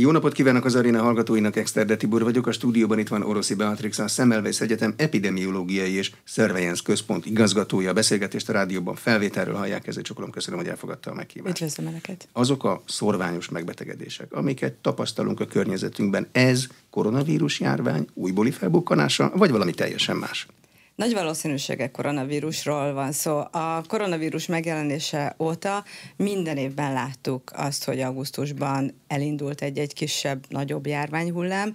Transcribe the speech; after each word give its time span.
Jó 0.00 0.10
napot 0.10 0.32
kívánok 0.32 0.64
az 0.64 0.74
aréna 0.74 1.02
hallgatóinak, 1.02 1.56
Exterde 1.56 1.96
Tibor 1.96 2.22
vagyok, 2.22 2.46
a 2.46 2.52
stúdióban 2.52 2.98
itt 2.98 3.08
van 3.08 3.22
Oroszi 3.22 3.54
Beatrix, 3.54 3.98
a 3.98 4.08
Semmelweis 4.08 4.60
Egyetem 4.60 4.94
epidemiológiai 4.96 5.92
és 5.92 6.12
Surveillance 6.24 6.82
Központ 6.84 7.26
igazgatója. 7.26 7.90
A 7.90 7.92
beszélgetést 7.92 8.48
a 8.48 8.52
rádióban 8.52 8.94
felvételről 8.94 9.54
hallják, 9.54 9.86
ezért 9.86 10.06
csokolom, 10.06 10.30
köszönöm, 10.30 10.58
hogy 10.58 10.68
elfogadta 10.68 11.10
a 11.10 11.14
meghívást. 11.14 11.56
Üdvözlöm 11.56 11.86
Önöket! 11.86 12.28
Azok 12.32 12.64
a 12.64 12.82
szorványos 12.86 13.48
megbetegedések, 13.48 14.32
amiket 14.32 14.72
tapasztalunk 14.72 15.40
a 15.40 15.46
környezetünkben, 15.46 16.26
ez 16.32 16.66
koronavírus 16.90 17.60
járvány, 17.60 18.06
újbóli 18.14 18.50
felbukkanása, 18.50 19.32
vagy 19.34 19.50
valami 19.50 19.72
teljesen 19.72 20.16
más? 20.16 20.46
Nagy 21.00 21.14
valószínűséggel 21.14 21.90
koronavírusról 21.90 22.92
van 22.92 23.12
szó. 23.12 23.38
A 23.38 23.82
koronavírus 23.88 24.46
megjelenése 24.46 25.34
óta 25.38 25.84
minden 26.16 26.56
évben 26.56 26.92
láttuk 26.92 27.50
azt, 27.54 27.84
hogy 27.84 28.00
augusztusban 28.00 29.00
elindult 29.06 29.62
egy-egy 29.62 29.94
kisebb, 29.94 30.44
nagyobb 30.48 30.86
járványhullám. 30.86 31.74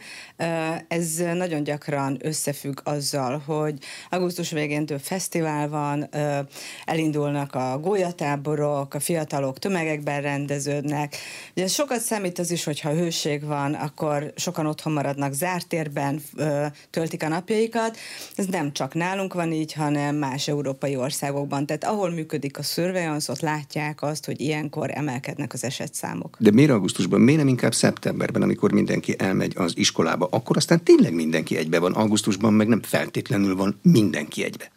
Ez 0.87 1.15
nagyon 1.15 1.63
gyakran 1.63 2.17
összefügg 2.21 2.79
azzal, 2.83 3.37
hogy 3.45 3.77
augusztus 4.09 4.51
végén 4.51 4.85
több 4.85 5.01
fesztivál 5.01 5.69
van, 5.69 6.09
elindulnak 6.85 7.55
a 7.55 7.79
gólyatáborok, 7.81 8.93
a 8.93 8.99
fiatalok 8.99 9.59
tömegekben 9.59 10.21
rendeződnek. 10.21 11.15
Ugye 11.55 11.67
sokat 11.67 11.99
számít 11.99 12.39
az 12.39 12.51
is, 12.51 12.63
hogyha 12.63 12.93
hőség 12.93 13.43
van, 13.45 13.73
akkor 13.73 14.33
sokan 14.35 14.65
otthon 14.65 14.93
maradnak 14.93 15.33
zárt 15.33 15.67
térben, 15.67 16.21
töltik 16.89 17.23
a 17.23 17.27
napjaikat. 17.27 17.97
Ez 18.35 18.45
nem 18.45 18.73
csak 18.73 18.93
nálunk, 18.93 19.13
nálunk 19.15 19.33
van 19.33 19.51
így, 19.51 19.73
hanem 19.73 20.15
más 20.15 20.47
európai 20.47 20.95
országokban. 20.95 21.65
Tehát 21.65 21.83
ahol 21.83 22.09
működik 22.09 22.57
a 22.57 22.61
surveillance, 22.61 23.31
ott 23.31 23.39
látják 23.39 24.01
azt, 24.01 24.25
hogy 24.25 24.41
ilyenkor 24.41 24.89
emelkednek 24.93 25.53
az 25.53 25.63
esetszámok. 25.63 26.37
De 26.39 26.51
miért 26.51 26.71
augusztusban, 26.71 27.21
miért 27.21 27.39
nem 27.39 27.47
inkább 27.47 27.73
szeptemberben, 27.73 28.41
amikor 28.41 28.71
mindenki 28.71 29.15
elmegy 29.17 29.53
az 29.57 29.77
iskolába? 29.77 30.27
Akkor 30.31 30.57
aztán 30.57 30.83
tényleg 30.83 31.13
mindenki 31.13 31.57
egybe 31.57 31.79
van. 31.79 31.93
Augusztusban 31.93 32.53
meg 32.53 32.67
nem 32.67 32.81
feltétlenül 32.81 33.55
van 33.55 33.79
mindenki 33.81 34.43
egybe. 34.43 34.71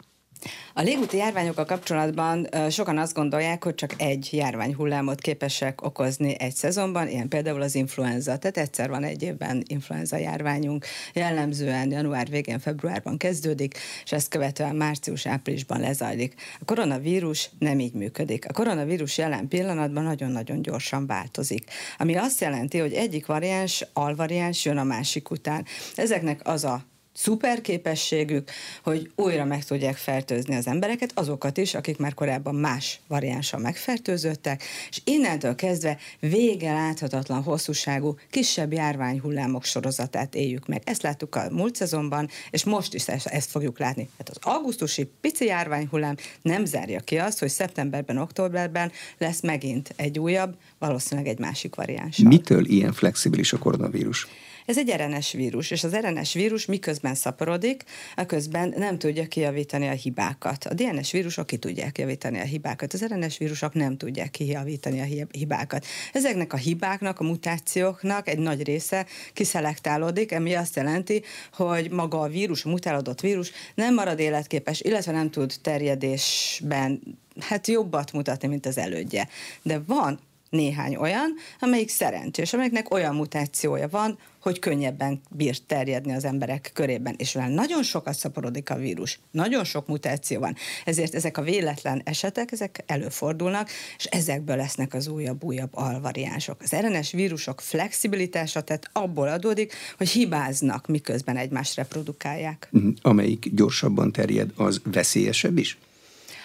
A 0.79 0.81
légúti 0.81 1.17
járványokkal 1.17 1.65
kapcsolatban 1.65 2.47
sokan 2.69 2.97
azt 2.97 3.13
gondolják, 3.13 3.63
hogy 3.63 3.75
csak 3.75 3.93
egy 3.97 4.29
járványhullámot 4.31 5.21
képesek 5.21 5.81
okozni 5.81 6.39
egy 6.39 6.55
szezonban, 6.55 7.07
ilyen 7.07 7.27
például 7.27 7.61
az 7.61 7.75
influenza. 7.75 8.37
Tehát 8.37 8.57
egyszer 8.57 8.89
van 8.89 9.03
egy 9.03 9.23
évben 9.23 9.63
influenza 9.67 10.17
járványunk, 10.17 10.85
jellemzően 11.13 11.91
január 11.91 12.27
végén, 12.27 12.59
februárban 12.59 13.17
kezdődik, 13.17 13.77
és 14.03 14.11
ezt 14.11 14.29
követően 14.29 14.75
március-áprilisban 14.75 15.79
lezajlik. 15.79 16.33
A 16.59 16.65
koronavírus 16.65 17.49
nem 17.57 17.79
így 17.79 17.93
működik. 17.93 18.49
A 18.49 18.53
koronavírus 18.53 19.17
jelen 19.17 19.47
pillanatban 19.47 20.03
nagyon-nagyon 20.03 20.61
gyorsan 20.61 21.05
változik, 21.07 21.63
ami 21.97 22.15
azt 22.15 22.41
jelenti, 22.41 22.77
hogy 22.77 22.93
egyik 22.93 23.25
variáns, 23.25 23.85
alvariáns 23.93 24.65
jön 24.65 24.77
a 24.77 24.83
másik 24.83 25.31
után. 25.31 25.65
Ezeknek 25.95 26.41
az 26.43 26.63
a 26.63 26.87
szuper 27.19 27.61
képességük, 27.61 28.49
hogy 28.83 29.11
újra 29.15 29.45
meg 29.45 29.63
tudják 29.63 29.95
fertőzni 29.95 30.55
az 30.55 30.67
embereket, 30.67 31.11
azokat 31.13 31.57
is, 31.57 31.73
akik 31.73 31.97
már 31.97 32.13
korábban 32.13 32.55
más 32.55 32.99
variánssal 33.07 33.59
megfertőzöttek, 33.59 34.63
és 34.89 35.01
innentől 35.03 35.55
kezdve 35.55 35.97
vége 36.19 36.73
láthatatlan 36.73 37.43
hosszúságú, 37.43 38.15
kisebb 38.29 38.73
járványhullámok 38.73 39.63
sorozatát 39.63 40.35
éljük 40.35 40.67
meg. 40.67 40.81
Ezt 40.85 41.01
láttuk 41.01 41.35
a 41.35 41.47
múlt 41.51 41.75
szezonban, 41.75 42.29
és 42.49 42.63
most 42.63 42.93
is 42.93 43.07
ezt 43.07 43.49
fogjuk 43.49 43.79
látni. 43.79 44.09
Hát 44.17 44.29
az 44.29 44.37
augusztusi 44.41 45.09
pici 45.21 45.45
járványhullám 45.45 46.15
nem 46.41 46.65
zárja 46.65 46.99
ki 46.99 47.17
azt, 47.17 47.39
hogy 47.39 47.49
szeptemberben, 47.49 48.17
októberben 48.17 48.91
lesz 49.17 49.41
megint 49.41 49.93
egy 49.95 50.19
újabb, 50.19 50.55
valószínűleg 50.77 51.29
egy 51.29 51.39
másik 51.39 51.75
variáns. 51.75 52.17
Mitől 52.17 52.65
ilyen 52.65 52.93
flexibilis 52.93 53.53
a 53.53 53.57
koronavírus? 53.57 54.27
Ez 54.69 54.77
egy 54.77 54.93
RNS 54.97 55.31
vírus, 55.31 55.71
és 55.71 55.83
az 55.83 55.95
RNS 55.95 56.33
vírus 56.33 56.65
miközben 56.65 57.15
szaporodik, 57.15 57.83
a 58.15 58.25
közben 58.25 58.73
nem 58.77 58.97
tudja 58.97 59.27
kijavítani 59.27 59.87
a 59.87 59.91
hibákat. 59.91 60.65
A 60.65 60.73
DNS 60.73 61.11
vírusok 61.11 61.45
ki 61.45 61.57
tudják 61.57 61.97
javítani 61.97 62.39
a 62.39 62.43
hibákat, 62.43 62.93
az 62.93 63.05
RNS 63.05 63.37
vírusok 63.37 63.73
nem 63.73 63.97
tudják 63.97 64.31
kijavítani 64.31 64.99
a 65.01 65.25
hibákat. 65.31 65.85
Ezeknek 66.13 66.53
a 66.53 66.57
hibáknak, 66.57 67.19
a 67.19 67.23
mutációknak 67.23 68.27
egy 68.27 68.39
nagy 68.39 68.63
része 68.63 69.05
kiszelektálódik, 69.33 70.31
ami 70.31 70.53
azt 70.53 70.75
jelenti, 70.75 71.23
hogy 71.53 71.91
maga 71.91 72.19
a 72.19 72.27
vírus, 72.27 72.65
a 72.65 72.69
mutálódott 72.69 73.21
vírus 73.21 73.51
nem 73.75 73.93
marad 73.93 74.19
életképes, 74.19 74.81
illetve 74.81 75.11
nem 75.11 75.29
tud 75.29 75.53
terjedésben 75.61 77.17
hát 77.39 77.67
jobbat 77.67 78.11
mutatni, 78.11 78.47
mint 78.47 78.65
az 78.65 78.77
elődje. 78.77 79.27
De 79.61 79.81
van 79.85 80.19
néhány 80.49 80.95
olyan, 80.95 81.35
amelyik 81.59 81.89
szerencsés, 81.89 82.53
amelyiknek 82.53 82.93
olyan 82.93 83.15
mutációja 83.15 83.87
van, 83.89 84.17
hogy 84.41 84.59
könnyebben 84.59 85.21
bír 85.29 85.57
terjedni 85.57 86.13
az 86.13 86.25
emberek 86.25 86.71
körében. 86.73 87.15
És 87.17 87.33
mivel 87.33 87.49
nagyon 87.49 87.83
sokat 87.83 88.13
szaporodik 88.13 88.69
a 88.69 88.75
vírus, 88.75 89.19
nagyon 89.31 89.63
sok 89.63 89.87
mutáció 89.87 90.39
van, 90.39 90.55
ezért 90.85 91.15
ezek 91.15 91.37
a 91.37 91.41
véletlen 91.41 92.01
esetek, 92.03 92.51
ezek 92.51 92.83
előfordulnak, 92.85 93.69
és 93.97 94.05
ezekből 94.05 94.55
lesznek 94.55 94.93
az 94.93 95.07
újabb-újabb 95.07 95.69
alvariánsok. 95.71 96.61
Az 96.61 96.75
RNS 96.75 97.11
vírusok 97.11 97.61
flexibilitása 97.61 98.61
tehát 98.61 98.89
abból 98.93 99.27
adódik, 99.27 99.73
hogy 99.97 100.09
hibáznak, 100.09 100.87
miközben 100.87 101.37
egymást 101.37 101.75
reprodukálják. 101.75 102.67
Mhm. 102.71 102.89
Amelyik 103.01 103.49
gyorsabban 103.53 104.11
terjed, 104.11 104.51
az 104.55 104.81
veszélyesebb 104.83 105.57
is? 105.57 105.77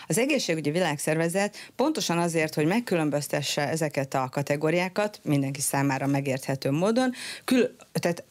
Az 0.06 0.18
egészségügyi 0.18 0.70
világszervezet 0.70 1.70
pontosan 1.76 2.18
azért, 2.18 2.54
hogy 2.54 2.66
megkülönböztesse 2.66 3.68
ezeket 3.68 4.14
a 4.14 4.28
kategóriákat 4.30 5.20
mindenki 5.22 5.60
számára 5.60 6.06
megérthető 6.06 6.70
módon, 6.70 7.12
kül, 7.44 7.76
tehát 7.92 8.24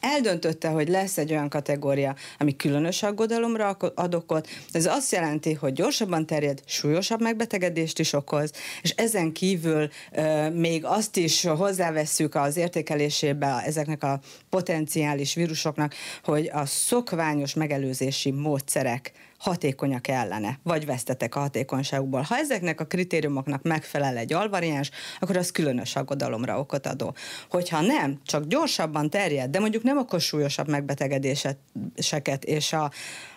eldöntötte, 0.00 0.68
hogy 0.68 0.88
lesz 0.88 1.18
egy 1.18 1.30
olyan 1.30 1.48
kategória, 1.48 2.16
ami 2.38 2.56
különös 2.56 3.02
aggodalomra 3.02 3.68
ad 3.94 4.14
okot. 4.14 4.48
Ez 4.72 4.86
azt 4.86 5.12
jelenti, 5.12 5.52
hogy 5.52 5.72
gyorsabban 5.72 6.26
terjed, 6.26 6.60
súlyosabb 6.66 7.20
megbetegedést 7.20 7.98
is 7.98 8.12
okoz, 8.12 8.52
és 8.82 8.90
ezen 8.90 9.32
kívül 9.32 9.88
e, 10.10 10.48
még 10.48 10.84
azt 10.84 11.16
is 11.16 11.42
hozzáveszünk 11.42 12.34
az 12.34 12.56
értékelésébe 12.56 13.62
ezeknek 13.66 14.02
a 14.02 14.20
potenciális 14.48 15.34
vírusoknak, 15.34 15.94
hogy 16.24 16.50
a 16.52 16.66
szokványos 16.66 17.54
megelőzési 17.54 18.30
módszerek 18.30 19.12
hatékonyak 19.40 20.08
ellene, 20.08 20.58
vagy 20.62 20.86
vesztetek 20.86 21.34
a 21.34 21.40
hatékonyságukból. 21.40 22.20
Ha 22.20 22.36
ezeknek 22.36 22.80
a 22.80 22.86
kritériumoknak 22.86 23.62
megfelel 23.62 24.16
egy 24.16 24.32
alvariáns, 24.32 24.90
akkor 25.20 25.36
az 25.36 25.50
különös 25.50 25.96
aggodalomra 25.96 26.58
okot 26.58 26.86
adó. 26.86 27.14
Hogyha 27.50 27.80
nem, 27.80 28.20
csak 28.24 28.46
gyorsabban 28.46 29.10
terjed, 29.10 29.50
de 29.50 29.60
mondjuk 29.60 29.82
nem 29.82 29.98
okoz 29.98 30.22
súlyosabb 30.22 30.68
megbetegedéseket, 30.68 32.44
és 32.44 32.72
a, 32.72 32.90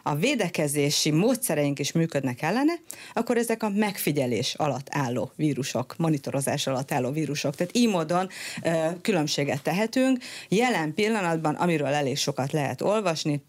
a 0.03 0.15
védekezési 0.15 1.11
módszereink 1.11 1.79
is 1.79 1.91
működnek 1.91 2.41
ellene, 2.41 2.73
akkor 3.13 3.37
ezek 3.37 3.63
a 3.63 3.69
megfigyelés 3.69 4.53
alatt 4.53 4.87
álló 4.89 5.31
vírusok, 5.35 5.95
monitorozás 5.97 6.67
alatt 6.67 6.91
álló 6.91 7.11
vírusok. 7.11 7.55
Tehát 7.55 7.77
így 7.77 7.89
módon 7.89 8.29
különbséget 9.01 9.61
tehetünk. 9.61 10.23
Jelen 10.47 10.93
pillanatban, 10.93 11.55
amiről 11.55 11.87
elég 11.87 12.17
sokat 12.17 12.51
lehet 12.51 12.81
olvasni, 12.81 13.41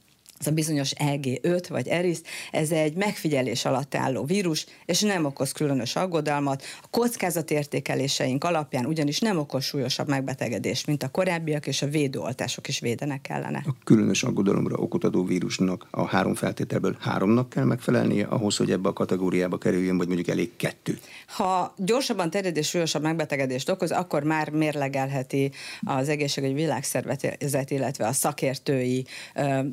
ez 0.45 0.51
a 0.51 0.55
bizonyos 0.55 0.93
EG5 0.97 1.65
vagy 1.69 1.89
ERIS, 1.89 2.19
ez 2.51 2.71
egy 2.71 2.95
megfigyelés 2.95 3.65
alatt 3.65 3.95
álló 3.95 4.25
vírus, 4.25 4.67
és 4.87 5.01
nem 5.01 5.25
okoz 5.25 5.53
különös 5.53 5.97
aggodalmat. 5.97 6.63
A 6.83 6.87
kockázatértékeléseink 6.91 8.45
alapján 8.45 8.87
ugyanis 8.87 9.19
nem 9.19 9.39
okoz 9.39 9.65
súlyosabb 9.65 10.09
megbetegedést, 10.09 10.87
mint 10.87 11.03
a 11.03 11.09
korábbiak, 11.09 11.67
és 11.67 11.83
a 11.83 11.87
védőoltások 11.87 12.69
is 12.69 12.81
védenek 12.81 13.29
ellene. 13.29 13.63
A 13.67 13.75
különös 13.85 14.23
aggodalomra 14.23 14.77
okot 14.77 15.05
adó 15.05 15.25
vírusnak 15.25 15.87
a 15.91 16.07
három 16.07 16.35
feltételből 16.35 16.97
háromnak 17.01 17.49
kell 17.49 17.65
megfelelnie 17.65 18.27
ahhoz, 18.27 18.57
hogy 18.57 18.71
ebbe 18.71 18.89
a 18.89 18.93
kategóriába 18.93 19.59
kerüljön, 19.59 19.97
vagy 19.97 20.07
mondjuk 20.07 20.29
elég 20.29 20.57
kettő? 20.57 20.99
Ha 21.27 21.75
gyorsabban 21.77 22.31
terjed 22.31 22.57
és 22.57 22.69
súlyosabb 22.69 23.03
megbetegedést 23.03 23.69
okoz, 23.69 23.91
akkor 23.91 24.23
már 24.23 24.51
mérlegelheti 24.51 25.51
az 25.85 26.09
egészségügyi 26.09 26.55
világszervezet, 26.55 27.71
illetve 27.71 28.07
a 28.07 28.13
szakértői 28.13 29.07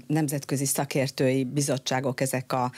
nemzetközi 0.07 0.60
nemzetközi 0.61 0.65
szakértői 0.65 1.43
bizottságok, 1.43 2.21
ezek 2.21 2.53
a, 2.53 2.71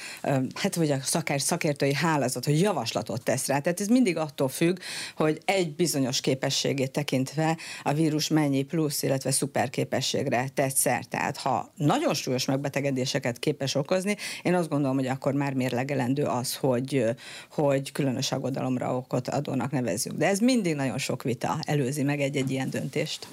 hát 0.53 0.75
vagy 0.75 0.91
a 0.91 0.99
szakár, 1.01 1.41
szakértői 1.41 1.93
hálózat, 1.93 2.45
hogy 2.45 2.59
javaslatot 2.59 3.23
tesz 3.23 3.47
rá. 3.47 3.59
Tehát 3.59 3.79
ez 3.79 3.87
mindig 3.87 4.17
attól 4.17 4.47
függ, 4.47 4.77
hogy 5.15 5.41
egy 5.45 5.75
bizonyos 5.75 6.21
képességét 6.21 6.91
tekintve 6.91 7.57
a 7.83 7.93
vírus 7.93 8.27
mennyi 8.27 8.63
plusz, 8.63 9.03
illetve 9.03 9.31
szuper 9.31 9.69
képességre 9.69 10.47
tett 10.53 10.75
szert. 10.75 11.09
Tehát 11.09 11.37
ha 11.37 11.71
nagyon 11.75 12.13
súlyos 12.13 12.45
megbetegedéseket 12.45 13.39
képes 13.39 13.75
okozni, 13.75 14.15
én 14.43 14.53
azt 14.53 14.69
gondolom, 14.69 14.95
hogy 14.95 15.07
akkor 15.07 15.33
már 15.33 15.53
mérlegelendő 15.53 16.23
az, 16.23 16.55
hogy, 16.55 17.03
hogy 17.51 17.91
különös 17.91 18.31
aggodalomra 18.31 18.95
okot 18.95 19.27
adónak 19.27 19.71
nevezzük. 19.71 20.13
De 20.13 20.27
ez 20.27 20.39
mindig 20.39 20.75
nagyon 20.75 20.97
sok 20.97 21.23
vita 21.23 21.59
előzi 21.61 22.03
meg 22.03 22.21
egy-egy 22.21 22.51
ilyen 22.51 22.69
döntést 22.69 23.27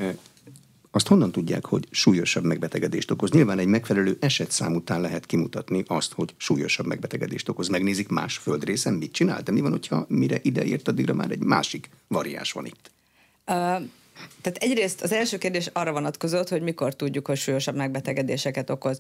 azt 0.91 1.07
honnan 1.07 1.33
tudják, 1.33 1.65
hogy 1.65 1.87
súlyosabb 1.91 2.45
megbetegedést 2.45 3.11
okoz? 3.11 3.31
Nyilván 3.31 3.59
egy 3.59 3.67
megfelelő 3.67 4.17
esetszám 4.21 4.75
után 4.75 5.01
lehet 5.01 5.27
kimutatni 5.27 5.85
azt, 5.87 6.13
hogy 6.13 6.35
súlyosabb 6.37 6.87
megbetegedést 6.87 7.49
okoz. 7.49 7.69
Megnézik 7.69 8.09
más 8.09 8.37
földrészen, 8.37 8.95
mit 8.95 9.13
csinál, 9.13 9.43
de 9.43 9.53
mi 9.53 9.61
van, 9.61 9.71
hogyha 9.71 10.07
mire 10.09 10.39
ide 10.43 10.65
ért, 10.65 10.89
addigra 10.89 11.15
már 11.15 11.31
egy 11.31 11.43
másik 11.43 11.91
variáns 12.07 12.53
van 12.53 12.67
itt? 12.67 12.91
Uh, 13.47 13.83
tehát 14.43 14.59
egyrészt 14.63 15.03
az 15.03 15.13
első 15.13 15.39
kérdés 15.39 15.71
arra 15.73 15.93
vonatkozott, 15.93 16.49
hogy 16.49 16.63
mikor 16.63 16.95
tudjuk, 16.95 17.27
hogy 17.27 17.37
súlyosabb 17.37 17.77
megbetegedéseket 17.77 18.71
okoz. 18.71 18.99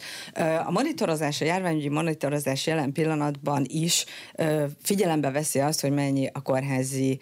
A 0.66 0.70
monitorozás, 0.70 1.40
a 1.40 1.44
járványügyi 1.44 1.88
monitorozás 1.88 2.66
jelen 2.66 2.92
pillanatban 2.92 3.64
is 3.68 4.04
figyelembe 4.82 5.30
veszi 5.30 5.58
azt, 5.58 5.80
hogy 5.80 5.90
mennyi 5.90 6.30
a 6.32 6.42
kórházi, 6.42 7.18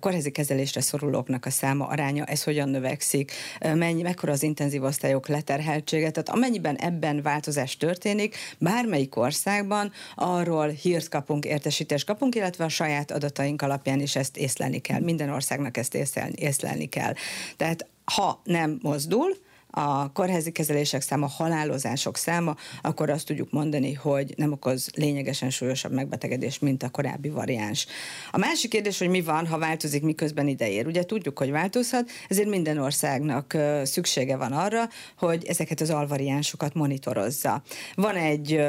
kórházi 0.00 0.30
kezelésre 0.30 0.80
szorulóknak 0.80 1.46
a 1.46 1.50
száma, 1.50 1.86
aránya, 1.86 2.24
ez 2.24 2.42
hogyan 2.42 2.68
növekszik, 2.68 3.32
mennyi, 3.74 4.02
mekkora 4.02 4.32
az 4.32 4.42
intenzív 4.42 4.82
osztályok 4.82 5.28
leterheltsége. 5.28 6.10
Tehát 6.10 6.28
amennyiben 6.28 6.76
ebben 6.76 7.22
változás 7.22 7.76
történik, 7.76 8.36
bármelyik 8.58 9.16
országban 9.16 9.92
arról 10.14 10.68
hírt 10.68 11.08
kapunk, 11.08 11.44
értesítést 11.44 12.06
kapunk, 12.06 12.34
illetve 12.34 12.64
a 12.64 12.68
saját 12.68 13.10
adataink 13.10 13.62
alapján 13.62 14.00
is 14.00 14.16
ezt 14.16 14.36
észlelni 14.36 14.78
kell. 14.78 15.00
Minden 15.00 15.30
országnak 15.30 15.76
ezt 15.76 15.94
észlelni, 15.94 16.34
észlelni 16.36 16.86
kell. 16.86 17.12
Tehát 17.56 17.86
ha 18.04 18.40
nem 18.44 18.78
mozdul, 18.82 19.36
a 19.70 20.12
kórházi 20.12 20.52
kezelések 20.52 21.00
száma, 21.00 21.26
halálozások 21.26 22.16
száma, 22.16 22.56
akkor 22.82 23.10
azt 23.10 23.26
tudjuk 23.26 23.50
mondani, 23.50 23.92
hogy 23.92 24.34
nem 24.36 24.52
okoz 24.52 24.90
lényegesen 24.94 25.50
súlyosabb 25.50 25.92
megbetegedést, 25.92 26.60
mint 26.60 26.82
a 26.82 26.88
korábbi 26.88 27.28
variáns. 27.28 27.86
A 28.30 28.38
másik 28.38 28.70
kérdés, 28.70 28.98
hogy 28.98 29.08
mi 29.08 29.20
van, 29.20 29.46
ha 29.46 29.58
változik, 29.58 30.02
miközben 30.02 30.48
ideér. 30.48 30.86
Ugye 30.86 31.02
tudjuk, 31.02 31.38
hogy 31.38 31.50
változhat, 31.50 32.10
ezért 32.28 32.48
minden 32.48 32.78
országnak 32.78 33.56
szüksége 33.82 34.36
van 34.36 34.52
arra, 34.52 34.88
hogy 35.18 35.44
ezeket 35.44 35.80
az 35.80 35.90
alvariánsokat 35.90 36.74
monitorozza. 36.74 37.62
Van 37.94 38.14
egy 38.14 38.60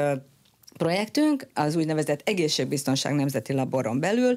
projektünk, 0.76 1.46
az 1.54 1.76
úgynevezett 1.76 2.20
Egészségbiztonság 2.24 3.14
Nemzeti 3.14 3.52
Laboron 3.52 4.00
belül, 4.00 4.36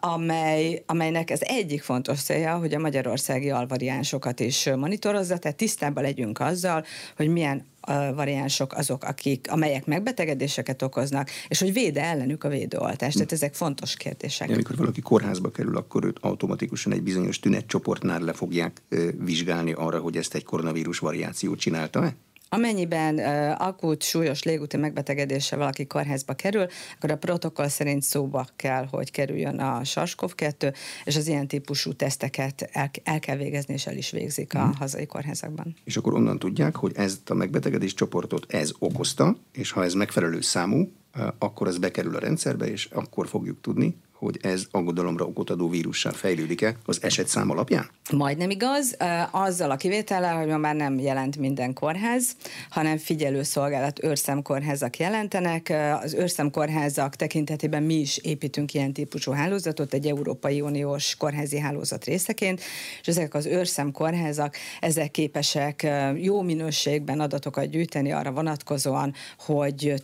amely, 0.00 0.82
amelynek 0.86 1.30
ez 1.30 1.40
egyik 1.42 1.82
fontos 1.82 2.22
célja, 2.22 2.56
hogy 2.56 2.74
a 2.74 2.78
magyarországi 2.78 3.50
alvariánsokat 3.50 4.40
is 4.40 4.70
monitorozza, 4.76 5.38
tehát 5.38 5.56
tisztában 5.56 6.02
legyünk 6.02 6.40
azzal, 6.40 6.84
hogy 7.16 7.28
milyen 7.28 7.66
variánsok 8.14 8.72
azok, 8.72 9.04
akik, 9.04 9.46
amelyek 9.50 9.86
megbetegedéseket 9.86 10.82
okoznak, 10.82 11.30
és 11.48 11.58
hogy 11.58 11.72
véde 11.72 12.02
ellenük 12.02 12.44
a 12.44 12.48
védőoltást. 12.48 13.14
Tehát 13.14 13.32
ezek 13.32 13.54
fontos 13.54 13.96
kérdések. 13.96 14.48
De 14.48 14.54
amikor 14.54 14.76
valaki 14.76 15.00
kórházba 15.00 15.50
kerül, 15.50 15.76
akkor 15.76 16.04
őt 16.04 16.18
automatikusan 16.20 16.92
egy 16.92 17.02
bizonyos 17.02 17.40
tünetcsoportnál 17.40 18.20
le 18.20 18.32
fogják 18.32 18.82
vizsgálni 19.18 19.72
arra, 19.72 19.98
hogy 19.98 20.16
ezt 20.16 20.34
egy 20.34 20.44
koronavírus 20.44 20.98
variáció 20.98 21.54
csinálta-e? 21.54 22.14
Amennyiben 22.54 23.18
akut, 23.52 24.02
súlyos 24.02 24.42
légúti 24.42 24.76
megbetegedéssel 24.76 25.58
valaki 25.58 25.86
kórházba 25.86 26.34
kerül, 26.34 26.66
akkor 26.96 27.10
a 27.10 27.16
protokoll 27.16 27.68
szerint 27.68 28.02
szóba 28.02 28.46
kell, 28.56 28.86
hogy 28.90 29.10
kerüljön 29.10 29.58
a 29.58 29.80
SARS-CoV-2, 29.84 30.74
és 31.04 31.16
az 31.16 31.26
ilyen 31.26 31.48
típusú 31.48 31.92
teszteket 31.92 32.68
el, 32.72 32.90
el 33.02 33.18
kell 33.20 33.36
végezni, 33.36 33.74
és 33.74 33.86
el 33.86 33.96
is 33.96 34.10
végzik 34.10 34.54
a 34.54 34.62
hmm. 34.62 34.74
hazai 34.74 35.06
kórházakban. 35.06 35.74
És 35.84 35.96
akkor 35.96 36.14
onnan 36.14 36.38
tudják, 36.38 36.76
hogy 36.76 36.92
ezt 36.96 37.30
a 37.30 37.34
megbetegedés 37.34 37.94
csoportot 37.94 38.52
ez 38.52 38.72
okozta, 38.78 39.36
és 39.52 39.70
ha 39.70 39.84
ez 39.84 39.94
megfelelő 39.94 40.40
számú, 40.40 40.92
akkor 41.38 41.66
ez 41.66 41.78
bekerül 41.78 42.16
a 42.16 42.18
rendszerbe, 42.18 42.70
és 42.70 42.88
akkor 42.92 43.28
fogjuk 43.28 43.60
tudni, 43.60 43.96
hogy 44.24 44.38
ez 44.42 44.64
aggodalomra 44.70 45.24
okot 45.24 45.50
adó 45.50 45.68
vírussal 45.68 46.12
fejlődik-e 46.12 46.76
az 46.84 46.98
esetszám 47.02 47.50
alapján? 47.50 47.88
Majdnem 48.12 48.50
igaz, 48.50 48.96
azzal 49.30 49.70
a 49.70 49.76
kivétellel, 49.76 50.36
hogy 50.36 50.46
ma 50.46 50.56
már 50.56 50.74
nem 50.74 50.98
jelent 50.98 51.36
minden 51.36 51.72
kórház, 51.72 52.36
hanem 52.70 52.96
figyelőszolgálat 52.96 54.04
őrszemkórházak 54.04 54.96
jelentenek. 54.98 55.72
Az 56.02 56.14
őrszemkórházak 56.14 57.16
tekintetében 57.16 57.82
mi 57.82 57.94
is 57.94 58.16
építünk 58.16 58.74
ilyen 58.74 58.92
típusú 58.92 59.32
hálózatot, 59.32 59.94
egy 59.94 60.06
Európai 60.06 60.60
Uniós 60.60 61.16
kórházi 61.16 61.58
hálózat 61.58 62.04
részeként, 62.04 62.60
és 63.00 63.06
ezek 63.06 63.34
az 63.34 63.46
őrszemkórházak, 63.46 64.56
ezek 64.80 65.10
képesek 65.10 65.86
jó 66.16 66.42
minőségben 66.42 67.20
adatokat 67.20 67.70
gyűjteni 67.70 68.12
arra 68.12 68.32
vonatkozóan, 68.32 69.14
hogy 69.38 69.94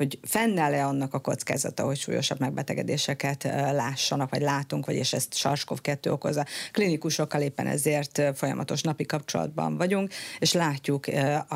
hogy 0.00 0.18
fennáll-e 0.22 0.86
annak 0.86 1.14
a 1.14 1.18
kockázata, 1.18 1.84
hogy 1.84 1.96
súlyosabb 1.98 2.40
megbetegedéseket 2.40 3.42
lássanak, 3.72 4.30
vagy 4.30 4.40
látunk, 4.40 4.86
vagy 4.86 4.94
és 4.94 5.12
ezt 5.12 5.34
SARS-CoV-2 5.34 6.10
okozza. 6.10 6.46
Klinikusokkal 6.72 7.40
éppen 7.40 7.66
ezért 7.66 8.22
folyamatos 8.34 8.82
napi 8.82 9.06
kapcsolatban 9.06 9.76
vagyunk, 9.76 10.12
és 10.38 10.52
látjuk, 10.52 11.06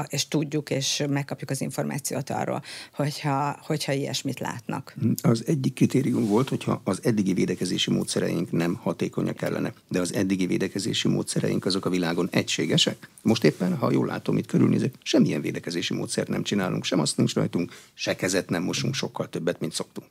és 0.08 0.28
tudjuk, 0.28 0.70
és 0.70 1.04
megkapjuk 1.08 1.50
az 1.50 1.60
információt 1.60 2.30
arról, 2.30 2.62
hogyha, 2.94 3.58
hogyha 3.62 3.92
ilyesmit 3.92 4.40
látnak. 4.40 4.94
Az 5.22 5.42
egyik 5.46 5.74
kritérium 5.74 6.26
volt, 6.26 6.48
hogyha 6.48 6.80
az 6.84 7.00
eddigi 7.02 7.32
védekezési 7.32 7.90
módszereink 7.90 8.50
nem 8.52 8.74
hatékonyak 8.74 9.42
ellene, 9.42 9.72
de 9.88 10.00
az 10.00 10.14
eddigi 10.14 10.46
védekezési 10.46 11.08
módszereink 11.08 11.64
azok 11.64 11.86
a 11.86 11.90
világon 11.90 12.28
egységesek. 12.30 13.08
Most 13.22 13.44
éppen, 13.44 13.76
ha 13.76 13.90
jól 13.90 14.06
látom, 14.06 14.36
itt 14.36 14.46
körülnézek, 14.46 14.94
semmilyen 15.02 15.40
védekezési 15.40 15.94
módszert 15.94 16.28
nem 16.28 16.42
csinálunk, 16.42 16.84
sem 16.84 17.00
azt 17.00 17.16
nincs 17.16 17.34
rajtunk, 17.34 17.72
se 17.94 18.16
kezet 18.34 18.50
nem 18.50 18.62
mosunk 18.62 18.94
sokkal 18.94 19.28
többet, 19.28 19.60
mint 19.60 19.72
szoktunk. 19.72 20.06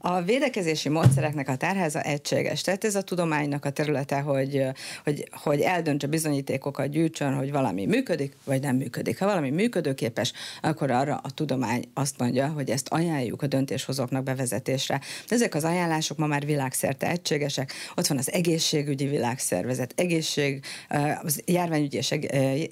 A 0.00 0.22
védekezési 0.22 0.88
módszereknek 0.88 1.48
a 1.48 1.56
tárháza 1.56 2.00
egységes, 2.00 2.60
tehát 2.60 2.84
ez 2.84 2.94
a 2.94 3.02
tudománynak 3.02 3.64
a 3.64 3.70
területe, 3.70 4.20
hogy, 4.20 4.64
hogy, 5.04 5.28
hogy 5.30 5.60
eldöntse 5.60 6.06
bizonyítékokat, 6.06 6.90
gyűjtsön, 6.90 7.34
hogy 7.34 7.50
valami 7.50 7.86
működik, 7.86 8.36
vagy 8.44 8.60
nem 8.62 8.76
működik. 8.76 9.18
Ha 9.18 9.26
valami 9.26 9.50
működőképes, 9.50 10.32
akkor 10.62 10.90
arra 10.90 11.20
a 11.22 11.30
tudomány 11.30 11.84
azt 11.94 12.18
mondja, 12.18 12.48
hogy 12.48 12.70
ezt 12.70 12.88
ajánljuk 12.88 13.42
a 13.42 13.46
döntéshozóknak 13.46 14.22
bevezetésre. 14.22 15.00
De 15.28 15.34
ezek 15.34 15.54
az 15.54 15.64
ajánlások 15.64 16.18
ma 16.18 16.26
már 16.26 16.44
világszerte 16.46 17.10
egységesek. 17.10 17.72
Ott 17.96 18.06
van 18.06 18.18
az 18.18 18.32
egészségügyi 18.32 19.06
világszervezet, 19.06 19.92
egészség, 19.96 20.64
az 21.22 21.42
járványügyi 21.44 21.96
és 21.96 22.14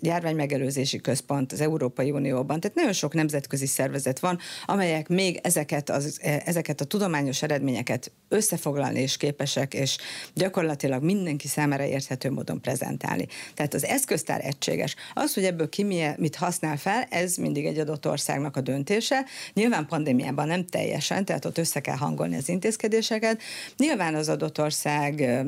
járványmegelőzési 0.00 1.00
központ 1.00 1.52
az 1.52 1.60
Európai 1.60 2.10
Unióban. 2.10 2.60
Tehát 2.60 2.76
nagyon 2.76 2.92
sok 2.92 3.14
nemzetközi 3.14 3.66
szervezet 3.66 4.18
van, 4.18 4.38
amelyek 4.66 5.08
még 5.08 5.40
ezeket, 5.42 5.90
az, 5.90 6.20
ezeket 6.22 6.80
a 6.80 6.84
tudományos 6.84 7.14
tudományos 7.16 7.42
eredményeket 7.42 8.12
összefoglalni 8.28 9.00
és 9.00 9.16
képesek, 9.16 9.74
és 9.74 9.96
gyakorlatilag 10.34 11.02
mindenki 11.02 11.48
számára 11.48 11.84
érthető 11.84 12.30
módon 12.30 12.60
prezentálni. 12.60 13.26
Tehát 13.54 13.74
az 13.74 13.84
eszköztár 13.84 14.44
egységes. 14.44 14.94
Az, 15.14 15.34
hogy 15.34 15.44
ebből 15.44 15.68
ki 15.68 15.84
mit 16.16 16.36
használ 16.36 16.76
fel, 16.76 17.06
ez 17.10 17.36
mindig 17.36 17.66
egy 17.66 17.78
adott 17.78 18.06
országnak 18.06 18.56
a 18.56 18.60
döntése. 18.60 19.24
Nyilván 19.52 19.86
pandémiában 19.86 20.46
nem 20.46 20.66
teljesen, 20.66 21.24
tehát 21.24 21.44
ott 21.44 21.58
össze 21.58 21.80
kell 21.80 21.96
hangolni 21.96 22.36
az 22.36 22.48
intézkedéseket. 22.48 23.40
Nyilván 23.76 24.14
az 24.14 24.28
adott 24.28 24.60
ország 24.60 25.44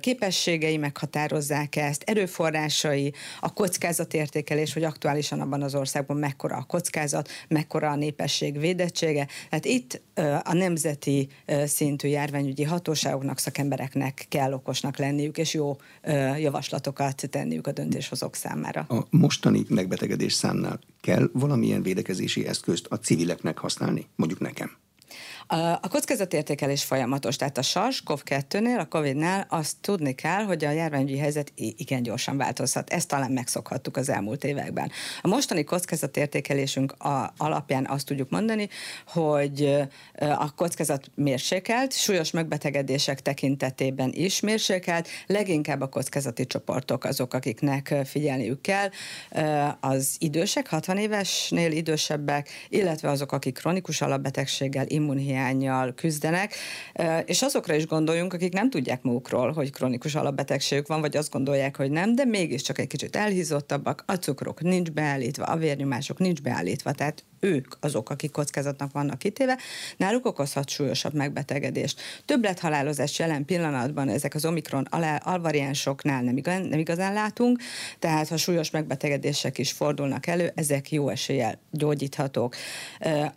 képességei 0.00 0.76
meghatározzák 0.76 1.76
ezt, 1.76 2.02
erőforrásai, 2.06 3.12
a 3.40 3.52
kockázatértékelés, 3.52 4.72
hogy 4.72 4.84
aktuálisan 4.84 5.40
abban 5.40 5.62
az 5.62 5.74
országban 5.74 6.16
mekkora 6.16 6.56
a 6.56 6.62
kockázat, 6.62 7.28
mekkora 7.48 7.90
a 7.90 7.96
népesség 7.96 8.58
védettsége. 8.58 9.26
Tehát 9.48 9.64
itt 9.64 10.00
a 10.42 10.52
nemzeti 11.04 11.28
szintű 11.66 12.08
járványügyi 12.08 12.62
hatóságoknak, 12.62 13.38
szakembereknek 13.38 14.26
kell 14.28 14.52
okosnak 14.52 14.96
lenniük, 14.96 15.38
és 15.38 15.54
jó 15.54 15.76
javaslatokat 16.38 17.28
tenniük 17.30 17.66
a 17.66 17.72
döntéshozók 17.72 18.34
számára. 18.34 18.80
A 18.88 19.06
mostani 19.10 19.64
megbetegedés 19.68 20.32
számnál 20.32 20.78
kell 21.00 21.30
valamilyen 21.32 21.82
védekezési 21.82 22.46
eszközt 22.46 22.86
a 22.86 22.98
civileknek 22.98 23.58
használni? 23.58 24.06
Mondjuk 24.16 24.40
nekem. 24.40 24.70
A 25.46 25.88
kockázatértékelés 25.88 26.84
folyamatos, 26.84 27.36
tehát 27.36 27.58
a 27.58 27.62
SARS-CoV-2-nél, 27.62 28.78
a 28.78 28.84
COVID-nál 28.84 29.46
azt 29.48 29.76
tudni 29.80 30.14
kell, 30.14 30.42
hogy 30.42 30.64
a 30.64 30.70
járványügyi 30.70 31.18
helyzet 31.18 31.52
igen 31.54 32.02
gyorsan 32.02 32.36
változhat. 32.36 32.90
Ezt 32.90 33.08
talán 33.08 33.30
megszokhattuk 33.32 33.96
az 33.96 34.08
elmúlt 34.08 34.44
években. 34.44 34.90
A 35.20 35.28
mostani 35.28 35.64
kockázatértékelésünk 35.64 36.92
a, 36.92 37.32
alapján 37.36 37.86
azt 37.86 38.06
tudjuk 38.06 38.30
mondani, 38.30 38.68
hogy 39.06 39.88
a 40.18 40.54
kockázat 40.54 41.10
mérsékelt, 41.14 41.92
súlyos 41.92 42.30
megbetegedések 42.30 43.20
tekintetében 43.20 44.10
is 44.14 44.40
mérsékelt, 44.40 45.08
leginkább 45.26 45.80
a 45.80 45.88
kockázati 45.88 46.46
csoportok 46.46 47.04
azok, 47.04 47.34
akiknek 47.34 47.94
figyelniük 48.04 48.60
kell, 48.60 48.88
az 49.80 50.16
idősek, 50.18 50.68
60 50.68 50.96
évesnél 50.96 51.72
idősebbek, 51.72 52.48
illetve 52.68 53.10
azok, 53.10 53.32
akik 53.32 53.54
kronikus 53.54 54.00
alapbetegséggel, 54.00 54.84
immunhiány 54.88 55.30
hiányjal 55.32 55.94
küzdenek, 55.94 56.54
és 57.24 57.42
azokra 57.42 57.74
is 57.74 57.86
gondoljunk, 57.86 58.32
akik 58.32 58.52
nem 58.52 58.70
tudják 58.70 59.02
magukról, 59.02 59.52
hogy 59.52 59.70
kronikus 59.70 60.14
alapbetegségük 60.14 60.86
van, 60.86 61.00
vagy 61.00 61.16
azt 61.16 61.32
gondolják, 61.32 61.76
hogy 61.76 61.90
nem, 61.90 62.14
de 62.14 62.24
mégiscsak 62.24 62.78
egy 62.78 62.86
kicsit 62.86 63.16
elhízottabbak, 63.16 64.04
a 64.06 64.14
cukrok 64.14 64.60
nincs 64.60 64.90
beállítva, 64.90 65.44
a 65.44 65.56
vérnyomások 65.56 66.18
nincs 66.18 66.42
beállítva, 66.42 66.92
tehát 66.92 67.24
ők 67.44 67.74
azok, 67.80 68.10
akik 68.10 68.30
kockázatnak 68.30 68.92
vannak 68.92 69.18
kitéve, 69.18 69.58
náluk 69.96 70.26
okozhat 70.26 70.68
súlyosabb 70.68 71.14
megbetegedést. 71.14 72.00
Többlethalálozás 72.24 73.18
jelen 73.18 73.44
pillanatban 73.44 74.08
ezek 74.08 74.34
az 74.34 74.44
omikron 74.44 74.84
alvariánsoknál 75.18 76.22
nem, 76.22 76.36
igaz, 76.36 76.66
nem 76.68 76.78
igazán 76.78 77.12
látunk, 77.12 77.60
tehát 77.98 78.28
ha 78.28 78.36
súlyos 78.36 78.70
megbetegedések 78.70 79.58
is 79.58 79.72
fordulnak 79.72 80.26
elő, 80.26 80.52
ezek 80.54 80.92
jó 80.92 81.08
eséllyel 81.08 81.58
gyógyíthatók. 81.70 82.56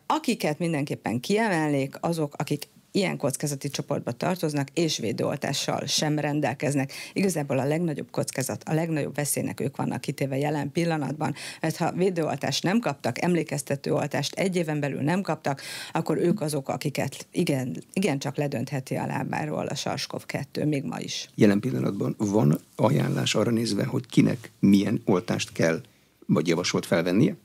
Akiket 0.06 0.60
mindenképpen 0.60 1.20
kiemelnék, 1.20 1.96
azok, 2.00 2.34
akik 2.38 2.68
ilyen 2.96 3.18
kockázati 3.18 3.70
csoportba 3.70 4.12
tartoznak, 4.12 4.68
és 4.74 4.98
védőoltással 4.98 5.86
sem 5.86 6.20
rendelkeznek. 6.20 6.92
Igazából 7.14 7.60
a 7.60 7.66
legnagyobb 7.66 8.12
kockázat, 8.12 8.64
a 8.66 8.74
legnagyobb 8.74 9.16
veszélynek 9.16 9.60
ők 9.60 9.75
vannak 9.75 10.02
kitéve 10.02 10.38
jelen 10.38 10.72
pillanatban, 10.72 11.36
mert 11.62 11.75
ha 11.75 11.92
védőoltást 11.92 12.64
nem 12.64 12.80
kaptak, 12.80 13.22
emlékeztető 13.22 13.94
oltást 13.94 14.34
egy 14.34 14.56
éven 14.56 14.80
belül 14.80 15.02
nem 15.02 15.22
kaptak, 15.22 15.62
akkor 15.92 16.18
ők 16.18 16.42
azok, 16.42 16.70
akiket 16.70 17.28
igen, 17.32 17.84
igen 17.94 18.20
csak 18.20 18.38
ledöntheti 18.38 18.96
a 18.96 19.06
lábáról 19.06 19.66
a 19.66 19.75
SARS-CoV-2, 19.75 20.68
még 20.68 20.84
ma 20.84 21.00
is. 21.00 21.30
Jelen 21.36 21.60
pillanatban 21.60 22.16
van 22.18 22.60
ajánlás 22.75 23.36
arra 23.36 23.52
nézve, 23.52 23.86
hogy 23.86 24.06
kinek 24.06 24.52
milyen 24.60 25.02
oltást 25.06 25.52
kell, 25.52 25.82
vagy 26.25 26.48
javasolt 26.48 26.86
felvennie? 26.86 27.36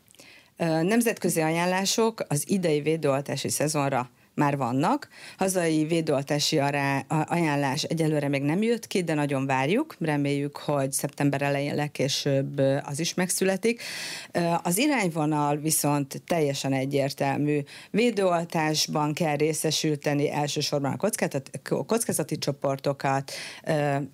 Nemzetközi 0.83 1.41
ajánlások 1.41 2.25
az 2.29 2.45
idei 2.47 2.81
védőoltási 2.81 3.49
szezonra 3.49 4.11
már 4.41 4.57
vannak. 4.57 5.09
Hazai 5.39 5.85
védőoltási 5.85 6.59
ajánlás 7.09 7.83
egyelőre 7.83 8.29
még 8.29 8.43
nem 8.43 8.63
jött 8.63 8.87
ki, 8.87 9.03
de 9.03 9.15
nagyon 9.15 9.47
várjuk. 9.47 9.97
Reméljük, 9.99 10.57
hogy 10.57 10.93
szeptember 10.93 11.43
elején 11.43 11.75
legkésőbb 11.75 12.59
az 12.83 13.01
is 13.01 13.15
megszületik. 13.15 13.83
Az 14.63 14.79
irányvonal 14.79 15.57
viszont 15.57 16.23
teljesen 16.27 16.73
egyértelmű. 16.73 17.61
Védőoltásban 17.91 19.13
kell 19.13 19.37
részesülteni 19.37 20.31
elsősorban 20.31 20.93
a 20.93 20.97
kockázati, 20.97 21.51
kockázati 21.87 22.39
csoportokat, 22.39 23.33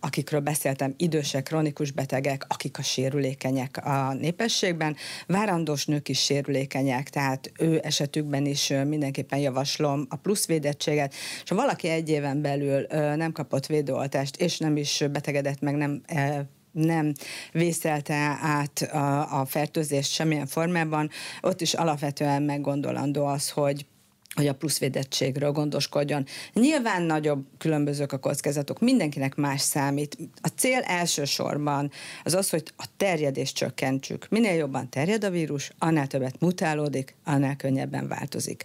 akikről 0.00 0.40
beszéltem, 0.40 0.95
idősek, 0.97 1.42
kronikus 1.42 1.90
betegek, 1.90 2.45
akik 2.49 2.78
a 2.78 2.83
sérülékenyek 2.83 3.80
a 3.85 4.12
népességben. 4.12 4.97
Várandós 5.26 5.87
nők 5.87 6.09
is 6.09 6.21
sérülékenyek, 6.21 7.11
tehát 7.11 7.52
ő 7.59 7.80
esetükben 7.83 8.47
is 8.47 8.73
mindenképpen 8.87 9.38
javaslom 9.38 10.06
a 10.09 10.15
plusz 10.16 10.46
védettséget, 10.46 11.14
és 11.42 11.49
ha 11.49 11.54
valaki 11.54 11.88
egy 11.88 12.08
éven 12.08 12.42
belül 12.42 12.87
nem 13.16 13.32
kapott 13.32 13.66
védőoltást, 13.66 14.37
és 14.37 14.58
nem 14.58 14.76
is 14.76 15.04
betegedett 15.12 15.61
meg, 15.61 15.75
nem 15.75 16.02
nem 16.76 17.12
vészelte 17.52 18.38
át 18.42 18.78
a, 18.78 19.40
a 19.40 19.44
fertőzést 19.44 20.12
semmilyen 20.12 20.46
formában, 20.46 21.11
ott 21.40 21.61
is 21.61 21.75
alapvetően 21.75 22.42
meggondolandó 22.42 23.25
az, 23.25 23.50
hogy 23.50 23.87
hogy 24.37 24.46
a 24.46 24.54
pluszvédettségről 24.54 25.52
gondoskodjon. 25.52 26.26
Nyilván 26.52 27.02
nagyobb 27.02 27.46
különbözők 27.58 28.12
a 28.12 28.18
kockázatok, 28.18 28.80
mindenkinek 28.80 29.35
más 29.35 29.61
számít. 29.61 30.16
A 30.40 30.49
cél 30.49 30.80
elsősorban 30.80 31.90
az 32.25 32.35
az, 32.35 32.50
hogy 32.50 32.62
a 32.76 32.85
terjedést 32.96 33.54
csökkentsük. 33.54 34.26
Minél 34.30 34.54
jobban 34.54 34.90
terjed 34.90 35.25
a 35.25 35.30
vírus, 35.30 35.70
annál 35.78 36.06
többet 36.06 36.40
mutálódik, 36.40 37.16
annál 37.25 37.56
könnyebben 37.56 38.08
változik. 38.08 38.64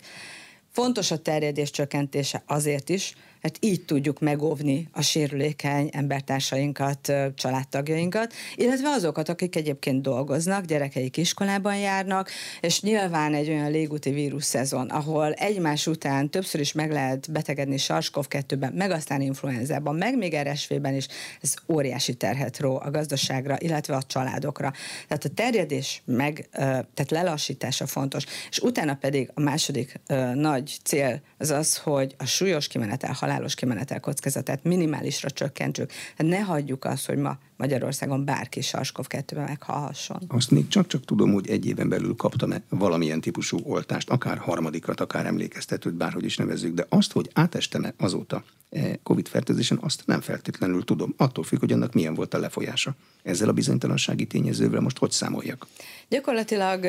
Fontos 0.71 1.11
a 1.11 1.17
terjedés 1.17 1.69
csökkentése 1.69 2.43
azért 2.45 2.89
is, 2.89 3.15
mert 3.41 3.57
így 3.59 3.85
tudjuk 3.85 4.19
megóvni 4.19 4.89
a 4.91 5.01
sérülékeny 5.01 5.89
embertársainkat, 5.91 7.13
családtagjainkat, 7.35 8.33
illetve 8.55 8.89
azokat, 8.89 9.29
akik 9.29 9.55
egyébként 9.55 10.01
dolgoznak, 10.01 10.65
gyerekeik 10.65 11.17
iskolában 11.17 11.77
járnak, 11.77 12.29
és 12.61 12.81
nyilván 12.81 13.33
egy 13.33 13.49
olyan 13.49 13.71
légúti 13.71 14.09
vírus 14.09 14.43
szezon, 14.43 14.89
ahol 14.89 15.33
egymás 15.33 15.87
után 15.87 16.29
többször 16.29 16.61
is 16.61 16.71
meg 16.71 16.91
lehet 16.91 17.31
betegedni 17.31 17.77
SARS-CoV-2-ben, 17.77 18.73
meg 18.73 18.91
aztán 18.91 19.21
influenzában, 19.21 19.95
meg 19.95 20.17
még 20.17 20.35
RSV-ben 20.35 20.95
is, 20.95 21.07
ez 21.41 21.53
óriási 21.67 22.13
terhet 22.13 22.59
ró 22.59 22.79
a 22.83 22.91
gazdaságra, 22.91 23.55
illetve 23.59 23.95
a 23.95 24.03
családokra. 24.03 24.73
Tehát 25.07 25.25
a 25.25 25.29
terjedés 25.29 26.01
meg, 26.05 26.49
tehát 26.51 27.09
lelassítása 27.09 27.85
fontos, 27.85 28.25
és 28.49 28.59
utána 28.59 28.95
pedig 28.95 29.31
a 29.33 29.39
második 29.39 29.99
nagy 30.33 30.77
cél 30.83 31.21
az 31.37 31.49
az, 31.49 31.77
hogy 31.77 32.15
a 32.17 32.25
súlyos 32.25 32.67
kimenetel 32.67 33.13
halálos 33.31 33.55
kimenetel 33.55 33.99
kockázatát 33.99 34.63
minimálisra 34.63 35.29
csökkentsük. 35.29 35.91
Hát 36.17 36.27
ne 36.27 36.39
hagyjuk 36.39 36.85
azt, 36.85 37.05
hogy 37.05 37.17
ma 37.17 37.37
Magyarországon 37.57 38.25
bárki 38.25 38.61
sarskov 38.61 39.07
2 39.07 39.35
ben 39.35 39.45
meghalhasson. 39.45 40.17
Azt 40.27 40.51
még 40.51 40.67
csak-csak 40.67 41.05
tudom, 41.05 41.33
hogy 41.33 41.49
egy 41.49 41.65
éven 41.65 41.89
belül 41.89 42.15
kaptam-e 42.15 42.61
valamilyen 42.69 43.21
típusú 43.21 43.59
oltást, 43.63 44.09
akár 44.09 44.37
harmadikat, 44.37 44.99
akár 44.99 45.25
emlékeztetőt, 45.25 45.93
bárhogy 45.93 46.25
is 46.25 46.37
nevezzük, 46.37 46.73
de 46.73 46.85
azt, 46.89 47.11
hogy 47.11 47.29
átestem-e 47.33 47.93
azóta 47.97 48.43
e, 48.69 48.99
COVID-fertőzésen, 49.03 49.79
azt 49.81 50.03
nem 50.05 50.21
feltétlenül 50.21 50.83
tudom. 50.83 51.13
Attól 51.17 51.43
függ, 51.43 51.59
hogy 51.59 51.71
annak 51.71 51.93
milyen 51.93 52.13
volt 52.13 52.33
a 52.33 52.39
lefolyása. 52.39 52.95
Ezzel 53.23 53.49
a 53.49 53.53
bizonytalansági 53.53 54.25
tényezővel 54.25 54.81
most 54.81 54.97
hogy 54.97 55.11
számoljak? 55.11 55.67
Gyakorlatilag 56.09 56.83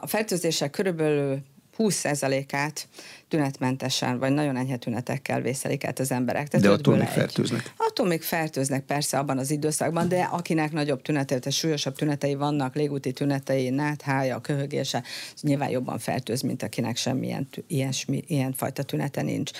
a 0.00 0.06
fertőzések 0.06 0.70
körülbelül 0.70 1.42
20%-át 1.78 2.88
tünetmentesen, 3.28 4.18
vagy 4.18 4.32
nagyon 4.32 4.56
enyhe 4.56 4.76
tünetekkel 4.76 5.40
vészelik 5.40 5.84
át 5.84 5.98
az 5.98 6.10
emberek. 6.10 6.48
Tehát 6.48 6.66
de 6.66 6.72
attól 6.72 6.96
még 6.96 7.06
fertőznek? 7.06 7.72
Attól 7.76 8.06
még 8.06 8.22
fertőznek 8.22 8.84
persze 8.84 9.18
abban 9.18 9.38
az 9.38 9.50
időszakban, 9.50 10.08
de 10.08 10.22
akinek 10.22 10.72
nagyobb 10.72 11.02
tünetei, 11.02 11.38
tehát 11.38 11.58
súlyosabb 11.58 11.94
tünetei 11.94 12.34
vannak, 12.34 12.74
légúti 12.74 13.12
tünetei, 13.12 13.70
náthája, 13.70 14.40
köhögése, 14.40 15.02
nyilván 15.40 15.70
jobban 15.70 15.98
fertőz, 15.98 16.40
mint 16.40 16.62
akinek 16.62 16.96
semmilyen 16.96 17.48
ilyesmi, 17.66 18.22
ilyen 18.26 18.52
fajta 18.52 18.82
tünete 18.82 19.22
nincs. 19.22 19.50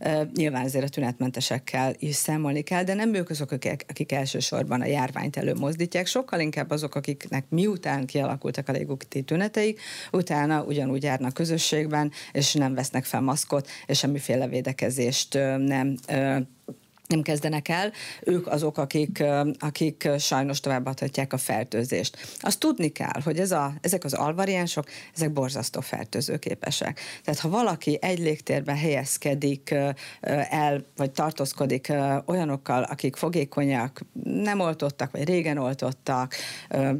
Uh, 0.00 0.22
nyilván 0.34 0.64
ezért 0.64 0.84
a 0.84 0.88
tünetmentesekkel 0.88 1.94
is 1.98 2.14
számolni 2.14 2.62
kell, 2.62 2.82
de 2.82 2.94
nem 2.94 3.14
ők 3.14 3.30
azok, 3.30 3.50
akik, 3.50 3.84
akik 3.88 4.12
elsősorban 4.12 4.80
a 4.80 4.86
járványt 4.86 5.36
előmozdítják, 5.36 6.06
sokkal 6.06 6.40
inkább 6.40 6.70
azok, 6.70 6.94
akiknek 6.94 7.44
miután 7.48 8.06
kialakultak 8.06 8.68
a 8.68 8.72
légúti 8.72 9.22
tüneteik, 9.22 9.80
utána 10.12 10.62
ugyanúgy 10.62 11.02
járnak 11.02 11.34
közösségben, 11.34 12.12
és 12.32 12.52
nem 12.52 12.74
vesznek 12.74 13.04
fel 13.04 13.15
maszkot, 13.20 13.68
és 13.86 13.98
semmiféle 13.98 14.48
védekezést 14.48 15.34
nem 15.58 15.96
nem 17.08 17.22
kezdenek 17.22 17.68
el, 17.68 17.92
ők 18.22 18.46
azok, 18.46 18.78
akik, 18.78 19.22
akik 19.58 20.08
sajnos 20.18 20.60
továbbadhatják 20.60 21.32
a 21.32 21.36
fertőzést. 21.36 22.16
Azt 22.38 22.58
tudni 22.58 22.88
kell, 22.88 23.20
hogy 23.24 23.38
ez 23.38 23.50
a, 23.50 23.74
ezek 23.80 24.04
az 24.04 24.12
alvariánsok, 24.12 24.88
ezek 25.14 25.32
borzasztó 25.32 25.80
fertőzőképesek. 25.80 27.00
Tehát 27.24 27.40
ha 27.40 27.48
valaki 27.48 27.98
egy 28.00 28.18
légtérben 28.18 28.76
helyezkedik 28.76 29.74
el, 30.50 30.84
vagy 30.96 31.10
tartózkodik 31.10 31.92
olyanokkal, 32.26 32.82
akik 32.82 33.16
fogékonyak, 33.16 34.00
nem 34.22 34.60
oltottak, 34.60 35.10
vagy 35.10 35.24
régen 35.24 35.58
oltottak, 35.58 36.34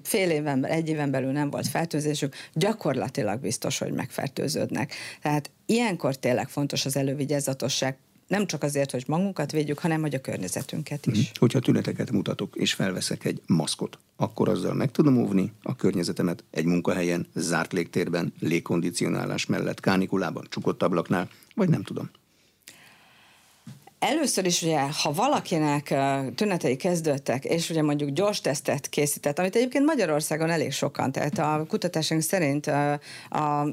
fél 0.02 0.30
éven, 0.30 0.66
egy 0.66 0.88
éven 0.88 1.10
belül 1.10 1.32
nem 1.32 1.50
volt 1.50 1.68
fertőzésük, 1.68 2.34
gyakorlatilag 2.52 3.40
biztos, 3.40 3.78
hogy 3.78 3.92
megfertőződnek. 3.92 4.94
Tehát 5.22 5.50
ilyenkor 5.66 6.16
tényleg 6.16 6.48
fontos 6.48 6.84
az 6.84 6.96
elővigyázatosság, 6.96 7.96
nem 8.26 8.46
csak 8.46 8.62
azért, 8.62 8.90
hogy 8.90 9.04
magunkat 9.06 9.52
védjük, 9.52 9.78
hanem 9.78 10.00
hogy 10.00 10.14
a 10.14 10.20
környezetünket 10.20 11.06
is. 11.06 11.18
Mm. 11.18 11.22
Hogyha 11.38 11.58
tüneteket 11.58 12.10
mutatok, 12.10 12.56
és 12.56 12.74
felveszek 12.74 13.24
egy 13.24 13.42
maszkot, 13.46 13.98
akkor 14.16 14.48
azzal 14.48 14.74
meg 14.74 14.90
tudom 14.90 15.18
óvni 15.18 15.52
a 15.62 15.76
környezetemet 15.76 16.44
egy 16.50 16.64
munkahelyen, 16.64 17.26
zárt 17.34 17.72
légtérben, 17.72 18.32
légkondicionálás 18.40 19.46
mellett, 19.46 19.80
kánikulában, 19.80 20.46
csukott 20.48 20.82
ablaknál, 20.82 21.28
vagy 21.54 21.68
nem 21.68 21.82
tudom. 21.82 22.10
Először 24.08 24.46
is 24.46 24.62
ugye, 24.62 24.80
ha 25.02 25.12
valakinek 25.12 25.94
tünetei 26.34 26.76
kezdődtek, 26.76 27.44
és 27.44 27.70
ugye 27.70 27.82
mondjuk 27.82 28.10
gyors 28.10 28.40
tesztet 28.40 28.88
készített, 28.88 29.38
amit 29.38 29.56
egyébként 29.56 29.84
Magyarországon 29.84 30.50
elég 30.50 30.72
sokan, 30.72 31.12
tehát 31.12 31.38
a 31.38 31.64
kutatásunk 31.68 32.22
szerint 32.22 32.66
a, 32.66 33.00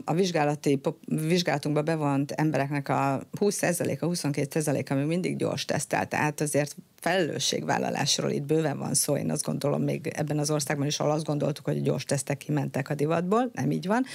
a, 0.06 0.14
vizsgálati, 0.14 0.82
vizsgálatunkba 1.06 1.82
bevont 1.82 2.32
embereknek 2.32 2.90
a 2.90 3.22
20%-a, 3.40 4.06
22%-a 4.06 4.94
még 4.94 5.06
mindig 5.06 5.36
gyors 5.36 5.66
tesztelt, 5.66 6.10
tehát 6.10 6.42
azért 6.42 6.76
felelősségvállalásról 7.04 8.32
itt 8.32 8.44
bőven 8.44 8.78
van 8.78 8.94
szó. 8.94 9.18
Én 9.18 9.32
azt 9.32 9.46
gondolom, 9.46 9.82
még 9.82 10.12
ebben 10.16 10.40
az 10.40 10.52
országban 10.52 10.88
is, 10.88 11.00
ahol 11.00 11.12
azt 11.12 11.26
gondoltuk, 11.26 11.66
hogy 11.66 11.82
gyors 11.82 12.04
tesztek 12.06 12.38
kimentek 12.38 12.90
a 12.90 12.94
divatból, 12.94 13.50
nem 13.54 13.72
így 13.72 13.88
van. 13.88 14.06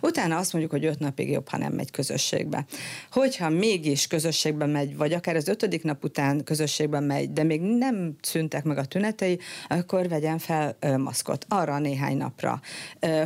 Utána 0.00 0.36
azt 0.36 0.52
mondjuk, 0.52 0.72
hogy 0.72 0.84
öt 0.84 0.98
napig 0.98 1.30
jobb, 1.30 1.48
ha 1.48 1.56
nem 1.56 1.72
megy 1.72 1.90
közösségbe. 1.90 2.64
Hogyha 3.10 3.48
mégis 3.48 4.06
közösségbe 4.06 4.66
megy, 4.66 4.96
vagy 4.96 5.12
akár 5.12 5.36
az 5.36 5.48
ötödik 5.48 5.82
nap 5.82 6.04
után 6.04 6.44
közösségbe 6.44 7.00
megy, 7.00 7.32
de 7.32 7.42
még 7.42 7.60
nem 7.60 8.16
szüntek 8.22 8.64
meg 8.64 8.78
a 8.78 8.84
tünetei, 8.84 9.38
akkor 9.68 10.08
vegyen 10.08 10.38
fel 10.38 10.76
maszkot 10.96 11.46
arra 11.48 11.74
a 11.74 11.78
néhány 11.78 12.16
napra. 12.16 12.60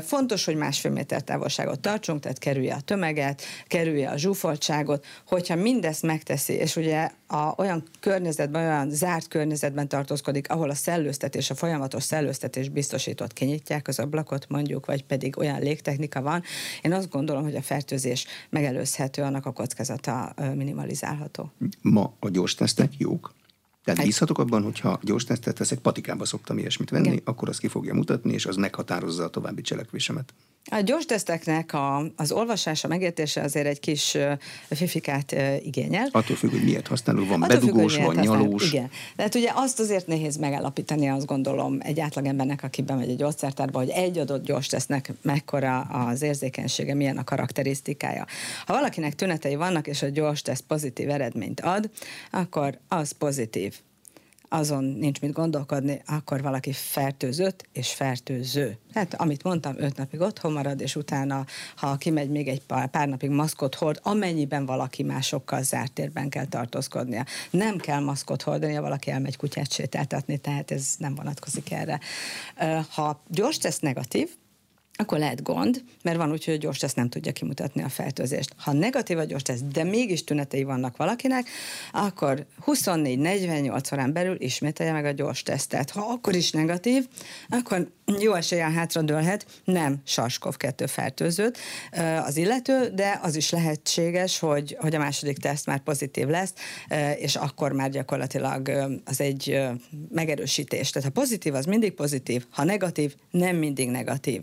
Fontos, 0.01 0.45
hogy 0.45 0.57
másfél 0.57 0.91
méter 0.91 1.23
távolságot 1.23 1.81
tartsunk, 1.81 2.21
tehát 2.21 2.39
kerülje 2.39 2.75
a 2.75 2.81
tömeget, 2.81 3.43
kerülje 3.67 4.11
a 4.11 4.17
zsúfoltságot, 4.17 5.05
hogyha 5.27 5.55
mindezt 5.55 6.03
megteszi, 6.03 6.53
és 6.53 6.77
ugye 6.77 7.11
a, 7.27 7.55
olyan 7.57 7.83
környezetben, 8.01 8.63
olyan 8.63 8.91
zárt 9.07 9.29
környezetben 9.29 9.89
tartózkodik, 9.89 10.51
ahol 10.51 10.71
a 10.71 10.75
szellőztetés, 10.75 11.51
a 11.51 11.55
folyamatos 11.55 12.03
szellőztetés 12.03 12.69
biztosított, 12.69 13.33
kinyitják 13.33 13.89
az 13.89 13.99
ablakot 13.99 14.49
mondjuk, 14.49 14.87
vagy 14.87 15.05
pedig 15.05 15.39
olyan 15.39 15.61
légtechnika 15.61 16.23
van. 16.23 16.43
Én 16.83 16.93
azt 16.93 17.11
gondolom, 17.11 17.43
hogy 17.43 17.55
a 17.57 17.63
fertőzés 17.63 18.27
megelőzhető, 18.51 19.23
annak 19.23 19.47
a 19.47 19.53
kockázata 19.53 20.35
minimalizálható. 20.55 21.53
Ma 21.83 22.15
a 22.21 22.29
gyors 22.29 22.55
tesztek 22.55 22.93
jók? 22.99 23.35
Tehát 23.85 23.99
hát- 24.01 24.09
bízhatok 24.09 24.39
abban, 24.39 24.63
hogyha 24.63 24.99
gyors 25.03 25.25
tesztet 25.25 25.55
teszek, 25.55 25.79
patikába 25.79 26.25
szoktam 26.25 26.59
ilyesmit 26.59 26.91
venni, 26.91 27.07
Igen. 27.07 27.21
akkor 27.25 27.49
az 27.49 27.59
ki 27.59 27.69
fogja 27.69 27.95
mutatni, 27.95 28.33
és 28.33 28.47
az 28.47 28.57
meghatározza 28.57 29.25
a 29.25 29.29
további 29.29 29.63
cselekvésemet. 29.63 30.35
A 30.69 30.81
gyors 30.81 31.05
teszteknek 31.05 31.73
a, 31.73 32.13
az 32.17 32.33
olvasása, 32.33 32.89
megértése 32.89 33.43
azért 33.43 33.67
egy 33.67 33.81
kis 33.81 34.17
fifikát 34.71 35.35
igényel. 35.65 36.09
Attól 36.13 36.37
függ, 36.37 36.51
hogy 36.51 36.65
miért 36.65 36.87
használunk, 36.87 37.29
van 37.29 37.43
Attól 37.43 37.59
bedugós, 37.59 37.95
függ, 37.95 38.05
van 38.05 38.15
nyalós. 38.15 38.73
Igen. 38.73 38.91
De 39.17 39.23
hát 39.23 39.35
ugye 39.35 39.51
azt 39.55 39.81
azért 39.81 40.07
nehéz 40.07 40.37
megállapítani, 40.37 41.09
azt 41.09 41.27
gondolom, 41.27 41.79
egy 41.83 42.01
átlagembernek, 42.01 42.63
aki 42.63 42.83
bemegy 42.83 43.09
egy 43.09 43.17
gyógyszertárba, 43.17 43.79
hogy 43.79 43.89
egy 43.89 44.19
adott 44.19 44.45
gyors 44.45 44.67
tesznek 44.67 45.13
mekkora 45.23 45.81
az 45.81 46.23
érzékenysége, 46.23 46.95
milyen 46.95 47.17
a 47.17 47.25
karakterisztikája. 47.25 48.27
Ha 48.67 48.73
valakinek 48.73 49.15
tünetei 49.15 49.55
vannak, 49.55 49.87
és 49.87 50.03
a 50.03 50.09
gyors 50.09 50.43
teszt 50.43 50.65
pozitív 50.67 51.11
eredményt 51.11 51.61
ad, 51.61 51.91
akkor 52.31 52.79
az 52.89 53.13
pozitív 53.13 53.75
azon 54.57 54.85
nincs 54.85 55.21
mit 55.21 55.33
gondolkodni, 55.33 56.03
akkor 56.07 56.43
valaki 56.43 56.73
fertőzött 56.73 57.69
és 57.73 57.93
fertőző. 57.93 58.79
Hát, 58.95 59.15
amit 59.15 59.43
mondtam, 59.43 59.75
öt 59.79 59.97
napig 59.97 60.21
otthon 60.21 60.53
marad, 60.53 60.81
és 60.81 60.97
utána, 60.97 61.45
ha 61.77 61.97
kimegy 61.97 62.31
még 62.31 62.49
egy 62.49 62.63
pár, 62.63 62.91
pár 62.91 63.09
napig 63.09 63.31
maszkot 63.31 63.75
hord, 63.75 64.01
amennyiben 64.03 64.67
valaki 64.67 65.03
másokkal 65.03 65.63
zárt 65.63 65.93
térben 65.93 66.29
kell 66.29 66.47
tartózkodnia. 66.47 67.25
Nem 67.51 67.77
kell 67.77 68.01
maszkot 68.01 68.43
hordani, 68.43 68.75
ha 68.75 68.83
valaki 68.83 69.11
elmegy 69.11 69.37
kutyát 69.37 69.73
sétáltatni, 69.73 70.39
tehát 70.39 70.71
ez 70.71 70.95
nem 70.99 71.15
vonatkozik 71.15 71.73
erre. 71.73 72.01
Ha 72.91 73.23
gyors 73.29 73.59
tesz 73.59 73.79
negatív, 73.79 74.29
akkor 74.97 75.19
lehet 75.19 75.43
gond, 75.43 75.83
mert 76.03 76.17
van 76.17 76.31
úgy, 76.31 76.45
hogy 76.45 76.55
a 76.55 76.57
gyors 76.57 76.79
teszt 76.79 76.97
nem 76.97 77.09
tudja 77.09 77.33
kimutatni 77.33 77.83
a 77.83 77.89
fertőzést. 77.89 78.55
Ha 78.57 78.73
negatív 78.73 79.19
a 79.19 79.25
gyors 79.25 79.43
teszt, 79.43 79.69
de 79.69 79.85
mégis 79.85 80.25
tünetei 80.25 80.63
vannak 80.63 80.97
valakinek, 80.97 81.49
akkor 81.93 82.47
24-48 82.67 83.93
órán 83.93 84.13
belül 84.13 84.37
ismételje 84.39 84.93
meg 84.93 85.05
a 85.05 85.11
gyors 85.11 85.43
tesztet. 85.43 85.91
Ha 85.91 86.01
akkor 86.01 86.35
is 86.35 86.51
negatív, 86.51 87.07
akkor 87.49 87.89
jó 88.21 88.35
esélyen 88.35 88.73
hátradőlhet, 88.73 89.47
nem 89.65 89.97
SARS-CoV-2 90.07 90.85
fertőzőt 90.87 91.59
az 92.25 92.37
illető, 92.37 92.91
de 92.95 93.19
az 93.23 93.37
is 93.37 93.51
lehetséges, 93.51 94.39
hogy, 94.39 94.77
hogy 94.81 94.95
a 94.95 94.99
második 94.99 95.39
teszt 95.39 95.67
már 95.67 95.79
pozitív 95.79 96.27
lesz, 96.27 96.53
és 97.19 97.37
akkor 97.37 97.73
már 97.73 97.91
gyakorlatilag 97.91 98.69
az 99.05 99.21
egy 99.21 99.61
megerősítés. 100.11 100.91
Tehát 100.91 101.09
ha 101.09 101.21
pozitív, 101.21 101.55
az 101.55 101.65
mindig 101.65 101.93
pozitív, 101.93 102.47
ha 102.51 102.65
negatív, 102.65 103.15
nem 103.31 103.57
mindig 103.57 103.89
negatív 103.89 104.43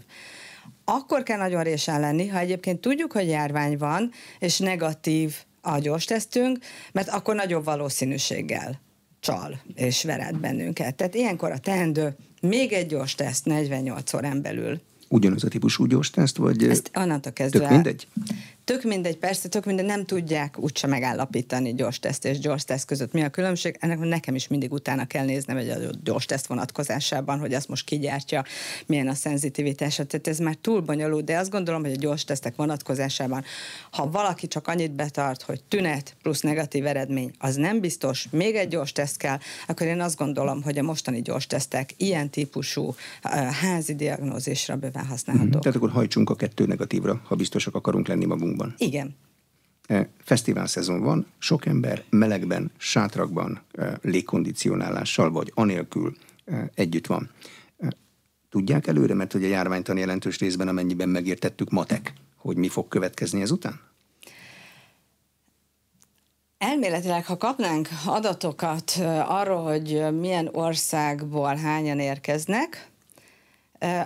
akkor 0.86 1.24
kell 1.24 1.38
nagyon 1.38 1.64
résen 1.64 2.00
lenni, 2.00 2.28
ha 2.28 2.38
egyébként 2.38 2.80
tudjuk, 2.80 3.12
hogy 3.12 3.28
járvány 3.28 3.78
van, 3.78 4.12
és 4.40 4.60
negatív 4.60 5.36
a 5.62 5.78
gyors 5.78 6.06
tesztünk, 6.06 6.58
mert 6.92 7.10
akkor 7.10 7.36
nagyobb 7.36 7.64
valószínűséggel 7.64 8.82
csal 9.20 9.62
és 9.76 10.04
vered 10.04 10.38
bennünket. 10.38 10.96
Tehát 10.96 11.16
ilyenkor 11.16 11.52
a 11.52 11.58
teendő 11.58 12.16
még 12.42 12.72
egy 12.72 12.88
gyors 12.88 13.16
teszt 13.16 13.46
48 13.46 14.14
órán 14.14 14.42
belül. 14.42 14.82
Ugyanaz 15.08 15.44
a 15.44 15.48
típusú 15.48 15.86
gyors 15.86 16.10
teszt, 16.10 16.38
vagy 16.38 16.64
Ezt 16.64 16.92
onnantól 16.94 17.32
kezdve... 17.32 17.60
Tök 17.60 17.70
mindegy? 17.70 18.08
Tök 18.66 18.84
mindegy, 18.84 19.18
persze, 19.18 19.48
tök 19.48 19.66
mindegy, 19.66 19.86
nem 19.86 20.06
tudják 20.06 20.58
úgyse 20.60 20.88
megállapítani 20.88 21.74
gyors 21.74 22.00
teszt 22.00 22.26
és 22.26 22.40
gyors 22.40 22.66
teszt 22.66 22.86
között. 22.86 23.12
Mi 23.12 23.24
a 23.24 23.30
különbség? 23.30 23.78
Ennek 23.80 24.00
nekem 24.00 24.36
is 24.36 24.48
mindig 24.48 24.72
utána 24.72 25.06
kell 25.06 25.26
néznem 25.26 25.58
egy 25.58 25.90
gyors 26.04 26.26
teszt 26.26 26.48
vonatkozásában, 26.48 27.40
hogy 27.40 27.54
azt 27.54 27.68
most 27.68 27.86
kigyártja, 27.86 28.44
milyen 28.86 29.08
a 29.08 29.14
szenzitivitása. 29.14 30.06
Tehát 30.06 30.28
ez 30.28 30.38
már 30.38 30.56
túl 30.56 30.82
bonyolult, 30.82 31.26
de 31.26 31.38
azt 31.38 31.50
gondolom, 31.50 31.82
hogy 31.82 31.92
a 31.92 31.96
gyors 31.96 32.24
tesztek 32.24 32.56
vonatkozásában, 32.56 33.44
ha 33.92 34.10
valaki 34.10 34.48
csak 34.48 34.68
annyit 34.68 34.92
betart, 34.92 35.42
hogy 35.42 35.64
tünet 35.64 36.16
plusz 36.22 36.42
negatív 36.42 36.86
eredmény, 36.86 37.32
az 37.38 37.56
nem 37.56 37.80
biztos, 37.80 38.28
még 38.32 38.56
egy 38.56 38.68
gyors 38.68 38.92
teszt 38.92 39.18
kell, 39.18 39.38
akkor 39.68 39.88
én 39.88 40.02
azt 40.02 40.18
gondolom, 40.18 40.64
hogy 40.64 40.78
a 40.78 40.84
mostani 40.84 41.22
gyors 41.22 41.48
tesztek 41.48 41.90
ilyen 41.98 42.30
típusú 42.30 42.96
házi 43.62 43.96
diagnózisra 43.96 44.76
bőven 44.76 45.06
használhatók. 45.06 45.52
Mm-hmm. 45.52 45.60
Tehát 45.60 45.78
akkor 45.78 45.90
hajtsunk 45.90 46.30
a 46.30 46.36
kettő 46.36 46.66
negatívra, 46.66 47.22
ha 47.26 47.36
biztosak 47.36 47.76
akarunk 47.76 48.08
lenni 48.08 48.26
magunk 48.26 48.52
magunkban. 48.54 48.74
Igen. 48.78 49.16
E, 49.88 50.10
fesztivál 50.24 50.68
szezon 50.68 51.02
van, 51.02 51.26
sok 51.38 51.66
ember 51.66 52.04
melegben, 52.10 52.72
sátrakban, 52.78 53.62
e, 53.72 54.00
légkondicionálással 54.02 55.32
vagy 55.32 55.52
anélkül 55.56 56.16
e, 56.46 56.72
együtt 56.76 57.08
van. 57.08 57.30
Tudják 58.50 58.88
előre, 58.88 59.14
mert 59.14 59.32
hogy 59.32 59.44
a 59.44 59.48
járványtan 59.48 59.98
jelentős 59.98 60.40
részben, 60.40 60.68
amennyiben 60.68 61.10
megértettük 61.10 61.70
matek, 61.70 62.14
hogy 62.36 62.58
mi 62.58 62.68
fog 62.68 62.88
következni 62.88 63.42
ezután? 63.42 63.80
Elméletileg, 66.58 67.26
ha 67.26 67.38
kapnánk 67.38 67.88
adatokat 68.06 68.92
arról, 69.28 69.64
hogy 69.64 70.06
milyen 70.20 70.50
országból 70.52 71.56
hányan 71.56 72.00
érkeznek, 72.00 72.92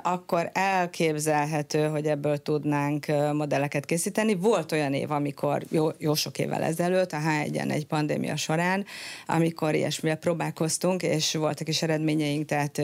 akkor 0.01 0.49
elképzelhető, 0.53 1.87
hogy 1.87 2.05
ebből 2.05 2.37
tudnánk 2.37 3.05
modelleket 3.33 3.85
készíteni. 3.85 4.35
Volt 4.35 4.71
olyan 4.71 4.93
év, 4.93 5.11
amikor 5.11 5.63
jó, 5.69 5.89
jó 5.97 6.13
sok 6.13 6.39
évvel 6.39 6.63
ezelőtt, 6.63 7.11
a 7.11 7.17
H1-en 7.17 7.71
egy 7.71 7.85
pandémia 7.85 8.35
során, 8.35 8.85
amikor 9.27 9.75
ilyesmivel 9.75 10.17
próbálkoztunk, 10.17 11.03
és 11.03 11.35
voltak 11.35 11.67
is 11.67 11.81
eredményeink, 11.81 12.45
tehát 12.45 12.81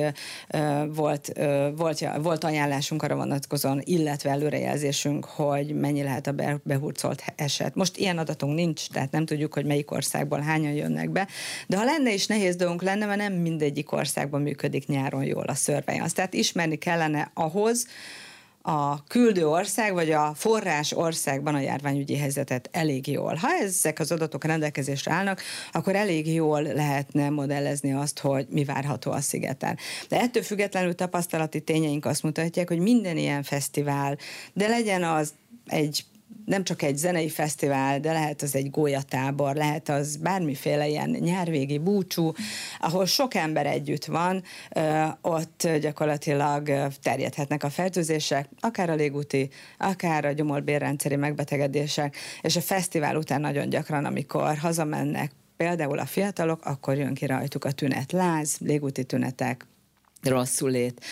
volt, 0.88 1.34
volt, 1.76 2.10
volt 2.22 2.44
ajánlásunk 2.44 3.04
arra 3.04 3.16
vonatkozóan, 3.16 3.82
illetve 3.84 4.30
előrejelzésünk, 4.30 5.26
hogy 5.26 5.76
mennyi 5.76 6.04
lehet 6.04 6.28
a 6.28 6.36
behurcolt 6.64 7.24
eset. 7.36 7.76
Most 7.76 7.98
ilyen 7.98 8.18
adatunk 8.18 8.56
nincs, 8.56 8.90
tehát 8.90 9.12
nem 9.12 9.26
tudjuk, 9.26 9.54
hogy 9.54 9.66
melyik 9.66 9.92
országból 9.92 10.40
hányan 10.40 10.74
jönnek 10.74 11.10
be, 11.10 11.28
de 11.68 11.78
ha 11.78 11.84
lenne 11.84 12.14
is 12.14 12.28
nehéz 12.28 12.56
dolgunk 12.56 12.82
lenne, 12.82 13.06
mert 13.06 13.20
nem 13.20 13.34
mindegyik 13.34 13.92
országban 13.92 14.42
működik 14.42 14.88
nyáron 14.88 15.24
jól 15.24 15.44
a 15.44 15.54
surveillance. 15.54 16.16
Tehát 16.16 16.34
ismerni 16.34 16.82
kellene 16.84 17.32
ahhoz, 17.34 17.88
a 18.66 19.04
küldő 19.04 19.48
ország 19.48 19.94
vagy 19.94 20.12
a 20.12 20.34
forrás 20.36 20.92
országban 20.92 21.56
a 21.56 21.60
járványügyi 21.60 22.18
helyzetet 22.18 22.70
elég 22.72 23.08
jól. 23.08 23.36
Ha 23.36 23.48
ezek 23.62 24.00
az 24.00 24.12
adatok 24.12 24.44
rendelkezésre 24.44 25.12
állnak, 25.12 25.42
akkor 25.72 25.96
elég 25.96 26.34
jól 26.34 26.62
lehetne 26.62 27.30
modellezni 27.30 27.94
azt, 27.94 28.20
hogy 28.20 28.48
mi 28.50 28.64
várható 28.64 29.12
a 29.12 29.22
szigeten. 29.22 29.78
De 30.10 30.20
ettől 30.20 30.44
függetlenül 30.44 30.96
tapasztalati 30.96 31.62
tényeink 31.62 32.06
azt 32.06 32.24
mutatják, 32.24 32.68
hogy 32.68 32.80
minden 32.80 33.18
ilyen 33.18 33.44
fesztivál, 33.44 34.18
de 34.54 34.68
legyen 34.68 35.04
az 35.04 35.34
egy 35.66 36.06
nem 36.46 36.64
csak 36.64 36.82
egy 36.82 36.98
zenei 36.98 37.30
fesztivál, 37.30 38.00
de 38.00 38.12
lehet 38.12 38.42
az 38.42 38.56
egy 38.56 38.70
gólyatábor, 38.70 39.56
lehet 39.56 39.90
az 39.90 40.18
bármiféle 40.18 40.88
ilyen 40.88 41.10
nyárvégi 41.10 41.78
búcsú, 41.78 42.32
ahol 42.80 43.06
sok 43.06 43.34
ember 43.34 43.66
együtt 43.66 44.06
van, 44.06 44.44
ott 45.22 45.68
gyakorlatilag 45.82 46.88
terjedhetnek 47.02 47.64
a 47.64 47.70
fertőzések, 47.70 48.50
akár 48.60 48.90
a 48.90 48.96
légúti, 48.96 49.50
akár 49.78 50.26
a 50.26 50.32
gyomorbérrendszeri 50.32 51.16
megbetegedések, 51.16 52.16
és 52.42 52.56
a 52.56 52.62
fesztivál 52.62 53.16
után 53.16 53.42
nagyon 53.42 53.70
gyakran, 53.70 54.06
amikor 54.06 54.58
hazamennek, 54.58 55.32
például 55.58 56.00
a 56.00 56.06
fiatalok, 56.06 56.66
akkor 56.66 56.98
jön 56.98 57.14
ki 57.14 57.26
rajtuk 57.26 57.66
a 57.66 57.72
tünet, 57.72 58.12
láz, 58.12 58.58
légúti 58.60 59.04
tünetek, 59.04 59.68
rosszul 60.24 60.70
lét. 60.70 61.06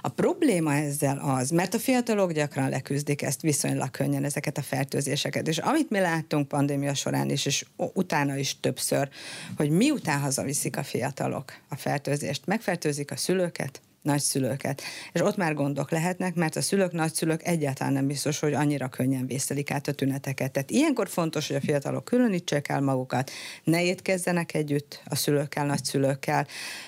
A 0.00 0.08
probléma 0.08 0.74
ezzel 0.74 1.18
az, 1.18 1.50
mert 1.50 1.74
a 1.74 1.78
fiatalok 1.78 2.32
gyakran 2.32 2.68
leküzdik 2.68 3.22
ezt 3.22 3.40
viszonylag 3.40 3.90
könnyen, 3.90 4.24
ezeket 4.24 4.58
a 4.58 4.62
fertőzéseket, 4.62 5.48
és 5.48 5.58
amit 5.58 5.90
mi 5.90 5.98
láttunk 5.98 6.48
pandémia 6.48 6.94
során 6.94 7.30
is, 7.30 7.46
és 7.46 7.64
utána 7.76 8.36
is 8.36 8.60
többször, 8.60 9.08
hogy 9.56 9.70
miután 9.70 10.20
hazaviszik 10.20 10.76
a 10.76 10.82
fiatalok 10.82 11.52
a 11.68 11.76
fertőzést, 11.76 12.46
megfertőzik 12.46 13.10
a 13.10 13.16
szülőket, 13.16 13.80
nagyszülőket. 14.02 14.82
És 15.12 15.20
ott 15.20 15.36
már 15.36 15.54
gondok 15.54 15.90
lehetnek, 15.90 16.34
mert 16.34 16.56
a 16.56 16.62
szülők, 16.62 16.92
nagyszülők 16.92 17.46
egyáltalán 17.46 17.92
nem 17.92 18.06
biztos, 18.06 18.38
hogy 18.38 18.52
annyira 18.52 18.88
könnyen 18.88 19.26
vészelik 19.26 19.70
át 19.70 19.88
a 19.88 19.92
tüneteket. 19.92 20.52
Tehát 20.52 20.70
ilyenkor 20.70 21.08
fontos, 21.08 21.46
hogy 21.46 21.56
a 21.56 21.60
fiatalok 21.60 22.04
különítsék 22.04 22.68
el 22.68 22.80
magukat, 22.80 23.30
ne 23.64 23.84
étkezzenek 23.84 24.54
együtt 24.54 25.02
a 25.04 25.14
szülőkkel, 25.14 25.66
nagyszülőkkel. 25.66 26.46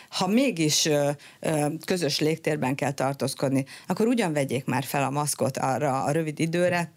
Ha 0.08 0.26
mégis 0.26 0.86
ö, 0.86 1.10
ö, 1.40 1.66
közös 1.84 2.20
légtérben 2.20 2.74
kell 2.74 2.92
tartózkodni, 2.92 3.64
akkor 3.86 4.06
ugyan 4.06 4.32
vegyék 4.32 4.64
már 4.64 4.84
fel 4.84 5.02
a 5.02 5.10
maszkot 5.10 5.56
arra 5.56 6.02
a 6.02 6.10
rövid 6.10 6.40
időre, 6.40 6.92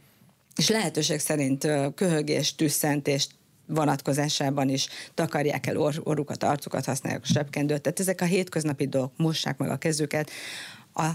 és 0.55 0.69
lehetőség 0.69 1.19
szerint 1.19 1.67
köhögést, 1.95 2.57
tüsszentést, 2.57 3.31
vonatkozásában 3.67 4.69
is 4.69 4.87
takarják 5.13 5.67
el 5.67 5.77
or- 5.77 6.01
orrukat, 6.03 6.43
arcukat, 6.43 6.85
használják 6.85 7.21
a 7.23 7.33
sepkendőt. 7.33 7.81
Tehát 7.81 7.99
ezek 7.99 8.21
a 8.21 8.25
hétköznapi 8.25 8.87
dolgok, 8.87 9.17
mossák 9.17 9.57
meg 9.57 9.69
a 9.69 9.77
kezüket. 9.77 10.29
A 10.93 11.09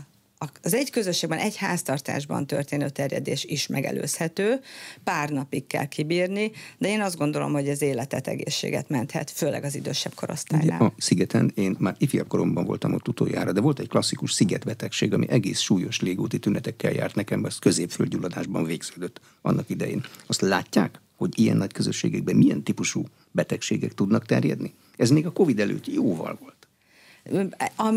az 0.63 0.75
egy 0.75 0.91
közösségben, 0.91 1.39
egy 1.39 1.57
háztartásban 1.57 2.47
történő 2.47 2.89
terjedés 2.89 3.45
is 3.45 3.67
megelőzhető, 3.67 4.61
pár 5.05 5.31
napig 5.31 5.67
kell 5.67 5.85
kibírni, 5.85 6.51
de 6.79 6.89
én 6.89 7.01
azt 7.01 7.17
gondolom, 7.17 7.53
hogy 7.53 7.69
ez 7.69 7.83
életet, 7.83 8.29
egészséget 8.29 8.89
menthet, 8.89 9.31
főleg 9.31 9.65
az 9.65 9.75
idősebb 9.75 10.15
korosztálynál. 10.15 10.83
A 10.83 10.93
szigeten 10.97 11.53
én 11.55 11.77
már 11.79 11.95
ifjabb 11.99 12.29
koromban 12.29 12.65
voltam 12.65 12.95
ott 12.95 13.09
utoljára, 13.09 13.53
de 13.53 13.61
volt 13.61 13.79
egy 13.79 13.89
klasszikus 13.89 14.33
szigetbetegség, 14.33 15.13
ami 15.13 15.29
egész 15.29 15.61
súlyos 15.61 16.01
légúti 16.01 16.39
tünetekkel 16.39 16.93
járt 16.93 17.15
nekem, 17.15 17.45
az 17.45 17.59
középföldgyulladásban 17.59 18.65
végződött 18.65 19.21
annak 19.43 19.71
idején. 19.71 20.05
Azt 20.27 20.41
látják? 20.41 21.01
Hogy 21.19 21.39
ilyen 21.39 21.57
nagy 21.57 21.73
közösségekben 21.73 22.37
milyen 22.37 22.63
típusú 22.63 23.05
betegségek 23.31 23.95
tudnak 23.95 24.27
terjedni? 24.27 24.75
Ez 24.97 25.11
még 25.11 25.27
a 25.27 25.33
Covid 25.33 25.61
előtt 25.61 25.87
jóval 25.87 26.39
volt. 26.41 26.57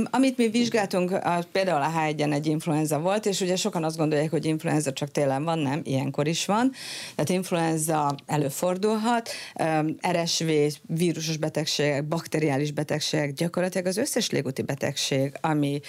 Amit 0.10 0.38
mi 0.38 0.50
vizsgáltunk, 0.50 1.20
például 1.52 1.82
a 1.82 1.92
H1-en 2.00 2.34
egy 2.34 2.46
influenza 2.46 3.00
volt, 3.00 3.26
és 3.26 3.42
ugye 3.42 3.56
sokan 3.56 3.84
azt 3.84 3.98
gondolják, 3.98 4.30
hogy 4.30 4.46
influenza 4.46 4.94
csak 4.94 5.12
télen 5.12 5.44
van, 5.44 5.60
nem, 5.60 5.82
ilyenkor 5.84 6.28
is 6.28 6.46
van. 6.46 6.72
Tehát 7.16 7.30
influenza 7.30 8.16
előfordulhat, 8.26 9.30
RSV, 10.12 10.50
vírusos 10.88 11.38
betegségek, 11.38 12.08
bakteriális 12.08 12.72
betegségek, 12.72 13.34
gyakorlatilag 13.34 13.88
az 13.88 13.98
összes 13.98 14.30
légúti 14.30 14.62
betegség, 14.62 15.34
ami 15.42 15.80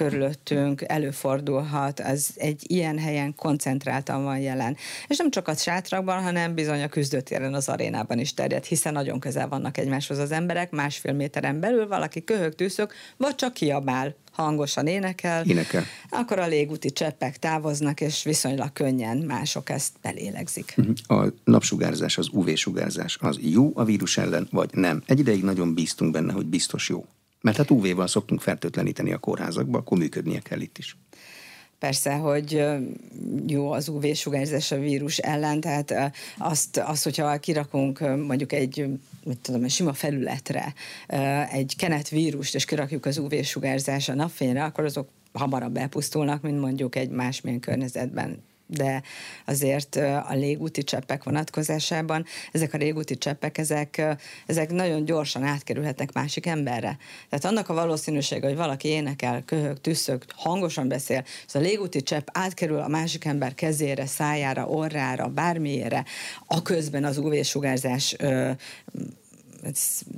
körülöttünk 0.00 0.82
előfordulhat, 0.86 2.00
az 2.00 2.30
egy 2.36 2.62
ilyen 2.66 2.98
helyen 2.98 3.34
koncentráltan 3.34 4.22
van 4.22 4.38
jelen. 4.38 4.76
És 5.06 5.16
nem 5.16 5.30
csak 5.30 5.48
a 5.48 5.54
sátrakban, 5.54 6.22
hanem 6.22 6.54
bizony 6.54 6.82
a 6.82 6.88
küzdőtéren, 6.88 7.54
az 7.54 7.68
arénában 7.68 8.18
is 8.18 8.34
terjed, 8.34 8.64
hiszen 8.64 8.92
nagyon 8.92 9.20
közel 9.20 9.48
vannak 9.48 9.78
egymáshoz 9.78 10.18
az 10.18 10.32
emberek, 10.32 10.70
másfél 10.70 11.12
méteren 11.12 11.60
belül 11.60 11.88
valaki 11.88 12.24
köhög, 12.24 12.54
tűszök, 12.54 12.94
vagy 13.16 13.34
csak 13.34 13.52
kiabál, 13.52 14.14
hangosan 14.32 14.86
énekel, 14.86 15.44
énekel, 15.44 15.84
akkor 16.10 16.38
a 16.38 16.46
légúti 16.46 16.90
cseppek 16.90 17.38
távoznak, 17.38 18.00
és 18.00 18.22
viszonylag 18.22 18.72
könnyen 18.72 19.16
mások 19.16 19.70
ezt 19.70 19.92
belélegzik. 20.02 20.74
A 21.08 21.26
napsugárzás, 21.44 22.18
az 22.18 22.28
UV-sugárzás, 22.32 23.18
az 23.20 23.38
jó 23.40 23.72
a 23.74 23.84
vírus 23.84 24.18
ellen, 24.18 24.48
vagy 24.50 24.70
nem? 24.72 25.02
Egy 25.06 25.18
ideig 25.18 25.42
nagyon 25.42 25.74
bíztunk 25.74 26.12
benne, 26.12 26.32
hogy 26.32 26.46
biztos 26.46 26.88
jó. 26.88 27.04
Mert 27.40 27.56
hát 27.56 27.70
UV-val 27.70 28.06
szoktunk 28.06 28.40
fertőtleníteni 28.40 29.12
a 29.12 29.18
kórházakba, 29.18 29.78
akkor 29.78 29.98
működnie 29.98 30.40
kell 30.40 30.60
itt 30.60 30.78
is. 30.78 30.96
Persze, 31.78 32.14
hogy 32.14 32.64
jó 33.46 33.70
az 33.70 33.88
UV-sugárzás 33.88 34.72
a 34.72 34.78
vírus 34.78 35.18
ellen, 35.18 35.60
tehát 35.60 36.12
azt, 36.38 36.76
azt 36.76 37.04
hogyha 37.04 37.38
kirakunk 37.38 38.00
mondjuk 38.26 38.52
egy 38.52 38.86
mit 39.24 39.38
tudom, 39.38 39.64
egy 39.64 39.70
sima 39.70 39.92
felületre 39.92 40.74
egy 41.52 41.74
kenet 41.76 42.08
vírust, 42.08 42.54
és 42.54 42.64
kirakjuk 42.64 43.06
az 43.06 43.18
UV-sugárzás 43.18 44.08
a 44.08 44.14
napfényre, 44.14 44.64
akkor 44.64 44.84
azok 44.84 45.08
hamarabb 45.32 45.76
elpusztulnak, 45.76 46.42
mint 46.42 46.60
mondjuk 46.60 46.96
egy 46.96 47.10
másmilyen 47.10 47.60
környezetben 47.60 48.42
de 48.70 49.02
azért 49.44 49.96
a 49.96 50.34
légúti 50.34 50.82
cseppek 50.82 51.24
vonatkozásában 51.24 52.24
ezek 52.52 52.74
a 52.74 52.76
légúti 52.76 53.18
cseppek, 53.18 53.58
ezek, 53.58 54.02
ezek 54.46 54.70
nagyon 54.70 55.04
gyorsan 55.04 55.42
átkerülhetnek 55.42 56.12
másik 56.12 56.46
emberre. 56.46 56.98
Tehát 57.28 57.44
annak 57.44 57.68
a 57.68 57.74
valószínűsége, 57.74 58.46
hogy 58.46 58.56
valaki 58.56 58.88
énekel, 58.88 59.42
köhög, 59.44 59.80
tüsszög, 59.80 60.24
hangosan 60.36 60.88
beszél, 60.88 61.24
és 61.46 61.54
a 61.54 61.58
légúti 61.58 62.02
csepp 62.02 62.28
átkerül 62.32 62.78
a 62.78 62.88
másik 62.88 63.24
ember 63.24 63.54
kezére, 63.54 64.06
szájára, 64.06 64.66
orrára, 64.66 65.28
bármiére, 65.28 66.04
a 66.46 66.62
közben 66.62 67.04
az 67.04 67.18
UV-sugárzás 67.18 68.16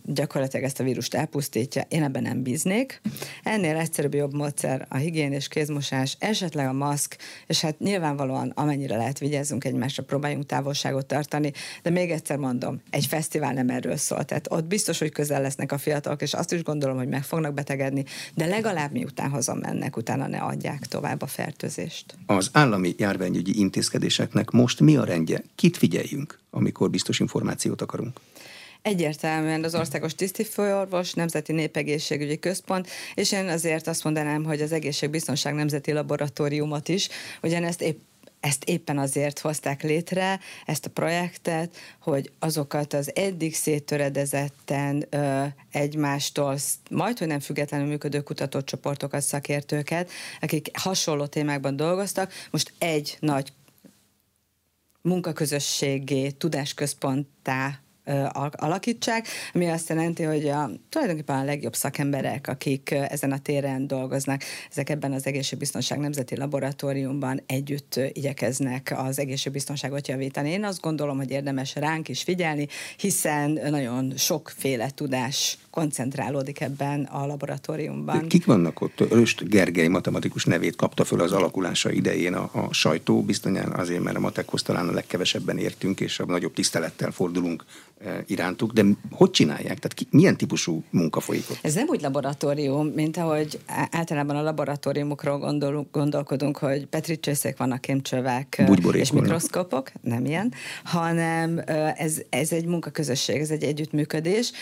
gyakorlatilag 0.05 0.65
ezt 0.65 0.81
a 0.81 0.85
vírust 0.85 1.15
elpusztítja, 1.15 1.85
én 1.89 2.03
ebben 2.03 2.23
nem 2.23 2.43
bíznék. 2.43 3.01
Ennél 3.43 3.77
egyszerűbb 3.77 4.15
jobb 4.15 4.35
módszer 4.35 4.87
a 4.89 4.97
higiénés 4.97 5.49
kézmosás, 5.49 6.17
esetleg 6.19 6.67
a 6.67 6.73
maszk, 6.73 7.17
és 7.47 7.61
hát 7.61 7.79
nyilvánvalóan 7.79 8.53
amennyire 8.55 8.97
lehet 8.97 9.19
vigyázzunk 9.19 9.65
egymásra, 9.65 10.03
próbáljunk 10.03 10.47
távolságot 10.47 11.07
tartani, 11.07 11.53
de 11.83 11.91
még 11.91 12.11
egyszer 12.11 12.37
mondom, 12.37 12.81
egy 12.91 13.07
fesztivál 13.07 13.53
nem 13.53 13.69
erről 13.69 13.97
szól, 13.97 14.25
tehát 14.25 14.53
ott 14.53 14.65
biztos, 14.65 14.99
hogy 14.99 15.13
közel 15.13 15.43
lesznek 15.43 15.73
a 15.73 15.79
fiatalok, 15.79 16.23
és 16.23 16.35
azt 16.35 16.53
is 16.53 16.63
gondolom, 16.63 16.97
hogy 16.97 17.09
meg 17.09 17.25
fognak 17.25 17.55
betegedni, 17.55 18.05
de 18.35 18.47
legalább 18.47 18.93
miután 18.93 19.31
hazamennek, 19.31 19.97
utána 19.97 20.27
ne 20.27 20.39
adják 20.39 20.87
tovább 20.87 21.23
a 21.23 21.27
fertőzést. 21.27 22.15
Az 22.27 22.51
állami 22.53 22.95
járványügyi 22.99 23.59
intézkedéseknek 23.59 24.51
most 24.51 24.81
mi 24.81 24.97
a 24.97 25.05
rendje? 25.05 25.43
Kit 25.55 25.77
figyeljünk, 25.77 26.39
amikor 26.51 26.91
biztos 26.91 27.21
információt 27.21 27.83
akarunk? 27.83 28.21
Egyértelműen 28.83 29.65
az 29.65 29.75
Országos 29.75 30.15
Tisztifőorvos, 30.15 31.13
Nemzeti 31.13 31.53
Népegészségügyi 31.53 32.39
Központ, 32.39 32.89
és 33.15 33.33
én 33.33 33.49
azért 33.49 33.87
azt 33.87 34.05
mondanám, 34.05 34.45
hogy 34.45 34.61
az 34.61 34.73
Egészségbiztonság 34.73 35.55
Nemzeti 35.55 35.93
Laboratóriumot 35.93 36.89
is, 36.89 37.09
ugyanezt 37.43 37.83
épp 37.83 38.01
ezt 38.41 38.65
éppen 38.65 38.99
azért 38.99 39.39
hozták 39.39 39.83
létre, 39.83 40.41
ezt 40.67 40.87
a 40.87 40.91
projektet, 40.91 41.77
hogy 42.01 42.33
azokat 42.39 42.93
az 42.93 43.17
eddig 43.17 43.55
széttöredezetten 43.55 45.07
ö, 45.11 45.45
egymástól 45.71 46.59
majd, 46.91 47.19
hogy 47.19 47.27
nem 47.27 47.41
függetlenül 47.41 47.87
működő 47.87 48.21
kutatócsoportokat, 48.21 49.23
szakértőket, 49.23 50.11
akik 50.41 50.71
hasonló 50.73 51.27
témákban 51.27 51.77
dolgoztak, 51.77 52.33
most 52.51 52.73
egy 52.79 53.17
nagy 53.21 53.53
munkaközösségé, 55.03 56.31
tudásközponttá 56.31 57.82
alakítsák, 58.51 59.27
ami 59.55 59.69
azt 59.69 59.89
jelenti, 59.89 60.23
hogy 60.23 60.49
a, 60.49 60.71
tulajdonképpen 60.89 61.39
a 61.39 61.45
legjobb 61.45 61.75
szakemberek, 61.75 62.49
akik 62.49 62.91
ezen 62.91 63.33
a 63.33 63.39
téren 63.39 63.87
dolgoznak, 63.87 64.43
ezek 64.71 64.91
ebben 64.91 65.13
az 65.13 65.27
Egészségbiztonság 65.27 65.99
Nemzeti 65.99 66.37
Laboratóriumban 66.37 67.43
együtt 67.47 68.01
igyekeznek 68.13 68.95
az 68.97 69.19
egészségbiztonságot 69.19 70.09
javítani. 70.09 70.51
Én 70.51 70.65
azt 70.65 70.81
gondolom, 70.81 71.17
hogy 71.17 71.31
érdemes 71.31 71.75
ránk 71.75 72.09
is 72.09 72.23
figyelni, 72.23 72.69
hiszen 72.97 73.51
nagyon 73.51 74.13
sokféle 74.17 74.91
tudás 74.95 75.59
koncentrálódik 75.71 76.61
ebben 76.61 77.05
a 77.05 77.27
laboratóriumban. 77.27 78.29
Kik 78.29 78.45
vannak 78.45 78.81
ott? 78.81 79.11
Röst 79.11 79.49
Gergely 79.49 79.89
matematikus 79.89 80.45
nevét 80.45 80.77
kapta 80.77 81.05
föl 81.05 81.21
az 81.21 81.33
alakulása 81.33 81.91
idején 81.91 82.35
a, 82.35 82.51
a 82.53 82.73
sajtó, 82.73 83.23
bizonyán 83.23 83.73
azért, 83.73 84.03
mert 84.03 84.17
a 84.17 84.21
matekhoz 84.21 84.63
talán 84.63 84.89
a 84.89 84.93
legkevesebben 84.93 85.59
értünk, 85.59 86.01
és 86.01 86.19
a 86.19 86.27
nagyobb 86.27 86.53
tisztelettel 86.53 87.11
fordulunk 87.11 87.65
irántuk, 88.27 88.73
de 88.73 88.85
hogy 89.11 89.31
csinálják? 89.31 89.79
Tehát 89.79 89.95
ki, 89.95 90.07
milyen 90.11 90.37
típusú 90.37 90.85
munka 90.91 91.21
folyik 91.21 91.45
ott? 91.51 91.59
Ez 91.63 91.75
nem 91.75 91.87
úgy 91.89 92.01
laboratórium, 92.01 92.87
mint 92.87 93.17
ahogy 93.17 93.61
általában 93.91 94.37
a 94.37 94.43
laboratóriumokról 94.43 95.39
gondol, 95.39 95.87
gondolkodunk, 95.93 96.57
hogy 96.57 96.87
petricsészek 96.87 97.57
vannak, 97.57 97.81
kémcsövek 97.81 98.63
és 98.93 99.13
mikroszkopok, 99.13 99.93
nem 100.01 100.25
ilyen, 100.25 100.53
hanem 100.85 101.63
ez, 101.97 102.21
ez 102.29 102.53
egy 102.53 102.65
munkaközösség, 102.65 103.41
ez 103.41 103.51
egy 103.51 103.63
együttműködés. 103.63 104.53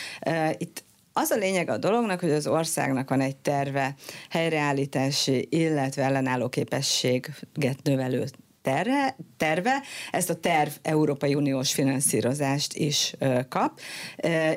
Itt 0.58 0.82
az 1.12 1.30
a 1.30 1.36
lényeg 1.36 1.68
a 1.68 1.76
dolognak, 1.76 2.20
hogy 2.20 2.30
az 2.30 2.46
országnak 2.46 3.08
van 3.08 3.20
egy 3.20 3.36
terve, 3.36 3.94
helyreállítási, 4.30 5.46
illetve 5.50 6.02
ellenálló 6.02 6.48
képességet 6.48 7.78
növelő 7.82 8.24
terve, 8.62 9.16
terve, 9.36 9.82
ezt 10.10 10.30
a 10.30 10.34
terv 10.34 10.70
Európai 10.82 11.34
Uniós 11.34 11.72
finanszírozást 11.72 12.74
is 12.74 13.14
kap, 13.48 13.80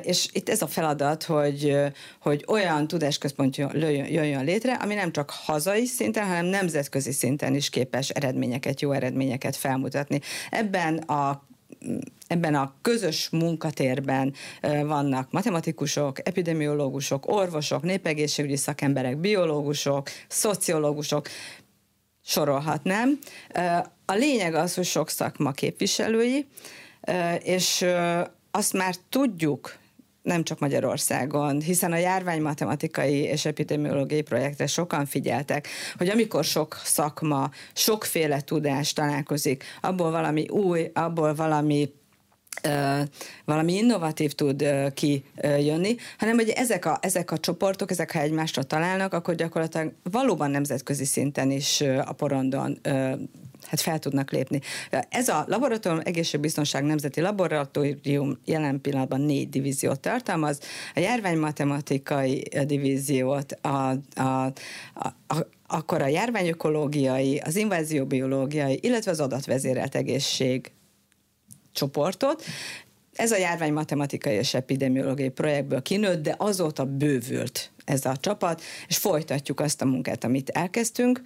és 0.02 0.28
itt 0.32 0.48
ez 0.48 0.62
a 0.62 0.66
feladat, 0.66 1.22
hogy, 1.22 1.76
hogy 2.20 2.44
olyan 2.48 2.86
tudásközpont 2.86 3.56
jöjjön 3.56 4.44
létre, 4.44 4.72
ami 4.74 4.94
nem 4.94 5.12
csak 5.12 5.30
hazai 5.30 5.86
szinten, 5.86 6.26
hanem 6.26 6.44
nemzetközi 6.44 7.12
szinten 7.12 7.54
is 7.54 7.70
képes 7.70 8.08
eredményeket, 8.08 8.80
jó 8.80 8.92
eredményeket 8.92 9.56
felmutatni. 9.56 10.20
Ebben 10.50 10.96
a 10.96 11.42
ebben 12.26 12.54
a 12.54 12.74
közös 12.82 13.28
munkatérben 13.30 14.34
vannak 14.60 15.30
matematikusok, 15.30 16.28
epidemiológusok, 16.28 17.32
orvosok, 17.32 17.82
népegészségügyi 17.82 18.56
szakemberek, 18.56 19.16
biológusok, 19.16 20.08
szociológusok, 20.28 21.28
sorolhatnám. 22.24 23.18
A 24.04 24.12
lényeg 24.12 24.54
az, 24.54 24.74
hogy 24.74 24.84
sok 24.84 25.08
szakma 25.08 25.50
képviselői, 25.50 26.46
és 27.42 27.84
azt 28.50 28.72
már 28.72 28.94
tudjuk, 29.08 29.76
nem 30.22 30.44
csak 30.44 30.58
Magyarországon, 30.58 31.60
hiszen 31.60 31.92
a 31.92 31.96
járvány 31.96 32.42
matematikai 32.42 33.14
és 33.14 33.44
epidemiológiai 33.44 34.22
projektre 34.22 34.66
sokan 34.66 35.06
figyeltek, 35.06 35.68
hogy 35.96 36.08
amikor 36.08 36.44
sok 36.44 36.80
szakma, 36.84 37.50
sokféle 37.72 38.40
tudás 38.40 38.92
találkozik, 38.92 39.64
abból 39.80 40.10
valami 40.10 40.48
új, 40.48 40.90
abból 40.94 41.34
valami 41.34 41.92
valami 43.44 43.72
innovatív 43.72 44.32
tud 44.32 44.64
kijönni, 44.94 45.96
hanem 46.18 46.34
hogy 46.34 46.48
ezek 46.48 46.84
a, 46.84 46.98
ezek 47.00 47.30
a 47.30 47.38
csoportok, 47.38 47.90
ezek 47.90 48.12
ha 48.12 48.20
egymásra 48.20 48.62
találnak, 48.62 49.12
akkor 49.12 49.34
gyakorlatilag 49.34 49.92
valóban 50.02 50.50
nemzetközi 50.50 51.04
szinten 51.04 51.50
is 51.50 51.80
a 51.80 52.12
porondon 52.12 52.78
hát 53.66 53.80
fel 53.80 53.98
tudnak 53.98 54.30
lépni. 54.30 54.60
Ez 55.08 55.28
a 55.28 55.44
laboratórium, 55.48 56.02
egészségbiztonság 56.04 56.84
nemzeti 56.84 57.20
laboratórium 57.20 58.38
jelen 58.44 58.80
pillanatban 58.80 59.20
négy 59.20 59.48
divíziót 59.48 60.00
tartalmaz. 60.00 60.58
A 60.94 61.00
járványmatematikai 61.00 62.42
divíziót, 62.66 63.52
a, 63.52 63.68
a, 64.14 64.52
a, 64.94 65.06
a 65.26 65.46
akkor 65.66 66.02
a 66.02 66.06
járványökológiai, 66.06 67.38
az 67.38 67.56
invázióbiológiai, 67.56 68.78
illetve 68.82 69.10
az 69.10 69.20
adatvezérelt 69.20 69.94
egészség 69.94 70.72
csoportot. 71.74 72.44
Ez 73.12 73.32
a 73.32 73.36
járvány 73.36 73.72
matematikai 73.72 74.34
és 74.34 74.54
epidemiológiai 74.54 75.28
projektből 75.28 75.82
kinőtt, 75.82 76.22
de 76.22 76.34
azóta 76.38 76.84
bővült 76.84 77.70
ez 77.84 78.04
a 78.04 78.16
csapat, 78.16 78.62
és 78.88 78.96
folytatjuk 78.96 79.60
azt 79.60 79.82
a 79.82 79.84
munkát, 79.84 80.24
amit 80.24 80.50
elkezdtünk. 80.50 81.22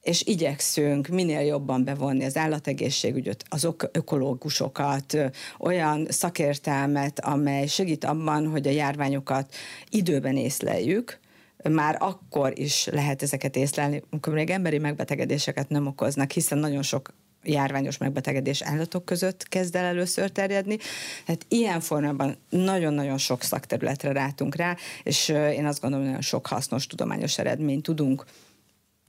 és 0.00 0.22
igyekszünk 0.26 1.08
minél 1.08 1.40
jobban 1.40 1.84
bevonni 1.84 2.24
az 2.24 2.36
állategészségügyöt, 2.36 3.44
az 3.48 3.68
ökológusokat, 3.92 5.16
olyan 5.58 6.06
szakértelmet, 6.08 7.20
amely 7.20 7.66
segít 7.66 8.04
abban, 8.04 8.46
hogy 8.46 8.66
a 8.66 8.70
járványokat 8.70 9.54
időben 9.90 10.36
észleljük, 10.36 11.18
már 11.68 11.96
akkor 11.98 12.58
is 12.58 12.86
lehet 12.86 13.22
ezeket 13.22 13.56
észlelni, 13.56 14.02
amikor 14.10 14.32
még 14.32 14.50
emberi 14.50 14.78
megbetegedéseket 14.78 15.68
nem 15.68 15.86
okoznak, 15.86 16.30
hiszen 16.30 16.58
nagyon 16.58 16.82
sok 16.82 17.12
járványos 17.42 17.98
megbetegedés 17.98 18.62
állatok 18.62 19.04
között 19.04 19.48
kezd 19.48 19.76
el 19.76 19.84
először 19.84 20.30
terjedni. 20.30 20.78
Hát 21.26 21.46
ilyen 21.48 21.80
formában 21.80 22.36
nagyon-nagyon 22.48 23.18
sok 23.18 23.42
szakterületre 23.42 24.12
rátunk 24.12 24.54
rá, 24.54 24.76
és 25.02 25.28
én 25.28 25.66
azt 25.66 25.80
gondolom, 25.80 26.04
hogy 26.04 26.14
nagyon 26.14 26.28
sok 26.28 26.46
hasznos 26.46 26.86
tudományos 26.86 27.38
eredményt 27.38 27.82
tudunk 27.82 28.24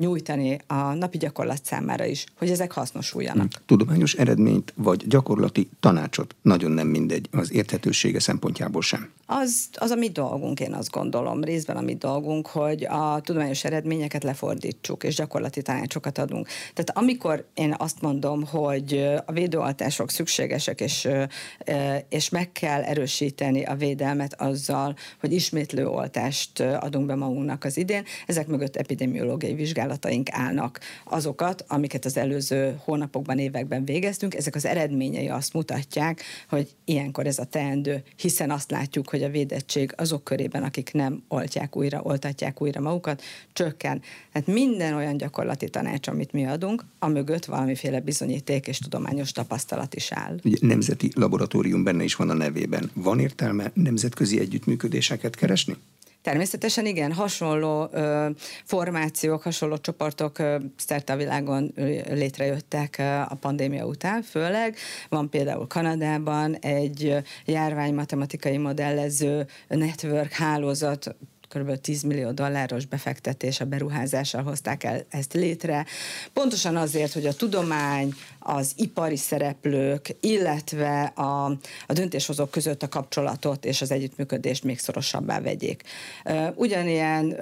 nyújtani 0.02 0.58
a 0.68 0.94
napi 0.94 1.18
gyakorlat 1.18 1.66
számára 1.66 2.06
is, 2.06 2.26
hogy 2.38 2.50
ezek 2.50 2.72
hasznosuljanak. 2.72 3.54
Hm. 3.54 3.62
Tudományos 3.66 4.14
eredményt 4.14 4.74
vagy 4.76 5.08
gyakorlati 5.08 5.70
tanácsot 5.80 6.36
nagyon 6.42 6.72
nem 6.72 6.88
mindegy 6.88 7.28
az 7.32 7.54
érthetősége 7.54 8.20
szempontjából 8.20 8.82
sem. 8.82 9.10
Az, 9.34 9.66
az 9.74 9.92
a 9.92 9.96
mi 9.96 10.10
dolgunk, 10.10 10.60
én 10.60 10.74
azt 10.74 10.90
gondolom, 10.90 11.44
részben 11.44 11.78
a 11.78 11.82
mi 11.82 11.96
dolgunk, 11.96 12.48
hogy 12.48 12.86
a 12.86 13.22
tudományos 13.22 13.64
eredményeket 13.64 14.24
lefordítsuk, 14.24 15.04
és 15.04 15.16
gyakorlati 15.16 15.62
tanácsokat 15.62 16.18
adunk. 16.18 16.48
Tehát 16.48 16.92
amikor 16.94 17.46
én 17.54 17.76
azt 17.78 18.02
mondom, 18.02 18.46
hogy 18.46 19.10
a 19.26 19.32
védőoltások 19.32 20.10
szükségesek, 20.10 20.82
és, 20.82 21.08
és 22.10 22.30
meg 22.30 22.52
kell 22.52 22.82
erősíteni 22.82 23.64
a 23.64 23.76
védelmet 23.76 24.42
azzal, 24.42 24.96
hogy 25.20 25.34
ismétlő 25.34 25.88
oltást 25.88 26.60
adunk 26.60 27.06
be 27.06 27.16
magunknak 27.16 27.64
az 27.64 27.78
idén, 27.78 28.04
ezek 28.28 28.48
mögött 28.48 28.76
epidemiológiai 28.76 29.54
vizsgálat 29.54 29.92
vizsgálataink 29.92 30.30
állnak. 30.32 30.80
Azokat, 31.06 31.66
amiket 31.68 32.06
az 32.06 32.18
előző 32.18 32.80
hónapokban, 32.84 33.40
években 33.40 33.86
végeztünk, 33.86 34.36
ezek 34.36 34.56
az 34.56 34.66
eredményei 34.66 35.30
azt 35.30 35.54
mutatják, 35.54 36.22
hogy 36.50 36.70
ilyenkor 36.86 37.28
ez 37.28 37.40
a 37.40 37.46
teendő, 37.46 38.04
hiszen 38.16 38.52
azt 38.52 38.72
látjuk, 38.72 39.10
hogy 39.10 39.21
a 39.24 39.30
védettség 39.30 39.94
azok 39.98 40.24
körében, 40.24 40.64
akik 40.64 40.94
nem 40.94 41.24
oltják 41.28 41.76
újra, 41.76 42.02
oltatják 42.04 42.62
újra 42.62 42.82
magukat, 42.82 43.22
csökken. 43.54 44.02
Tehát 44.32 44.48
minden 44.48 44.94
olyan 44.94 45.18
gyakorlati 45.18 45.70
tanács, 45.70 46.08
amit 46.08 46.32
mi 46.32 46.46
adunk, 46.46 46.86
a 47.00 47.08
mögött 47.08 47.46
valamiféle 47.46 48.00
bizonyíték 48.00 48.68
és 48.68 48.78
tudományos 48.78 49.32
tapasztalat 49.32 49.96
is 49.96 50.12
áll. 50.12 50.40
Ugye 50.44 50.58
nemzeti 50.60 51.12
laboratórium 51.16 51.84
benne 51.84 52.04
is 52.04 52.16
van 52.16 52.30
a 52.30 52.34
nevében. 52.34 52.92
Van 52.94 53.20
értelme 53.20 53.72
nemzetközi 53.74 54.40
együttműködéseket 54.40 55.36
keresni? 55.36 55.76
Természetesen 56.22 56.86
igen, 56.86 57.14
hasonló 57.14 57.90
ö, 57.92 58.30
formációk, 58.66 59.42
hasonló 59.42 59.78
csoportok 59.78 60.40
ö, 60.40 60.58
szerte 60.76 61.14
a 61.14 61.16
világon 61.16 61.74
létrejöttek 62.10 62.96
ö, 63.00 63.04
a 63.04 63.38
pandémia 63.40 63.86
után, 63.86 64.22
főleg. 64.22 64.76
Van 65.10 65.30
például 65.30 65.68
Kanadában 65.68 66.56
egy 66.56 67.16
járvány 67.46 67.94
matematikai 67.94 68.58
modellező 68.58 69.48
network 69.68 70.32
hálózat, 70.32 71.16
kb. 71.56 71.76
10 71.76 72.02
millió 72.04 72.32
dolláros 72.32 72.86
befektetés 72.86 73.60
a 73.60 73.66
beruházással 73.66 74.44
hozták 74.44 74.84
el 74.84 75.06
ezt 75.10 75.34
létre. 75.34 75.86
Pontosan 76.34 76.76
azért, 76.76 77.14
hogy 77.14 77.26
a 77.26 77.34
tudomány, 77.34 78.14
az 78.44 78.74
ipari 78.76 79.16
szereplők, 79.16 80.16
illetve 80.20 81.02
a, 81.04 81.46
a 81.88 81.94
döntéshozók 81.94 82.52
között 82.52 82.84
a 82.84 82.88
kapcsolatot 82.88 83.66
és 83.66 83.82
az 83.82 83.92
együttműködést 83.92 84.64
még 84.64 84.80
szorosabbá 84.80 85.40
vegyék. 85.40 85.84
Ugyanilyen, 86.56 87.36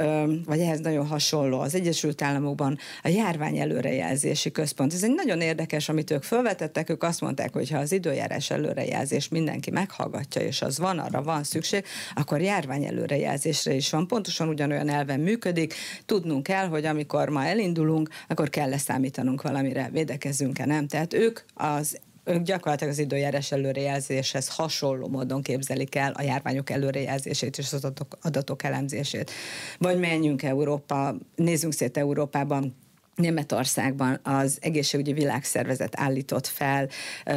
vagy 0.46 0.60
ehhez 0.60 0.80
nagyon 0.80 1.08
hasonló 1.08 1.60
az 1.60 1.76
Egyesült 1.76 2.22
Államokban 2.22 2.78
a 3.04 3.08
járvány 3.08 3.58
előrejelzési 3.58 4.52
központ. 4.52 4.94
Ez 4.94 5.04
egy 5.04 5.14
nagyon 5.14 5.42
érdekes, 5.42 5.90
amit 5.90 6.12
ők 6.12 6.24
felvetettek, 6.24 6.90
ők 6.90 7.04
azt 7.04 7.22
mondták, 7.22 7.54
hogy 7.54 7.70
ha 7.70 7.78
az 7.78 7.92
időjárás 7.92 8.50
előrejelzés 8.50 9.28
mindenki 9.28 9.72
meghallgatja, 9.72 10.42
és 10.42 10.62
az 10.62 10.80
van, 10.80 11.00
arra 11.00 11.24
van 11.24 11.44
szükség, 11.44 11.86
akkor 12.16 12.42
járvány 12.42 12.86
előrejelzésre 12.86 13.74
is 13.74 13.90
van. 13.90 14.08
Pontosan 14.08 14.48
ugyanolyan 14.48 14.90
elven 14.90 15.20
működik. 15.20 15.74
Tudnunk 16.06 16.44
kell, 16.44 16.68
hogy 16.68 16.86
amikor 16.86 17.30
ma 17.30 17.46
elindulunk, 17.46 18.10
akkor 18.28 18.50
kell 18.50 18.70
leszámítanunk 18.70 19.42
valamire, 19.42 19.90
védekezzünk-e, 19.92 20.66
nem 20.66 20.88
tehát 20.90 21.14
ők 21.14 21.40
az 21.54 22.00
ők 22.24 22.42
gyakorlatilag 22.42 22.94
az 22.94 23.00
időjárás 23.00 23.52
előrejelzéshez 23.52 24.48
hasonló 24.48 25.08
módon 25.08 25.42
képzelik 25.42 25.96
el 25.96 26.12
a 26.12 26.22
járványok 26.22 26.70
előrejelzését 26.70 27.58
és 27.58 27.66
az 27.66 27.74
adatok, 27.74 28.18
adatok 28.22 28.64
elemzését. 28.64 29.32
Vagy 29.78 30.00
menjünk 30.00 30.44
Európa, 30.44 31.16
nézzünk 31.36 31.74
szét 31.74 31.98
Európában, 31.98 32.76
Németországban 33.16 34.20
az 34.24 34.58
egészségügyi 34.62 35.14
világszervezet 35.14 36.00
állított 36.00 36.48
fel 36.48 36.90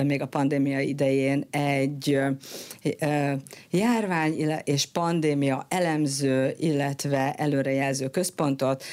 még 0.03 0.23
a 0.23 0.27
pandémia 0.27 0.81
idején 0.81 1.47
egy 1.51 2.21
járvány 3.71 4.35
és 4.65 4.87
pandémia 4.87 5.67
elemző, 5.69 6.55
illetve 6.59 7.33
előrejelző 7.33 8.09
központot, 8.09 8.85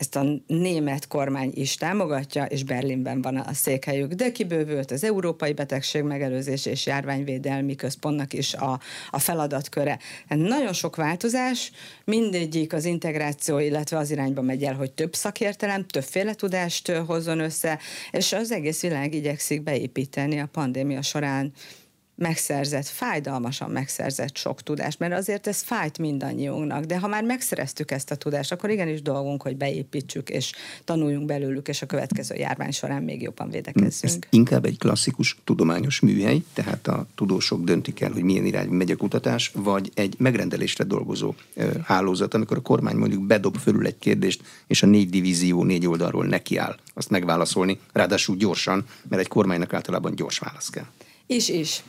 ezt 0.00 0.16
a 0.16 0.24
német 0.46 1.06
kormány 1.06 1.50
is 1.54 1.74
támogatja, 1.74 2.44
és 2.44 2.64
Berlinben 2.64 3.22
van 3.22 3.36
a 3.36 3.52
székhelyük, 3.52 4.12
de 4.12 4.32
kibővült 4.32 4.90
az 4.90 5.04
Európai 5.04 5.52
Betegség 5.52 6.02
Megelőzés 6.02 6.66
és 6.66 6.86
Járványvédelmi 6.86 7.74
Központnak 7.74 8.32
is 8.32 8.54
a, 8.54 8.80
a 9.10 9.18
feladatköre. 9.18 9.98
Hát 10.28 10.38
nagyon 10.38 10.72
sok 10.72 10.96
változás, 10.96 11.70
mindegyik 12.04 12.72
az 12.72 12.84
integráció, 12.84 13.58
illetve 13.58 13.96
az 13.96 14.10
irányba 14.10 14.42
megy 14.42 14.62
el, 14.62 14.74
hogy 14.74 14.92
több 14.92 15.14
szakértelem, 15.14 15.86
többféle 15.86 16.34
tudást 16.34 16.90
hozzon 16.90 17.40
össze, 17.40 17.78
és 18.10 18.32
az 18.32 18.50
egész 18.52 18.82
világ 18.82 19.14
igyekszik 19.14 19.62
beépíteni 19.62 20.40
a 20.40 20.48
pandémia 20.52 21.02
során 21.02 21.52
megszerzett, 22.20 22.86
fájdalmasan 22.86 23.70
megszerzett 23.70 24.36
sok 24.36 24.62
tudást, 24.62 24.98
mert 24.98 25.12
azért 25.12 25.46
ez 25.46 25.62
fájt 25.62 25.98
mindannyiunknak, 25.98 26.84
de 26.84 26.98
ha 26.98 27.06
már 27.06 27.24
megszereztük 27.24 27.90
ezt 27.90 28.10
a 28.10 28.14
tudást, 28.14 28.52
akkor 28.52 28.70
igenis 28.70 29.02
dolgunk, 29.02 29.42
hogy 29.42 29.56
beépítsük 29.56 30.28
és 30.28 30.52
tanuljunk 30.84 31.26
belőlük, 31.26 31.68
és 31.68 31.82
a 31.82 31.86
következő 31.86 32.34
járvány 32.34 32.70
során 32.70 33.02
még 33.02 33.22
jobban 33.22 33.50
védekezzünk. 33.50 34.24
Ez 34.24 34.30
inkább 34.30 34.64
egy 34.64 34.78
klasszikus 34.78 35.36
tudományos 35.44 36.00
műhely, 36.00 36.42
tehát 36.52 36.86
a 36.86 37.06
tudósok 37.14 37.64
döntik 37.64 38.00
el, 38.00 38.10
hogy 38.10 38.22
milyen 38.22 38.44
irányba 38.44 38.74
megy 38.74 38.90
a 38.90 38.96
kutatás, 38.96 39.50
vagy 39.54 39.90
egy 39.94 40.14
megrendelésre 40.18 40.84
dolgozó 40.84 41.34
hálózat, 41.82 42.34
amikor 42.34 42.56
a 42.56 42.60
kormány 42.60 42.96
mondjuk 42.96 43.22
bedob 43.22 43.56
fölül 43.56 43.86
egy 43.86 43.98
kérdést, 43.98 44.42
és 44.66 44.82
a 44.82 44.86
négy 44.86 45.10
divízió 45.10 45.64
négy 45.64 45.86
oldalról 45.86 46.26
nekiáll 46.26 46.76
azt 46.94 47.10
megválaszolni, 47.10 47.78
ráadásul 47.92 48.36
gyorsan, 48.36 48.84
mert 49.08 49.22
egy 49.22 49.28
kormánynak 49.28 49.74
általában 49.74 50.14
gyors 50.14 50.38
válasz 50.38 50.70
kell. 50.70 50.86
Is, 51.30 51.48
is. 51.48 51.84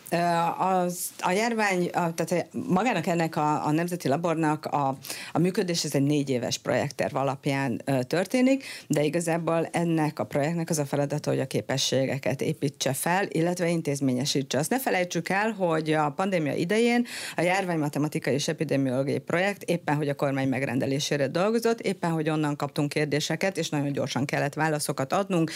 Az, 0.58 1.10
a 1.20 1.32
járvány, 1.32 1.90
tehát 1.90 2.48
magának 2.68 3.08
ennek 3.08 3.36
a, 3.36 3.66
a 3.66 3.72
Nemzeti 3.72 4.08
Labornak 4.08 4.66
a, 4.66 4.98
a 5.32 5.40
működés, 5.40 5.84
ez 5.84 5.96
egy 5.96 6.04
négy 6.04 6.30
éves 6.30 6.58
projektterv 6.58 7.16
alapján 7.16 7.82
történik, 8.08 8.64
de 8.88 9.04
igazából 9.04 9.70
ennek 9.72 10.20
a 10.20 10.24
projektnek 10.24 10.70
az 10.70 10.78
a 10.78 10.86
feladata, 10.86 11.30
hogy 11.30 11.40
a 11.40 11.48
képességeket 11.48 12.42
építse 12.42 12.94
fel, 12.94 13.26
illetve 13.30 13.70
intézményesítse. 13.70 14.58
Azt 14.58 14.70
ne 14.70 14.80
felejtsük 14.80 15.30
el, 15.30 15.52
hogy 15.52 15.94
a 15.94 16.12
pandémia 16.12 16.54
idején 16.54 17.06
a 17.36 17.42
járvány 17.42 17.80
matematikai 17.80 18.34
és 18.34 18.48
epidemiológiai 18.48 19.20
projekt 19.20 19.64
éppen, 19.64 19.96
hogy 19.96 20.10
a 20.10 20.16
kormány 20.16 20.48
megrendelésére 20.48 21.28
dolgozott, 21.28 21.80
éppen, 21.80 22.12
hogy 22.12 22.30
onnan 22.30 22.56
kaptunk 22.56 22.90
kérdéseket, 22.90 23.58
és 23.58 23.70
nagyon 23.70 23.92
gyorsan 23.92 24.26
kellett 24.26 24.54
válaszokat 24.54 25.14
adnunk, 25.14 25.52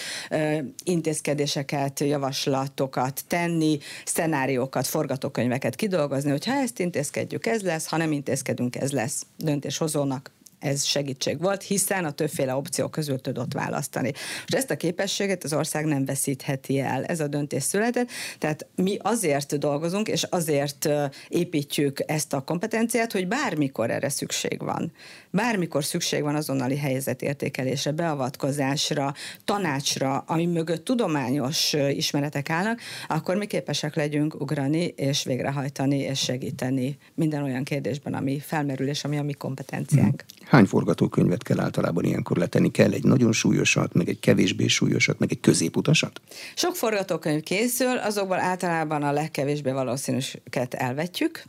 intézkedéseket, 0.84 2.00
javaslatokat 2.00 3.24
tenni, 3.28 3.74
szenáriókat, 4.06 4.88
forgatókönyveket 4.88 5.76
kidolgozni, 5.76 6.30
hogy 6.30 6.46
ha 6.46 6.54
ezt 6.54 6.80
intézkedjük, 6.80 7.46
ez 7.46 7.62
lesz, 7.62 7.88
ha 7.88 7.98
nem 7.98 8.12
intézkedünk, 8.12 8.76
ez 8.76 8.92
lesz. 8.92 9.26
Döntéshozónak 9.38 10.32
ez 10.66 10.84
segítség 10.84 11.42
volt, 11.42 11.64
hiszen 11.64 12.06
a 12.06 12.12
többféle 12.12 12.56
opció 12.56 12.88
közül 12.88 13.22
tudott 13.22 13.54
választani. 13.54 14.12
És 14.48 14.54
ezt 14.54 14.72
a 14.72 14.76
képességet 14.76 15.44
az 15.44 15.54
ország 15.54 15.86
nem 15.86 16.06
veszítheti 16.06 16.80
el. 16.80 17.06
Ez 17.06 17.20
a 17.20 17.28
döntés 17.28 17.64
született, 17.64 18.10
tehát 18.38 18.66
mi 18.76 18.98
azért 19.02 19.58
dolgozunk, 19.58 20.08
és 20.08 20.24
azért 20.24 20.90
építjük 21.28 22.00
ezt 22.06 22.34
a 22.34 22.42
kompetenciát, 22.42 23.12
hogy 23.12 23.28
bármikor 23.28 23.90
erre 23.90 24.10
szükség 24.10 24.64
van. 24.64 24.92
Bármikor 25.30 25.84
szükség 25.84 26.22
van 26.22 26.36
azonnali 26.36 26.78
helyzetértékelésre, 26.78 27.92
beavatkozásra, 27.92 29.14
tanácsra, 29.46 30.18
ami 30.18 30.46
mögött 30.46 30.86
tudományos 30.86 31.74
ismeretek 31.74 32.50
állnak, 32.50 32.80
akkor 33.08 33.36
mi 33.36 33.46
képesek 33.46 33.96
legyünk 33.96 34.42
ugrani 34.42 34.84
és 34.96 35.24
végrehajtani 35.24 35.98
és 35.98 36.20
segíteni 36.20 36.98
minden 37.14 37.44
olyan 37.44 37.64
kérdésben, 37.64 38.14
ami 38.14 38.40
felmerül 38.40 38.88
és 38.88 39.04
ami 39.04 39.18
a 39.18 39.24
mi 39.24 39.34
kompetenciánk. 39.34 40.24
Hány 40.56 40.66
forgatókönyvet 40.66 41.44
kell 41.44 41.60
általában 41.60 42.04
ilyenkor 42.04 42.38
letenni? 42.38 42.72
Kell 42.72 42.92
egy 42.92 43.04
nagyon 43.04 43.32
súlyosat, 43.32 43.94
meg 43.94 44.10
egy 44.10 44.20
kevésbé 44.20 44.68
súlyosat, 44.68 45.20
meg 45.20 45.32
egy 45.32 45.40
középutasat? 45.40 46.22
Sok 46.56 46.76
forgatókönyv 46.76 47.44
készül, 47.44 47.98
azokból 47.98 48.40
általában 48.40 49.04
a 49.04 49.12
legkevésbé 49.12 49.72
valószínűseket 49.72 50.74
elvetjük, 50.74 51.44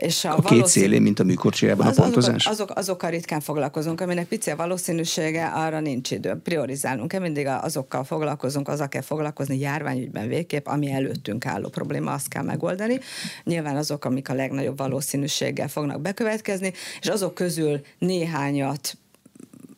És 0.00 0.24
a, 0.24 0.36
a 0.36 0.40
két 0.42 0.66
szélén, 0.66 1.02
mint 1.02 1.20
a 1.20 1.24
műkorcsolyában 1.24 1.86
az, 1.86 1.98
a 1.98 2.02
pontozás? 2.02 2.46
Azok, 2.46 2.68
azok, 2.68 2.78
azokkal 2.78 3.10
ritkán 3.10 3.40
foglalkozunk, 3.40 4.00
aminek 4.00 4.26
pici 4.26 4.50
a 4.50 4.56
valószínűsége, 4.56 5.46
arra 5.46 5.80
nincs 5.80 6.10
idő. 6.10 6.34
Priorizálunk-e, 6.34 7.18
mindig 7.18 7.46
azokkal 7.46 8.04
foglalkozunk, 8.04 8.68
az 8.68 8.84
kell 8.88 9.02
foglalkozni 9.02 9.58
járványügyben 9.58 10.28
végképp, 10.28 10.66
ami 10.66 10.90
előttünk 10.92 11.46
álló 11.46 11.68
probléma, 11.68 12.12
azt 12.12 12.28
kell 12.28 12.42
megoldani. 12.42 12.98
Nyilván 13.44 13.76
azok, 13.76 14.04
amik 14.04 14.28
a 14.28 14.34
legnagyobb 14.34 14.78
valószínűséggel 14.78 15.68
fognak 15.68 16.00
bekövetkezni, 16.00 16.72
és 17.00 17.08
azok 17.08 17.34
közül 17.34 17.80
néhányat 17.98 18.98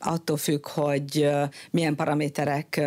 attól 0.05 0.37
függ, 0.37 0.69
hogy 0.69 1.31
milyen 1.71 1.95
paraméterek 1.95 2.81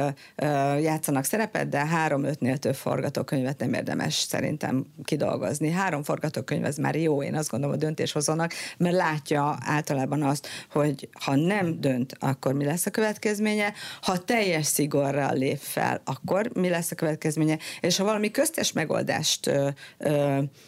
játszanak 0.81 1.23
szerepet, 1.23 1.69
de 1.69 1.85
három-ötnél 1.85 2.57
több 2.57 2.75
forgatókönyvet 2.75 3.59
nem 3.59 3.73
érdemes 3.73 4.13
szerintem 4.13 4.85
kidolgozni. 5.03 5.69
Három 5.71 6.03
forgatókönyv 6.03 6.65
ez 6.65 6.77
már 6.77 6.95
jó, 6.95 7.23
én 7.23 7.35
azt 7.35 7.49
gondolom 7.49 7.75
a 7.75 7.79
döntéshozónak, 7.79 8.53
mert 8.77 8.95
látja 8.95 9.57
általában 9.59 10.23
azt, 10.23 10.47
hogy 10.71 11.09
ha 11.19 11.35
nem 11.35 11.79
dönt, 11.79 12.15
akkor 12.19 12.53
mi 12.53 12.65
lesz 12.65 12.85
a 12.85 12.91
következménye, 12.91 13.73
ha 14.01 14.17
teljes 14.17 14.65
szigorral 14.65 15.33
lép 15.33 15.59
fel, 15.59 16.01
akkor 16.03 16.49
mi 16.53 16.69
lesz 16.69 16.91
a 16.91 16.95
következménye, 16.95 17.57
és 17.79 17.97
ha 17.97 18.03
valami 18.03 18.31
köztes 18.31 18.71
megoldást 18.71 19.51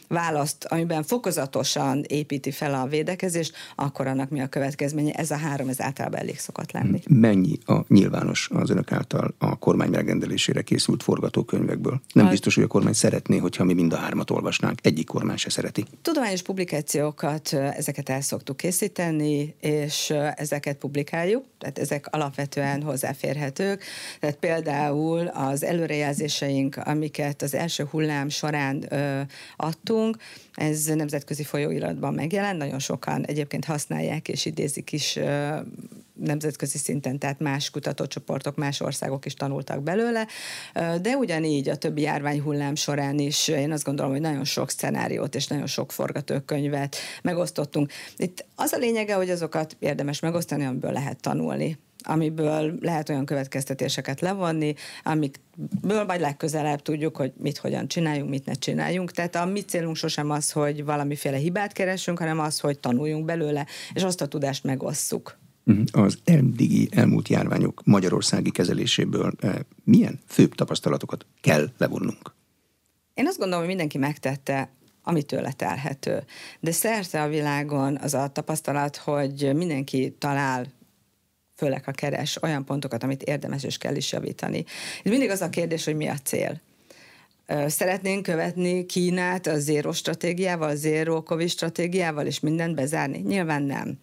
választ, 0.08 0.66
amiben 0.66 1.04
fokozatosan 1.04 2.04
építi 2.08 2.52
fel 2.52 2.74
a 2.74 2.86
védekezést, 2.86 3.56
akkor 3.76 4.08
annak 4.08 4.30
mi 4.30 4.42
a 4.42 4.48
következménye. 4.48 5.14
Ez 5.14 5.32
a 5.32 5.38
három, 5.38 5.70
ez 5.70 5.82
általában 5.82 6.20
elég 6.20 6.37
szokott 6.40 6.72
lenni. 6.72 7.02
Mennyi 7.08 7.58
a 7.66 7.80
nyilvános 7.88 8.50
az 8.54 8.70
önök 8.70 8.92
által 8.92 9.34
a 9.38 9.58
kormány 9.58 9.90
megrendelésére 9.90 10.62
készült 10.62 11.04
forgatókönyvekből? 11.04 12.02
Nem 12.14 12.26
a... 12.26 12.30
biztos, 12.30 12.56
hogy 12.56 12.64
a 12.64 12.68
kormány 12.68 12.94
szeretné, 12.94 13.38
hogyha 13.38 13.64
mi 13.64 13.74
mind 13.74 13.94
a 13.94 13.98
hármat 13.98 14.30
olvasnánk. 14.30 14.80
Egyik 14.82 15.06
kormány 15.06 15.38
se 15.38 15.50
szereti. 15.50 15.86
Tudományos 16.02 16.42
publikációkat, 16.42 17.54
ezeket 17.54 18.10
el 18.10 18.22
szoktuk 18.22 18.58
készíteni, 18.58 19.56
és 19.60 20.14
ezeket 20.36 20.78
publikáljuk, 20.78 21.44
tehát 21.58 21.80
ezek 21.80 22.08
alapvetően 22.12 22.82
hozzáférhetők. 22.82 23.84
Tehát 24.20 24.36
például 24.36 25.28
az 25.28 25.64
előrejelzéseink, 25.64 26.78
amiket 26.78 27.42
az 27.42 27.54
első 27.54 27.84
hullám 27.92 28.30
során 28.30 28.86
ö, 28.90 29.22
adtunk, 29.56 30.18
ez 30.54 30.86
nemzetközi 30.86 31.44
folyóiratban 31.44 32.14
megjelent, 32.14 32.58
nagyon 32.58 32.80
sokan 32.80 33.26
egyébként 33.26 33.66
használják 33.66 34.28
és 34.28 34.46
idézik 34.46 34.92
is 34.92 35.20
nemzetközi 36.20 36.78
szinten, 36.78 37.20
tehát 37.20 37.40
más 37.40 37.70
kutatócsoportok, 37.70 38.56
más 38.56 38.80
országok 38.80 39.26
is 39.26 39.34
tanultak 39.34 39.84
belőle, 39.84 40.28
de 40.74 41.16
ugyanígy 41.18 41.70
a 41.70 41.76
többi 41.76 42.02
járványhullám 42.02 42.76
során 42.76 43.20
is 43.20 43.48
én 43.48 43.72
azt 43.72 43.84
gondolom, 43.84 44.12
hogy 44.12 44.22
nagyon 44.22 44.44
sok 44.44 44.70
szenáriót 44.70 45.36
és 45.36 45.48
nagyon 45.48 45.68
sok 45.68 45.92
forgatókönyvet 45.92 46.96
megosztottunk. 47.22 47.92
Itt 48.18 48.46
az 48.56 48.74
a 48.74 48.78
lényege, 48.78 49.16
hogy 49.16 49.30
azokat 49.30 49.76
érdemes 49.80 50.20
megosztani, 50.20 50.66
amiből 50.66 50.92
lehet 50.92 51.22
tanulni 51.22 51.78
amiből 52.04 52.78
lehet 52.82 53.10
olyan 53.10 53.26
következtetéseket 53.26 54.22
levonni, 54.22 54.74
amikből 55.04 56.04
majd 56.04 56.20
legközelebb 56.20 56.82
tudjuk, 56.82 57.16
hogy 57.16 57.34
mit 57.38 57.58
hogyan 57.58 57.88
csináljunk, 57.88 58.30
mit 58.30 58.46
ne 58.46 58.54
csináljunk. 58.54 59.12
Tehát 59.12 59.36
a 59.36 59.46
mi 59.46 59.62
célunk 59.62 59.96
sosem 59.96 60.30
az, 60.30 60.52
hogy 60.52 60.86
valamiféle 60.86 61.38
hibát 61.38 61.74
keresünk, 61.74 62.20
hanem 62.20 62.40
az, 62.40 62.60
hogy 62.60 62.80
tanuljunk 62.80 63.26
belőle, 63.26 63.66
és 63.94 64.04
azt 64.04 64.22
a 64.22 64.28
tudást 64.28 64.64
megosszuk. 64.64 65.38
Mhm. 65.68 65.82
Az 65.92 66.18
eddigi 66.24 66.90
elmúlt 66.92 67.28
járványok 67.28 67.82
magyarországi 67.86 68.52
kezeléséből 68.52 69.34
eh, 69.40 69.56
milyen 69.84 70.20
főbb 70.28 70.56
tapasztalatokat 70.56 71.26
kell 71.42 71.70
levonnunk? 71.78 72.36
Én 73.14 73.28
azt 73.28 73.38
gondolom, 73.38 73.60
hogy 73.60 73.68
mindenki 73.68 73.98
megtette 73.98 74.72
ami 75.08 75.24
tőle 75.24 75.52
telhető. 75.52 76.24
De 76.60 76.72
szerte 76.72 77.22
a 77.22 77.28
világon 77.28 77.98
az 78.02 78.14
a 78.14 78.28
tapasztalat, 78.28 78.96
hogy 78.96 79.56
mindenki 79.56 80.16
talál 80.20 80.66
főleg 81.56 81.84
ha 81.84 81.92
keres 81.92 82.42
olyan 82.42 82.66
pontokat, 82.66 83.04
amit 83.04 83.24
érdemes 83.24 83.64
és 83.64 83.78
kell 83.78 83.96
is 83.96 84.12
javítani. 84.12 84.58
Itt 85.04 85.12
mindig 85.12 85.30
az 85.30 85.42
a 85.42 85.50
kérdés, 85.50 85.86
hogy 85.86 85.96
mi 85.96 86.08
a 86.08 86.16
cél. 86.24 86.62
Szeretnénk 87.68 88.24
követni 88.24 88.86
Kínát 88.86 89.48
a 89.48 89.60
zéro 89.60 89.92
stratégiával, 89.92 90.70
a 90.70 90.76
zéro 90.76 91.24
covid 91.24 91.50
stratégiával, 91.50 92.26
és 92.26 92.40
mindent 92.40 92.76
bezárni? 92.76 93.18
Nyilván 93.18 93.64
nem 93.64 94.00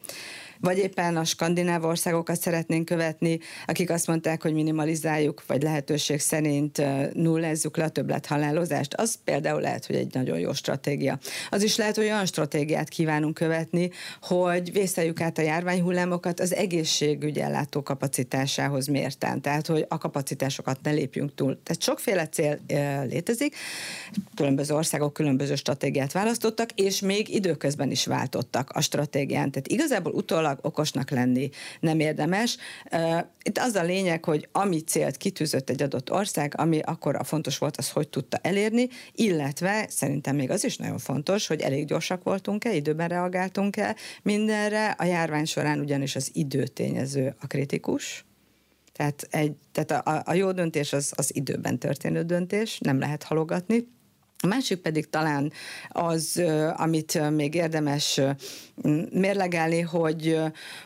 vagy 0.61 0.79
éppen 0.79 1.17
a 1.17 1.25
skandináv 1.25 1.85
országokat 1.85 2.41
szeretnénk 2.41 2.85
követni, 2.85 3.39
akik 3.67 3.91
azt 3.91 4.07
mondták, 4.07 4.43
hogy 4.43 4.53
minimalizáljuk, 4.53 5.43
vagy 5.47 5.63
lehetőség 5.63 6.21
szerint 6.21 6.83
nullezzük 7.15 7.77
le 7.77 7.85
a 7.85 7.89
többlet 7.89 8.27
halálozást, 8.27 8.95
az 8.95 9.19
például 9.25 9.61
lehet, 9.61 9.87
hogy 9.87 9.97
egy 9.97 10.15
nagyon 10.15 10.39
jó 10.39 10.53
stratégia. 10.53 11.19
Az 11.51 11.63
is 11.63 11.77
lehet, 11.77 11.97
hogy 11.97 12.05
olyan 12.05 12.27
stratégiát 12.27 12.89
kívánunk 12.89 13.35
követni, 13.35 13.91
hogy 14.21 14.73
vészeljük 14.73 15.21
át 15.21 15.39
a 15.39 15.43
járványhullámokat 15.43 16.41
az 16.41 16.55
egészségügy 16.55 17.39
ellátó 17.39 17.83
kapacitásához 17.83 18.87
mérten, 18.87 19.41
tehát 19.41 19.67
hogy 19.67 19.85
a 19.89 19.99
kapacitásokat 19.99 20.79
ne 20.83 20.91
lépjünk 20.91 21.35
túl. 21.35 21.59
Tehát 21.63 21.83
sokféle 21.83 22.29
cél 22.29 22.59
létezik, 23.09 23.57
különböző 24.35 24.75
országok 24.75 25.13
különböző 25.13 25.55
stratégiát 25.55 26.13
választottak, 26.13 26.71
és 26.73 27.01
még 27.01 27.35
időközben 27.35 27.91
is 27.91 28.07
váltottak 28.07 28.71
a 28.71 28.81
stratégián. 28.81 29.51
Tehát 29.51 29.69
igazából 29.69 30.13
utólag 30.13 30.43
utólag 30.45 30.59
okosnak 30.63 31.11
lenni 31.11 31.51
nem 31.81 32.01
érdemes. 32.01 32.57
Itt 33.43 33.59
az 33.59 33.75
a 33.75 33.83
lényeg, 33.83 34.25
hogy 34.25 34.49
ami 34.53 34.81
célt 34.81 35.17
kitűzött 35.17 35.71
egy 35.71 35.83
adott 35.83 36.13
ország, 36.13 36.55
ami 36.57 36.81
akkor 36.81 37.17
a 37.17 37.25
fontos 37.25 37.59
volt, 37.59 37.77
az 37.77 37.91
hogy 37.91 38.09
tudta 38.09 38.39
elérni, 38.43 38.89
illetve 39.13 39.87
szerintem 39.89 40.37
még 40.37 40.51
az 40.51 40.65
is 40.65 40.77
nagyon 40.77 40.99
fontos, 40.99 41.47
hogy 41.47 41.61
elég 41.61 41.87
gyorsak 41.87 42.23
voltunk-e, 42.23 42.75
időben 42.75 43.09
reagáltunk-e 43.09 43.97
mindenre. 44.23 44.91
A 44.91 45.05
járvány 45.05 45.45
során 45.45 45.81
ugyanis 45.81 46.17
az 46.17 46.31
időtényező 46.33 47.35
a 47.41 47.47
kritikus, 47.47 48.25
tehát, 48.93 49.27
egy, 49.31 49.53
tehát 49.73 50.07
a, 50.07 50.23
a 50.25 50.35
jó 50.35 50.53
döntés 50.53 50.93
az, 50.93 51.13
az 51.17 51.35
időben 51.35 51.79
történő 51.79 52.23
döntés, 52.23 52.79
nem 52.79 52.99
lehet 52.99 53.23
halogatni. 53.23 53.87
A 54.45 54.47
másik 54.47 54.79
pedig 54.79 55.11
talán 55.11 55.53
az, 55.89 56.43
amit 56.77 57.31
még 57.31 57.55
érdemes 57.55 58.21
mérlegelni, 59.11 59.81
hogy, 59.81 60.41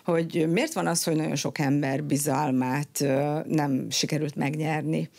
hogy 0.04 0.46
miért 0.50 0.72
van 0.72 0.86
az, 0.86 1.04
hogy 1.04 1.16
nagyon 1.16 1.36
sok 1.36 1.58
ember 1.58 2.04
bizalmát 2.04 3.04
nem 3.46 3.90
sikerült 3.90 4.36
megnyerni. 4.36 5.10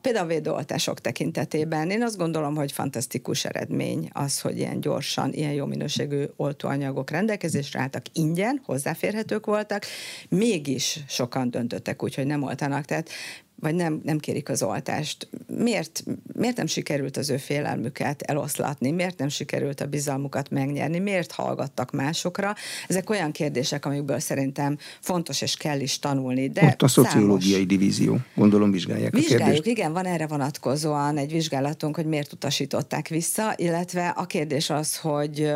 Például 0.00 0.24
a 0.24 0.26
védőoltások 0.26 1.00
tekintetében 1.00 1.90
én 1.90 2.02
azt 2.02 2.16
gondolom, 2.16 2.54
hogy 2.54 2.72
fantasztikus 2.72 3.44
eredmény 3.44 4.08
az, 4.12 4.40
hogy 4.40 4.58
ilyen 4.58 4.80
gyorsan, 4.80 5.32
ilyen 5.32 5.52
jó 5.52 5.66
minőségű 5.66 6.24
oltóanyagok 6.36 7.10
rendelkezésre 7.10 7.80
álltak, 7.80 8.04
ingyen, 8.12 8.60
hozzáférhetők 8.64 9.46
voltak, 9.46 9.84
mégis 10.28 10.98
sokan 11.08 11.50
döntöttek 11.50 12.02
úgy, 12.02 12.14
hogy 12.14 12.26
nem 12.26 12.42
oltanak. 12.42 12.84
Tehát 12.84 13.10
vagy 13.60 13.74
nem, 13.74 14.00
nem 14.04 14.18
kérik 14.18 14.48
az 14.48 14.62
oltást. 14.62 15.28
Miért, 15.46 16.04
miért 16.32 16.56
nem 16.56 16.66
sikerült 16.66 17.16
az 17.16 17.30
ő 17.30 17.36
félelmüket 17.36 18.22
eloszlatni? 18.22 18.90
Miért 18.90 19.18
nem 19.18 19.28
sikerült 19.28 19.80
a 19.80 19.86
bizalmukat 19.86 20.50
megnyerni? 20.50 20.98
Miért 20.98 21.32
hallgattak 21.32 21.90
másokra? 21.92 22.54
Ezek 22.88 23.10
olyan 23.10 23.32
kérdések, 23.32 23.84
amikből 23.86 24.18
szerintem 24.18 24.76
fontos 25.00 25.42
és 25.42 25.56
kell 25.56 25.80
is 25.80 25.98
tanulni. 25.98 26.48
De 26.48 26.64
Ott 26.64 26.82
a 26.82 26.88
szociológiai 26.88 27.52
számos... 27.52 27.66
divízió, 27.66 28.18
gondolom 28.34 28.70
vizsgálják 28.70 29.12
Vizsgáljuk, 29.12 29.40
a 29.40 29.44
kérdést. 29.44 29.66
igen, 29.76 29.92
van 29.92 30.06
erre 30.06 30.26
vonatkozóan 30.26 31.16
egy 31.16 31.32
vizsgálatunk, 31.32 31.96
hogy 31.96 32.06
miért 32.06 32.32
utasították 32.32 33.08
vissza, 33.08 33.54
illetve 33.56 34.08
a 34.08 34.26
kérdés 34.26 34.70
az, 34.70 34.96
hogy, 34.96 35.52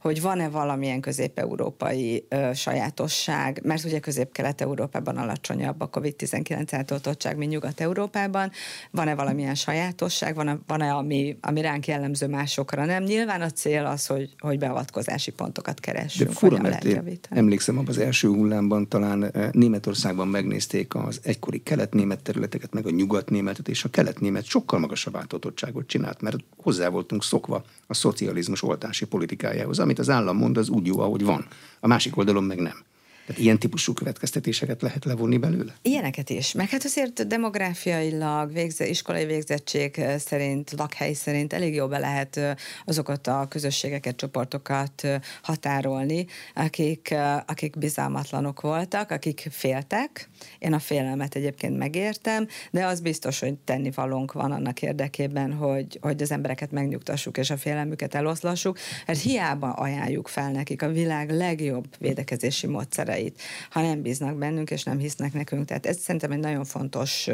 hogy 0.00 0.20
van-e 0.20 0.48
valamilyen 0.48 1.00
közép-európai 1.00 2.26
sajátosság, 2.54 3.60
mert 3.62 3.84
ugye 3.84 3.98
közép-kelet-európában 3.98 5.16
alacsonyabb 5.16 5.80
a 5.80 5.90
COVID-19 5.90 6.72
eltoltottság, 6.72 7.23
Magyarország, 7.24 7.36
mint 7.36 7.50
Nyugat-Európában. 7.50 8.50
Van-e 8.90 9.14
valamilyen 9.14 9.54
sajátosság, 9.54 10.34
van-e, 10.34 10.58
van-e 10.66 10.92
ami, 10.92 11.36
ami 11.40 11.60
ránk 11.60 11.86
jellemző 11.86 12.26
másokra? 12.26 12.84
Nem. 12.84 13.02
Nyilván 13.02 13.40
a 13.40 13.50
cél 13.50 13.84
az, 13.84 14.06
hogy, 14.06 14.34
hogy 14.38 14.58
beavatkozási 14.58 15.30
pontokat 15.30 15.80
keressünk. 15.80 16.30
De 16.30 16.36
fura, 16.36 16.58
mert 16.58 16.84
én 16.84 17.18
emlékszem, 17.30 17.78
abban 17.78 17.88
az 17.88 17.98
első 17.98 18.28
hullámban 18.28 18.88
talán 18.88 19.24
eh, 19.24 19.50
Németországban 19.52 20.28
megnézték 20.28 20.94
az 20.94 21.20
egykori 21.22 21.62
kelet-német 21.62 22.22
területeket, 22.22 22.72
meg 22.72 22.86
a 22.86 22.90
nyugat-németet, 22.90 23.68
és 23.68 23.84
a 23.84 23.88
kelet-német 23.88 24.44
sokkal 24.44 24.78
magasabb 24.78 25.16
átoltottságot 25.16 25.86
csinált, 25.86 26.20
mert 26.20 26.36
hozzá 26.56 26.88
voltunk 26.88 27.24
szokva 27.24 27.64
a 27.86 27.94
szocializmus 27.94 28.62
oltási 28.62 29.06
politikájához. 29.06 29.78
Amit 29.78 29.98
az 29.98 30.10
állam 30.10 30.36
mond, 30.36 30.56
az 30.56 30.68
úgy 30.68 30.86
jó, 30.86 30.98
ahogy 30.98 31.24
van. 31.24 31.46
A 31.80 31.86
másik 31.86 32.16
oldalon 32.16 32.44
meg 32.44 32.58
nem. 32.58 32.84
Tehát 33.26 33.42
ilyen 33.42 33.58
típusú 33.58 33.92
következtetéseket 33.92 34.82
lehet 34.82 35.04
levonni 35.04 35.36
belőle? 35.36 35.74
Ilyeneket 35.82 36.30
is. 36.30 36.52
Meg 36.52 36.68
hát 36.68 36.84
azért 36.84 37.26
demográfiailag, 37.26 38.52
végze, 38.52 38.86
iskolai 38.86 39.24
végzettség 39.24 40.00
szerint, 40.18 40.72
lakhely 40.76 41.12
szerint 41.12 41.52
elég 41.52 41.74
jól 41.74 41.88
be 41.88 41.98
lehet 41.98 42.40
azokat 42.84 43.26
a 43.26 43.46
közösségeket, 43.48 44.16
csoportokat 44.16 45.08
határolni, 45.42 46.26
akik, 46.54 47.14
akik 47.46 47.78
bizalmatlanok 47.78 48.60
voltak, 48.60 49.10
akik 49.10 49.48
féltek. 49.50 50.28
Én 50.58 50.72
a 50.72 50.78
félelmet 50.78 51.34
egyébként 51.34 51.78
megértem, 51.78 52.46
de 52.70 52.86
az 52.86 53.00
biztos, 53.00 53.40
hogy 53.40 53.54
tennivalónk 53.54 54.32
van 54.32 54.52
annak 54.52 54.82
érdekében, 54.82 55.52
hogy, 55.52 55.98
hogy 56.00 56.22
az 56.22 56.30
embereket 56.30 56.70
megnyugtassuk 56.70 57.36
és 57.36 57.50
a 57.50 57.56
félelmüket 57.56 58.14
eloszlassuk, 58.14 58.78
mert 59.06 59.20
hiába 59.20 59.70
ajánljuk 59.72 60.28
fel 60.28 60.50
nekik 60.50 60.82
a 60.82 60.88
világ 60.88 61.30
legjobb 61.30 61.86
védekezési 61.98 62.66
módszereit, 63.14 63.42
ha 63.70 63.82
nem 63.82 64.02
bíznak 64.02 64.36
bennünk 64.36 64.70
és 64.70 64.82
nem 64.82 64.98
hisznek 64.98 65.32
nekünk. 65.32 65.64
Tehát 65.64 65.86
ez 65.86 65.98
szerintem 65.98 66.30
egy 66.30 66.38
nagyon 66.38 66.64
fontos 66.64 67.28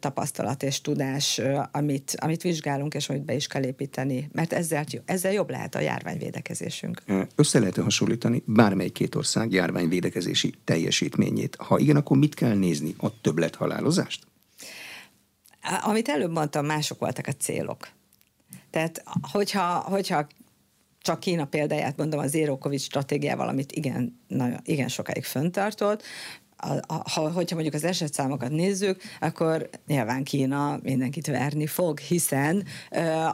tapasztalat 0.00 0.62
és 0.62 0.80
tudás, 0.80 1.40
amit, 1.70 2.16
amit 2.20 2.42
vizsgálunk 2.42 2.94
és 2.94 3.08
amit 3.08 3.24
be 3.24 3.34
is 3.34 3.46
kell 3.46 3.64
építeni, 3.64 4.28
mert 4.32 4.52
ezzel, 4.52 4.84
ezzel 5.04 5.32
jobb 5.32 5.50
lehet 5.50 5.74
a 5.74 5.80
járványvédekezésünk. 5.80 7.02
Össze 7.34 7.58
lehet 7.58 7.76
hasonlítani 7.76 8.42
bármely 8.46 8.88
két 8.88 9.14
ország 9.14 9.52
járványvédekezési 9.52 10.54
teljesítményét? 10.64 11.56
Ha 11.56 11.78
igen, 11.78 11.96
akkor 11.96 12.16
mit 12.16 12.34
kell 12.34 12.54
nézni? 12.54 12.94
A 12.98 13.20
többlet 13.20 13.54
halálozást? 13.54 14.26
Amit 15.82 16.08
előbb 16.08 16.32
mondtam, 16.32 16.66
mások 16.66 16.98
voltak 16.98 17.26
a 17.26 17.32
célok. 17.32 17.88
Tehát, 18.70 19.02
hogyha, 19.32 19.78
hogyha 19.78 20.26
csak 21.08 21.20
Kína 21.20 21.44
példáját 21.44 21.96
mondom, 21.96 22.20
az 22.20 22.34
Covid 22.58 22.80
stratégiával, 22.80 23.48
amit 23.48 23.72
igen, 23.72 24.20
nagyon, 24.26 24.60
igen 24.64 24.88
sokáig 24.88 25.24
föntartott, 25.24 26.02
ha, 26.86 27.30
hogyha 27.30 27.54
mondjuk 27.54 27.74
az 27.74 27.84
esetszámokat 27.84 28.50
nézzük, 28.50 29.02
akkor 29.20 29.68
nyilván 29.86 30.24
Kína 30.24 30.78
mindenkit 30.82 31.26
verni 31.26 31.66
fog, 31.66 31.98
hiszen 31.98 32.64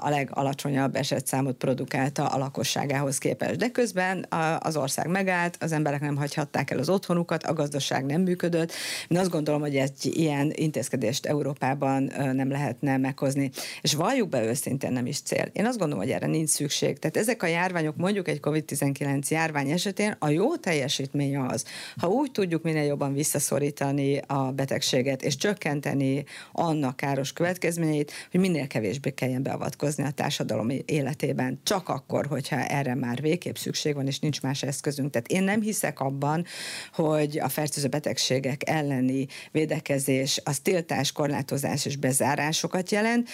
a 0.01 0.09
legalacsonyabb 0.09 0.97
esetszámot 0.97 1.57
produkálta 1.57 2.27
a 2.27 2.39
lakosságához 2.39 3.19
képest. 3.19 3.57
De 3.57 3.69
közben 3.69 4.27
az 4.59 4.77
ország 4.77 5.09
megállt, 5.09 5.57
az 5.61 5.73
emberek 5.73 6.01
nem 6.01 6.17
hagyhatták 6.17 6.71
el 6.71 6.79
az 6.79 6.89
otthonukat, 6.89 7.43
a 7.43 7.53
gazdaság 7.53 8.05
nem 8.05 8.21
működött. 8.21 8.73
Én 9.09 9.19
azt 9.19 9.31
gondolom, 9.31 9.61
hogy 9.61 9.77
egy 9.77 10.11
ilyen 10.17 10.53
intézkedést 10.55 11.27
Európában 11.27 12.13
nem 12.33 12.51
lehetne 12.51 12.97
meghozni. 12.97 13.51
És 13.81 13.95
valljuk 13.95 14.29
be 14.29 14.45
őszintén 14.45 14.93
nem 14.93 15.07
is 15.07 15.21
cél. 15.21 15.49
Én 15.53 15.67
azt 15.67 15.79
gondolom, 15.79 16.05
hogy 16.05 16.13
erre 16.13 16.27
nincs 16.27 16.49
szükség. 16.49 16.99
Tehát 16.99 17.17
ezek 17.17 17.43
a 17.43 17.47
járványok, 17.47 17.97
mondjuk 17.97 18.29
egy 18.29 18.41
COVID-19 18.43 19.29
járvány 19.29 19.71
esetén 19.71 20.17
a 20.19 20.29
jó 20.29 20.57
teljesítmény 20.57 21.37
az, 21.37 21.65
ha 21.97 22.09
úgy 22.09 22.31
tudjuk 22.31 22.63
minél 22.63 22.85
jobban 22.85 23.13
visszaszorítani 23.15 24.21
a 24.27 24.53
betegséget, 24.53 25.23
és 25.23 25.37
csökkenteni 25.37 26.25
annak 26.53 26.97
káros 26.97 27.33
következményeit, 27.33 28.13
hogy 28.31 28.41
minél 28.41 28.67
kevésbé 28.67 29.11
kelljen 29.11 29.43
beavatkozni 29.43 30.05
a 30.05 30.11
társadalom 30.11 30.71
életében, 30.85 31.61
csak 31.63 31.89
akkor, 31.89 32.27
hogyha 32.27 32.65
erre 32.65 32.95
már 32.95 33.21
végképp 33.21 33.55
szükség 33.55 33.95
van, 33.95 34.07
és 34.07 34.19
nincs 34.19 34.43
más 34.43 34.63
eszközünk. 34.63 35.11
Tehát 35.11 35.29
én 35.29 35.43
nem 35.43 35.61
hiszek 35.61 36.01
abban, 36.01 36.45
hogy 36.93 37.39
a 37.39 37.49
fertőző 37.49 37.89
betegségek 37.89 38.69
elleni 38.69 39.27
védekezés, 39.51 40.41
az 40.45 40.59
tiltás, 40.59 41.13
korlátozás 41.13 41.87
és 41.87 41.97
bezárásokat 41.97 42.91
jelent, 42.91 43.29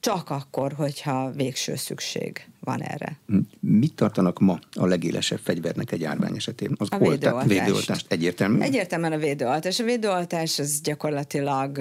csak 0.00 0.30
akkor, 0.30 0.72
hogyha 0.72 1.30
végső 1.30 1.76
szükség 1.76 2.46
van 2.60 2.82
erre. 2.82 3.18
Mit 3.60 3.94
tartanak 3.94 4.38
ma 4.38 4.58
a 4.72 4.86
legélesebb 4.86 5.38
fegyvernek 5.38 5.92
egy 5.92 6.00
járvány 6.00 6.36
esetén? 6.36 6.72
Az 6.78 6.88
a 6.90 6.98
védőoltást. 6.98 7.46
védőoltást. 7.46 8.12
Egyértelmű? 8.12 8.60
Egyértelműen 8.60 9.12
a 9.12 9.18
védőoltás. 9.18 9.80
A 9.80 9.84
védőoltás 9.84 10.58
az 10.58 10.80
gyakorlatilag 10.80 11.78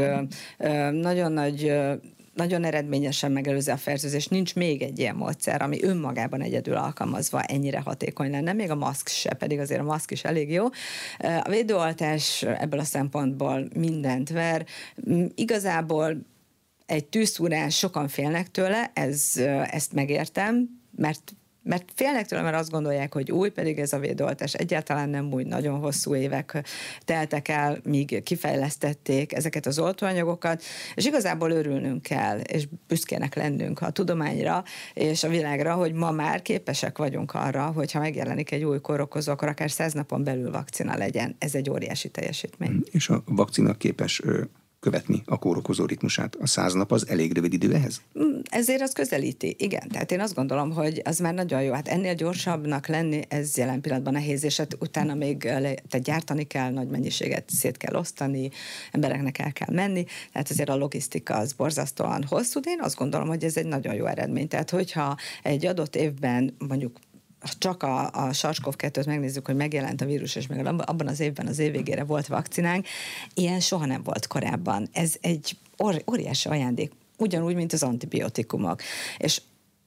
nagyon 0.92 1.32
nagy 1.32 1.74
nagyon 2.34 2.64
eredményesen 2.64 3.32
megelőzi 3.32 3.72
a 3.72 3.78
fertőzést. 3.78 4.30
Nincs 4.30 4.56
még 4.56 4.82
egy 4.82 5.00
ilyen 5.00 5.16
módszer, 5.16 5.62
ami 5.62 5.84
önmagában 5.84 6.42
egyedül 6.42 6.76
alkalmazva 6.76 7.42
ennyire 7.42 7.80
hatékony 7.80 8.32
lenne, 8.32 8.54
még 8.54 8.72
a 8.72 8.76
maszk 8.76 9.08
se, 9.08 9.34
pedig 9.34 9.60
azért 9.60 9.80
a 9.82 9.84
maszk 9.84 10.12
is 10.12 10.24
elég 10.24 10.52
jó. 10.52 10.66
A 11.18 11.50
védőoltás 11.50 12.44
ebből 12.44 12.80
a 12.80 12.84
szempontból 12.84 13.68
mindent 13.76 14.30
ver. 14.30 14.66
Igazából 15.36 16.26
egy 16.90 17.06
tűzszúrás, 17.06 17.78
sokan 17.78 18.08
félnek 18.08 18.52
tőle, 18.52 18.92
ez, 18.94 19.34
ezt 19.72 19.94
megértem, 19.94 20.70
mert 20.96 21.34
mert 21.64 21.92
félnek 21.96 22.26
tőle, 22.26 22.42
mert 22.42 22.56
azt 22.56 22.70
gondolják, 22.70 23.14
hogy 23.14 23.32
új, 23.32 23.50
pedig 23.50 23.80
ez 23.80 23.94
a 23.94 24.00
védőoltás 24.00 24.54
egyáltalán 24.54 25.10
nem 25.10 25.34
új, 25.34 25.44
nagyon 25.44 25.80
hosszú 25.80 26.16
évek 26.16 26.64
teltek 27.06 27.48
el, 27.48 27.80
míg 27.84 28.24
kifejlesztették 28.24 29.34
ezeket 29.34 29.66
az 29.66 29.80
oltóanyagokat, 29.80 30.64
és 30.96 31.06
igazából 31.06 31.52
örülnünk 31.52 32.02
kell, 32.02 32.40
és 32.40 32.68
büszkének 32.88 33.36
lennünk 33.36 33.82
a 33.82 33.90
tudományra 33.90 34.64
és 34.94 35.24
a 35.24 35.30
világra, 35.30 35.74
hogy 35.74 35.94
ma 35.94 36.12
már 36.12 36.42
képesek 36.42 36.98
vagyunk 36.98 37.34
arra, 37.34 37.66
hogyha 37.66 38.00
megjelenik 38.00 38.52
egy 38.52 38.64
új 38.64 38.80
korokozó, 38.80 39.32
akkor 39.32 39.48
akár 39.48 39.72
száz 39.72 39.94
napon 39.94 40.24
belül 40.24 40.52
vakcina 40.52 40.98
legyen. 40.98 41.36
Ez 41.38 41.56
egy 41.56 41.70
óriási 41.70 42.10
teljesítmény. 42.10 42.84
És 42.92 43.10
a 43.10 43.24
vakcina 43.26 43.74
képes 43.74 44.22
követni 44.80 45.22
a 45.26 45.38
kórokozó 45.38 45.86
ritmusát. 45.86 46.36
A 46.36 46.48
száz 46.48 46.74
nap 46.74 46.92
az 46.92 47.08
elég 47.08 47.34
rövid 47.34 47.54
idő 47.54 47.74
ehhez? 47.74 48.02
Mm, 48.20 48.40
ezért 48.50 48.82
az 48.82 48.92
közelíti, 48.94 49.56
igen. 49.58 49.88
Tehát 49.88 50.12
én 50.12 50.20
azt 50.20 50.36
gondolom, 50.36 50.72
hogy 50.72 51.02
az 51.04 51.20
már 51.20 51.34
nagyon 51.34 51.62
jó. 51.62 51.74
Hát 51.74 51.88
ennél 51.88 52.14
gyorsabbnak 52.14 52.88
lenni, 52.88 53.22
ez 53.28 53.58
jelen 53.58 53.82
pillanatban 53.82 54.14
nehéz, 54.14 54.44
és 54.44 54.58
hát 54.58 54.78
utána 54.80 55.14
még 55.14 55.38
tehát 55.38 56.02
gyártani 56.04 56.44
kell, 56.44 56.72
nagy 56.72 56.88
mennyiséget 56.88 57.50
szét 57.50 57.78
kell 57.78 57.96
osztani, 57.96 58.50
embereknek 58.92 59.38
el 59.38 59.52
kell 59.52 59.76
menni, 59.76 60.06
tehát 60.32 60.50
azért 60.50 60.70
a 60.70 60.76
logisztika 60.76 61.36
az 61.36 61.54
borzasztóan 61.54 62.24
hosszú, 62.24 62.60
de 62.60 62.72
én 62.72 62.82
azt 62.82 62.96
gondolom, 62.96 63.28
hogy 63.28 63.44
ez 63.44 63.58
egy 63.58 63.66
nagyon 63.66 63.94
jó 63.94 64.06
eredmény. 64.06 64.48
Tehát 64.48 64.70
hogyha 64.70 65.18
egy 65.44 65.66
adott 65.66 65.96
évben 65.96 66.56
mondjuk 66.68 67.00
csak 67.58 67.84
a, 67.84 68.08
a 68.08 68.34
SARS-CoV-2-t 68.34 69.06
megnézzük, 69.06 69.46
hogy 69.46 69.56
megjelent 69.56 70.02
a 70.02 70.06
vírus, 70.06 70.36
és 70.36 70.48
meg 70.48 70.66
abban 70.66 71.08
az 71.08 71.20
évben, 71.20 71.48
az 71.48 71.60
év 71.60 71.72
végére 71.72 72.04
volt 72.04 72.28
vakcinánk, 72.28 72.86
ilyen 73.34 73.60
soha 73.60 73.86
nem 73.86 74.04
volt 74.04 74.28
korábban. 74.28 74.88
Ez 74.92 75.16
egy 75.22 75.58
óriási 76.06 76.50
ajándék, 76.50 76.92
ugyanúgy, 77.18 77.56
mint 77.56 77.74
az 77.74 77.84
antibiotikumok. 77.84 78.82
És 79.18 79.42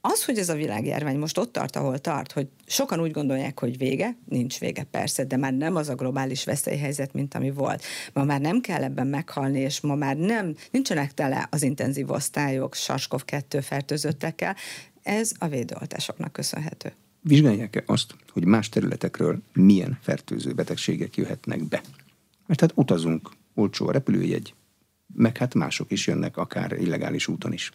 az, 0.05 0.25
hogy 0.25 0.39
ez 0.39 0.49
a 0.49 0.55
világjárvány 0.55 1.19
most 1.19 1.39
ott 1.39 1.53
tart, 1.53 1.77
ahol 1.77 1.99
tart, 1.99 2.33
hogy 2.33 2.49
sokan 2.67 3.01
úgy 3.01 3.11
gondolják, 3.11 3.61
hogy 3.61 3.79
vége, 3.79 4.17
nincs 4.29 4.59
vége 4.59 4.83
persze, 4.83 5.25
de 5.25 5.37
már 5.37 5.53
nem 5.53 5.77
az 5.77 5.89
a 5.89 5.95
globális 5.95 6.45
veszélyhelyzet, 6.45 7.13
mint 7.13 7.35
ami 7.35 7.51
volt. 7.51 7.85
Ma 8.13 8.25
már 8.25 8.41
nem 8.41 8.61
kell 8.61 8.83
ebben 8.83 9.07
meghalni, 9.07 9.61
és 9.61 9.81
ma 9.81 9.95
már 9.95 10.17
nem, 10.17 10.57
nincsenek 10.71 11.15
tele 11.15 11.49
az 11.51 11.63
intenzív 11.63 12.11
osztályok 12.11 12.75
SARS-CoV-2 12.75 13.61
fertőzöttekkel, 13.63 14.57
ez 15.03 15.33
a 15.39 15.49
védőoltásoknak 15.49 16.33
köszönhető 16.33 16.93
vizsgálják-e 17.23 17.83
azt, 17.87 18.14
hogy 18.29 18.45
más 18.45 18.68
területekről 18.68 19.43
milyen 19.53 19.99
fertőző 20.01 20.53
betegségek 20.53 21.16
jöhetnek 21.16 21.68
be. 21.68 21.83
Mert 22.47 22.61
hát 22.61 22.73
utazunk, 22.75 23.31
olcsó 23.55 23.89
a 23.89 23.93
repülőjegy, 23.93 24.55
meg 25.14 25.37
hát 25.37 25.55
mások 25.55 25.91
is 25.91 26.07
jönnek, 26.07 26.37
akár 26.37 26.73
illegális 26.73 27.29
úton 27.29 27.53
is. 27.53 27.73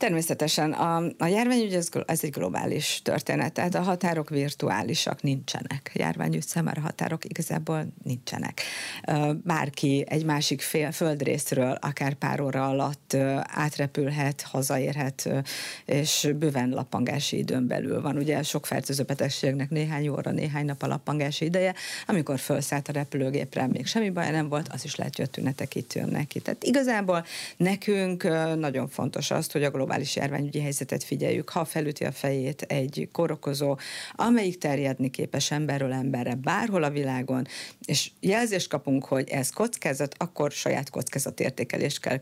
Természetesen 0.00 0.72
a, 0.72 0.96
a 1.18 1.26
járványügy 1.26 1.74
ez, 1.74 1.88
ez 2.06 2.20
egy 2.22 2.30
globális 2.30 3.00
történet, 3.04 3.52
tehát 3.52 3.74
a 3.74 3.80
határok 3.80 4.28
virtuálisak 4.28 5.22
nincsenek. 5.22 5.90
Járványügy 5.94 6.42
számára 6.42 6.80
határok 6.80 7.24
igazából 7.24 7.86
nincsenek. 8.02 8.62
Bárki 9.44 10.04
egy 10.08 10.24
másik 10.24 10.60
fél, 10.60 10.92
földrészről 10.92 11.78
akár 11.80 12.14
pár 12.14 12.40
óra 12.40 12.68
alatt 12.68 13.16
átrepülhet, 13.42 14.42
hazaérhet, 14.42 15.28
és 15.84 16.28
bőven 16.38 16.68
lappangási 16.68 17.38
időn 17.38 17.66
belül 17.66 18.00
van. 18.00 18.16
Ugye 18.16 18.42
sok 18.42 18.66
fertőző 18.66 19.02
betegségnek 19.02 19.70
néhány 19.70 20.08
óra, 20.08 20.30
néhány 20.30 20.64
nap 20.64 20.82
a 20.82 20.86
lappangási 20.86 21.44
ideje, 21.44 21.74
amikor 22.06 22.38
felszállt 22.38 22.88
a 22.88 22.92
repülőgépre, 22.92 23.66
még 23.66 23.86
semmi 23.86 24.10
baj 24.10 24.30
nem 24.30 24.48
volt, 24.48 24.68
az 24.72 24.84
is 24.84 24.96
lehet, 24.96 25.16
hogy 25.16 25.24
a 25.24 25.28
tünetek 25.28 25.74
itt 25.74 25.92
jönnek 25.92 26.26
ki. 26.26 26.40
Tehát 26.40 26.64
igazából 26.64 27.24
nekünk 27.56 28.22
nagyon 28.58 28.88
fontos 28.88 29.30
az, 29.30 29.50
hogy 29.52 29.62
a 29.62 29.70
globális 29.70 29.88
globális 29.90 30.16
járványügyi 30.16 30.60
helyzetet 30.60 31.04
figyeljük, 31.04 31.48
ha 31.48 31.64
felüti 31.64 32.04
a 32.04 32.12
fejét 32.12 32.62
egy 32.62 33.08
korokozó, 33.12 33.78
amelyik 34.12 34.58
terjedni 34.58 35.10
képes 35.10 35.50
emberről 35.50 35.92
emberre 35.92 36.34
bárhol 36.34 36.82
a 36.82 36.90
világon, 36.90 37.46
és 37.84 38.10
jelzést 38.20 38.68
kapunk, 38.68 39.04
hogy 39.04 39.28
ez 39.28 39.50
kockázat, 39.50 40.14
akkor 40.18 40.50
saját 40.50 40.90
kockázatértékelést 40.90 42.00
kell 42.00 42.20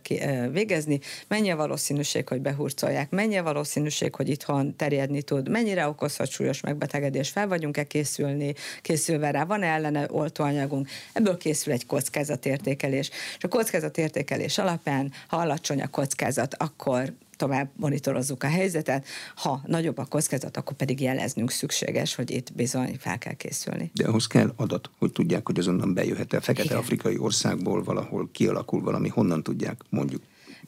végezni, 0.50 1.00
mennyi 1.26 1.50
a 1.50 1.56
valószínűség, 1.56 2.28
hogy 2.28 2.40
behurcolják, 2.40 3.10
mennyi 3.10 3.36
a 3.36 3.42
valószínűség, 3.42 4.14
hogy 4.14 4.28
itthon 4.28 4.76
terjedni 4.76 5.22
tud, 5.22 5.48
mennyire 5.48 5.88
okozhat 5.88 6.30
súlyos 6.30 6.60
megbetegedés, 6.60 7.30
fel 7.30 7.48
vagyunk-e 7.48 7.84
készülni, 7.84 8.54
készülve 8.82 9.30
rá, 9.30 9.44
van-e 9.44 9.66
ellene 9.66 10.06
oltóanyagunk, 10.10 10.88
ebből 11.12 11.36
készül 11.36 11.72
egy 11.72 11.86
kockázatértékelés. 11.86 13.10
És 13.36 13.44
a 13.44 13.48
kockázatértékelés 13.48 14.58
alapján, 14.58 15.12
ha 15.28 15.36
alacsony 15.36 15.82
a 15.82 15.88
kockázat, 15.88 16.54
akkor 16.54 17.12
tovább 17.38 17.70
monitorozzuk 17.76 18.42
a 18.42 18.46
helyzetet, 18.46 19.06
ha 19.34 19.62
nagyobb 19.66 19.98
a 19.98 20.04
kockázat, 20.04 20.56
akkor 20.56 20.76
pedig 20.76 21.00
jeleznünk 21.00 21.50
szükséges, 21.50 22.14
hogy 22.14 22.30
itt 22.30 22.52
bizony 22.52 22.96
fel 22.98 23.18
kell 23.18 23.32
készülni. 23.32 23.90
De 23.94 24.06
ahhoz 24.06 24.26
kell 24.26 24.52
adat, 24.56 24.90
hogy 24.98 25.12
tudják, 25.12 25.46
hogy 25.46 25.58
azonnan 25.58 25.94
bejöhet 25.94 26.32
el 26.32 26.40
fekete-afrikai 26.40 27.18
országból 27.18 27.82
valahol 27.82 28.28
kialakul 28.32 28.82
valami, 28.82 29.08
honnan 29.08 29.42
tudják 29.42 29.80
mondjuk. 29.90 30.22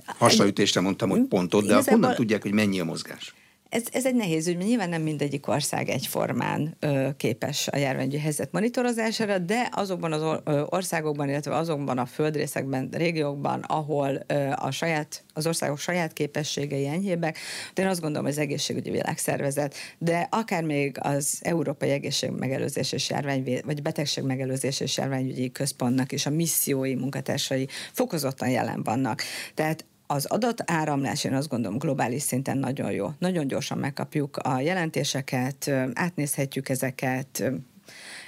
Hasraütésre 0.07 0.81
mondtam, 0.81 1.11
hogy 1.11 1.23
pontot, 1.23 1.67
de 1.67 1.83
honnan 1.87 2.15
tudják, 2.15 2.43
hogy 2.43 2.53
mennyi 2.53 2.81
a 2.81 2.85
mozgás? 2.85 3.35
Ez, 3.71 3.83
ez 3.93 4.07
egy 4.07 4.15
nehéz 4.15 4.47
ügy, 4.47 4.57
mert 4.57 4.69
nyilván 4.69 4.89
nem 4.89 5.03
mindegyik 5.03 5.49
ország 5.49 5.89
egyformán 5.89 6.77
ö, 6.81 7.09
képes 7.17 7.69
a 7.69 7.77
járványügyi 7.77 8.19
helyzet 8.19 8.53
monitorozására, 8.53 9.39
de 9.39 9.69
azokban 9.73 10.13
az 10.13 10.41
országokban, 10.69 11.29
illetve 11.29 11.57
azokban 11.57 11.99
a 11.99 12.07
földrészekben, 12.07 12.89
régiókban, 12.93 13.61
ahol 13.61 14.23
ö, 14.27 14.51
a 14.57 14.71
saját, 14.71 15.25
az 15.35 15.47
országok 15.47 15.79
saját 15.79 16.13
képességei 16.13 16.87
enyhébbek, 16.87 17.39
de 17.75 17.83
én 17.83 17.89
azt 17.89 18.01
gondolom, 18.01 18.25
hogy 18.25 18.35
az 18.35 18.41
egészségügyi 18.41 18.91
világszervezet, 18.91 19.75
de 19.99 20.29
akár 20.31 20.63
még 20.63 20.97
az 21.01 21.39
Európai 21.43 21.91
Egészség 21.91 22.31
Megelőzés 22.31 22.93
és 22.93 23.11
Járvány, 23.11 23.61
vagy 23.65 23.83
Betegség 23.83 24.25
Megelőzés 24.25 24.81
és 24.81 24.97
Járványügyi 24.97 25.53
Központnak 25.53 26.13
és 26.13 26.27
a 26.27 26.31
missziói 26.31 26.95
munkatársai 26.95 27.69
fokozottan 27.93 28.49
jelen 28.49 28.83
vannak. 28.83 29.23
Tehát 29.55 29.85
az 30.11 30.25
adatáramlás, 30.27 31.25
én 31.25 31.35
azt 31.35 31.49
gondolom, 31.49 31.79
globális 31.79 32.23
szinten 32.23 32.59
nagyon 32.59 32.93
jó. 32.93 33.11
Nagyon 33.19 33.47
gyorsan 33.47 33.79
megkapjuk 33.79 34.37
a 34.37 34.61
jelentéseket, 34.61 35.71
átnézhetjük 35.93 36.69
ezeket, 36.69 37.53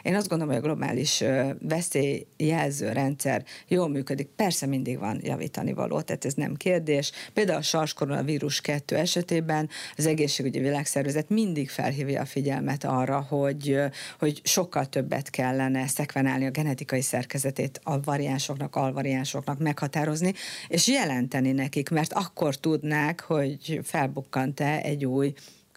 én 0.03 0.15
azt 0.15 0.29
gondolom, 0.29 0.55
hogy 0.55 0.63
a 0.63 0.67
globális 0.67 1.25
veszélyjelző 1.61 2.93
rendszer 2.93 3.45
jól 3.69 3.89
működik. 3.89 4.29
Persze 4.37 4.67
mindig 4.67 4.99
van 4.99 5.21
javítani 5.23 5.73
való, 5.73 6.01
tehát 6.01 6.25
ez 6.25 6.35
nem 6.35 6.55
kérdés. 6.55 7.13
Például 7.33 7.59
a 7.59 7.63
SARS 7.63 7.93
koronavírus 7.93 8.61
2 8.61 8.97
esetében 8.97 9.69
az 9.97 10.07
egészségügyi 10.07 10.59
világszervezet 10.59 11.29
mindig 11.29 11.71
felhívja 11.71 12.21
a 12.21 12.25
figyelmet 12.25 12.85
arra, 12.85 13.21
hogy, 13.21 13.79
hogy 14.19 14.41
sokkal 14.45 14.87
többet 14.87 15.31
kellene 15.31 15.87
szekvenálni 15.87 16.47
a 16.47 16.51
genetikai 16.51 17.01
szerkezetét 17.01 17.81
a 17.83 18.01
variánsoknak, 18.01 18.77
alvariánsoknak 18.77 19.59
meghatározni, 19.59 20.33
és 20.69 20.89
jelenteni 20.89 21.53
nekik, 21.53 21.89
mert 21.89 22.13
akkor 22.13 22.57
tudnák, 22.57 23.21
hogy 23.21 23.81
felbukkant-e 23.83 24.81
egy 24.83 25.05
új 25.05 25.33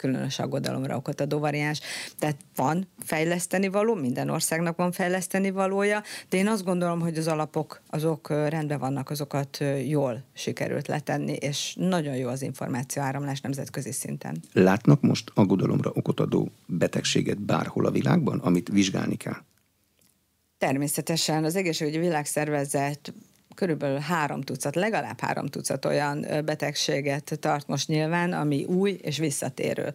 különös 0.06 0.38
aggodalomra 0.38 0.96
okot 0.96 1.20
adó 1.20 1.38
variáns. 1.38 1.80
Tehát 2.18 2.36
van 2.56 2.88
fejleszteni 2.98 3.68
való, 3.68 3.94
minden 3.94 4.28
országnak 4.28 4.76
van 4.76 4.92
fejleszteni 4.92 5.50
valója, 5.50 6.02
de 6.28 6.36
én 6.36 6.48
azt 6.48 6.64
gondolom, 6.64 7.00
hogy 7.00 7.18
az 7.18 7.26
alapok 7.26 7.80
azok 7.90 8.28
rendben 8.28 8.78
vannak, 8.78 9.10
azokat 9.10 9.64
jól 9.86 10.22
sikerült 10.32 10.86
letenni, 10.86 11.32
és 11.32 11.74
nagyon 11.78 12.16
jó 12.16 12.28
az 12.28 12.42
információ 12.42 13.02
áramlás 13.02 13.40
nemzetközi 13.40 13.92
szinten. 13.92 14.42
Látnak 14.52 15.00
most 15.00 15.30
aggodalomra 15.34 15.90
okot 15.94 16.20
adó 16.20 16.50
betegséget 16.66 17.40
bárhol 17.40 17.86
a 17.86 17.90
világban, 17.90 18.38
amit 18.38 18.68
vizsgálni 18.68 19.16
kell? 19.16 19.42
Természetesen 20.58 21.44
az 21.44 21.56
egészségügyi 21.56 21.98
világszervezet 21.98 23.12
körülbelül 23.56 23.98
három 23.98 24.40
tucat, 24.40 24.74
legalább 24.74 25.20
három 25.20 25.46
tucat 25.46 25.84
olyan 25.84 26.26
betegséget 26.44 27.38
tart 27.40 27.66
most 27.66 27.88
nyilván, 27.88 28.32
ami 28.32 28.64
új 28.64 28.98
és 29.02 29.18
visszatérő 29.18 29.94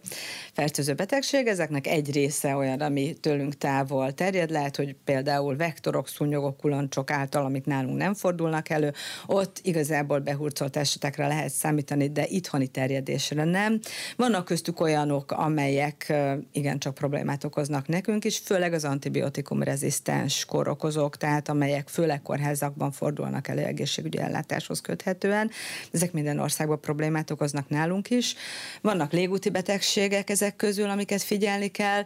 fertőző 0.52 0.94
betegség. 0.94 1.46
Ezeknek 1.46 1.86
egy 1.86 2.12
része 2.12 2.56
olyan, 2.56 2.80
ami 2.80 3.14
tőlünk 3.20 3.58
távol 3.58 4.12
terjed. 4.12 4.50
Lehet, 4.50 4.76
hogy 4.76 4.96
például 5.04 5.56
vektorok, 5.56 6.08
szúnyogok, 6.08 6.56
kulancsok 6.56 7.10
által, 7.10 7.44
amik 7.44 7.64
nálunk 7.64 7.96
nem 7.96 8.14
fordulnak 8.14 8.68
elő, 8.68 8.92
ott 9.26 9.60
igazából 9.62 10.18
behurcolt 10.18 10.76
esetekre 10.76 11.26
lehet 11.26 11.50
számítani, 11.50 12.08
de 12.08 12.26
itthoni 12.26 12.66
terjedésre 12.66 13.44
nem. 13.44 13.80
Vannak 14.16 14.44
köztük 14.44 14.80
olyanok, 14.80 15.32
amelyek 15.32 16.12
igencsak 16.52 16.94
problémát 16.94 17.44
okoznak 17.44 17.88
nekünk 17.88 18.24
is, 18.24 18.38
főleg 18.38 18.72
az 18.72 18.84
antibiotikum 18.84 19.62
rezisztens 19.62 20.44
korokozók, 20.44 21.16
tehát 21.16 21.48
amelyek 21.48 21.88
főleg 21.88 22.22
kórházakban 22.22 22.90
fordulnak 22.90 23.48
elő 23.52 23.64
egészségügyi 23.64 24.18
ellátáshoz 24.18 24.80
köthetően. 24.80 25.50
Ezek 25.92 26.12
minden 26.12 26.38
országban 26.38 26.80
problémát 26.80 27.30
okoznak 27.30 27.68
nálunk 27.68 28.10
is. 28.10 28.34
Vannak 28.80 29.12
légúti 29.12 29.50
betegségek 29.50 30.30
ezek 30.30 30.56
közül, 30.56 30.90
amiket 30.90 31.22
figyelni 31.22 31.68
kell 31.68 32.04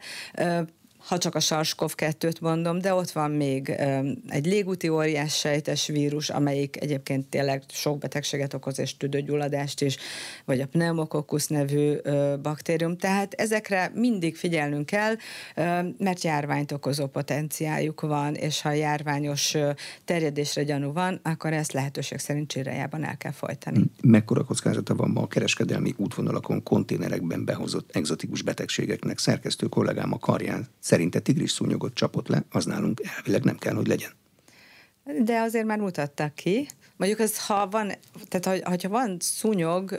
ha 1.07 1.19
csak 1.19 1.35
a 1.35 1.41
SARS-CoV-2-t 1.41 2.41
mondom, 2.41 2.79
de 2.79 2.95
ott 2.95 3.11
van 3.11 3.31
még 3.31 3.69
egy 4.29 4.47
légúti 4.47 4.89
óriás 4.89 5.39
sejtes 5.39 5.87
vírus, 5.87 6.31
amelyik 6.31 6.83
egyébként 6.83 7.27
tényleg 7.27 7.63
sok 7.69 7.99
betegséget 7.99 8.55
okoz, 8.55 8.79
és 8.79 8.97
tüdőgyulladást 8.97 9.81
is, 9.81 9.97
vagy 10.45 10.61
a 10.61 10.67
pneumokokkusz 10.67 11.47
nevű 11.47 11.95
baktérium. 12.43 12.97
Tehát 12.97 13.35
ezekre 13.35 13.91
mindig 13.95 14.37
figyelnünk 14.37 14.87
kell, 14.87 15.15
mert 15.99 16.23
járványt 16.23 16.73
okozó 16.73 17.07
potenciáljuk 17.07 18.01
van, 18.01 18.35
és 18.35 18.61
ha 18.61 18.73
járványos 18.73 19.57
terjedésre 20.05 20.63
gyanú 20.63 20.93
van, 20.93 21.21
akkor 21.23 21.53
ezt 21.53 21.73
lehetőség 21.73 22.19
szerint 22.19 22.51
csirájában 22.51 23.05
el 23.05 23.17
kell 23.17 23.33
folytani. 23.33 23.85
Mekkora 24.03 24.45
kockázata 24.45 24.95
van 24.95 25.11
ma 25.11 25.23
a 25.23 25.27
kereskedelmi 25.27 25.95
útvonalakon, 25.97 26.63
konténerekben 26.63 27.45
behozott 27.45 27.97
egzotikus 27.97 28.43
betegségeknek? 28.43 29.19
Szerkesztő 29.19 29.67
kollégám 29.67 30.13
a 30.13 30.19
karján 30.19 30.69
szerinte 30.97 31.21
tigris 31.21 31.51
szúnyogot 31.51 31.95
csapott 31.95 32.29
le, 32.29 32.45
az 32.51 32.65
nálunk 32.65 33.01
elvileg 33.17 33.45
nem 33.45 33.57
kell, 33.57 33.75
hogy 33.75 33.87
legyen. 33.87 34.11
De 35.25 35.41
azért 35.41 35.65
már 35.67 35.79
mutattak 35.79 36.35
ki. 36.35 36.69
Mondjuk 36.97 37.21
ez, 37.21 37.47
ha 37.47 37.69
van, 37.69 37.93
tehát 38.29 38.63
ha, 38.65 38.79
ha 38.83 38.89
van 38.89 39.17
szúnyog, 39.21 39.99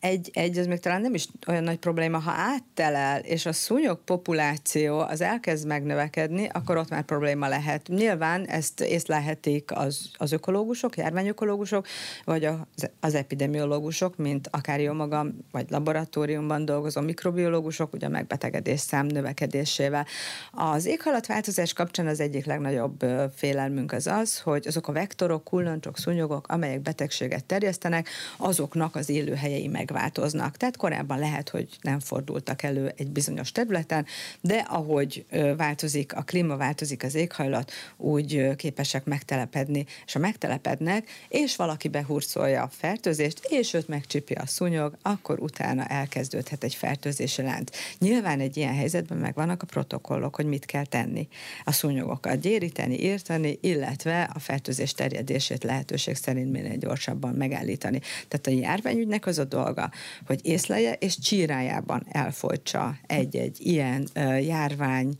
egy, 0.00 0.30
egy, 0.32 0.58
az 0.58 0.66
még 0.66 0.80
talán 0.80 1.00
nem 1.00 1.14
is 1.14 1.26
olyan 1.46 1.62
nagy 1.62 1.78
probléma, 1.78 2.18
ha 2.18 2.30
áttelel, 2.30 3.20
és 3.20 3.46
a 3.46 3.52
szúnyog 3.52 3.98
populáció 4.04 4.98
az 4.98 5.20
elkezd 5.20 5.66
megnövekedni, 5.66 6.48
akkor 6.52 6.76
ott 6.76 6.88
már 6.88 7.02
probléma 7.02 7.48
lehet. 7.48 7.88
Nyilván 7.88 8.46
ezt 8.46 8.80
észlelhetik 8.80 9.70
az, 9.74 10.10
az 10.18 10.32
ökológusok, 10.32 10.96
járványökológusok, 10.96 11.86
vagy 12.24 12.44
az, 12.44 12.90
az 13.00 13.14
epidemiológusok, 13.14 14.16
mint 14.16 14.48
akár 14.50 14.80
jó 14.80 14.92
magam, 14.92 15.38
vagy 15.50 15.70
laboratóriumban 15.70 16.64
dolgozó 16.64 17.00
mikrobiológusok, 17.00 17.92
ugye 17.92 18.06
a 18.06 18.10
megbetegedés 18.10 18.80
szám 18.80 19.06
növekedésével. 19.06 20.06
Az 20.52 20.86
éghajlatváltozás 20.86 21.72
kapcsán 21.72 22.06
az 22.06 22.20
egyik 22.20 22.46
legnagyobb 22.46 23.04
félelmünk 23.34 23.92
az 23.92 24.06
az, 24.06 24.40
hogy 24.40 24.66
azok 24.66 24.88
a 24.88 24.92
vektorok, 24.92 25.44
kullancsok, 25.44 25.98
szúnyogok, 25.98 26.48
amelyek 26.48 26.80
betegséget 26.80 27.44
terjesztenek, 27.44 28.08
azoknak 28.36 28.96
az 28.96 29.08
élőhelyei 29.08 29.66
meg 29.66 29.86
megváltoznak. 29.88 30.56
Tehát 30.56 30.76
korábban 30.76 31.18
lehet, 31.18 31.48
hogy 31.48 31.68
nem 31.80 32.00
fordultak 32.00 32.62
elő 32.62 32.92
egy 32.96 33.10
bizonyos 33.10 33.52
területen, 33.52 34.06
de 34.40 34.56
ahogy 34.68 35.26
változik 35.56 36.16
a 36.16 36.22
klíma, 36.22 36.56
változik 36.56 37.02
az 37.02 37.14
éghajlat, 37.14 37.72
úgy 37.96 38.56
képesek 38.56 39.04
megtelepedni, 39.04 39.86
és 40.06 40.12
ha 40.12 40.18
megtelepednek, 40.18 41.08
és 41.28 41.56
valaki 41.56 41.88
behurcolja 41.88 42.62
a 42.62 42.68
fertőzést, 42.68 43.40
és 43.48 43.74
őt 43.74 43.88
megcsipi 43.88 44.34
a 44.34 44.46
szúnyog, 44.46 44.96
akkor 45.02 45.38
utána 45.40 45.84
elkezdődhet 45.84 46.64
egy 46.64 46.74
fertőzési 46.74 47.42
lánc. 47.42 47.76
Nyilván 47.98 48.40
egy 48.40 48.56
ilyen 48.56 48.74
helyzetben 48.74 49.18
megvannak 49.18 49.62
a 49.62 49.66
protokollok, 49.66 50.34
hogy 50.36 50.46
mit 50.46 50.64
kell 50.64 50.84
tenni. 50.84 51.28
A 51.64 51.72
szúnyogokat 51.72 52.40
gyéríteni, 52.40 53.00
írtani, 53.00 53.58
illetve 53.60 54.30
a 54.34 54.38
fertőzés 54.38 54.92
terjedését 54.92 55.64
lehetőség 55.64 56.16
szerint 56.16 56.52
minél 56.52 56.76
gyorsabban 56.76 57.34
megállítani. 57.34 58.00
Tehát 58.28 58.46
a 58.46 58.50
járványügynek 58.50 59.26
az 59.26 59.38
a 59.38 59.44
dolga, 59.44 59.77
dolga, 59.78 59.90
hogy 60.26 60.40
észlelje 60.42 60.92
és 60.92 61.18
csírájában 61.18 62.06
elfolytsa 62.10 62.96
egy-egy 63.06 63.56
ilyen 63.60 64.08
járvány 64.40 65.16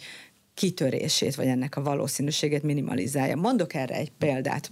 kitörését, 0.55 1.35
vagy 1.35 1.47
ennek 1.47 1.77
a 1.77 1.83
valószínűségét 1.83 2.63
minimalizálja. 2.63 3.37
Mondok 3.37 3.75
erre 3.75 3.95
egy 3.95 4.13
példát. 4.19 4.71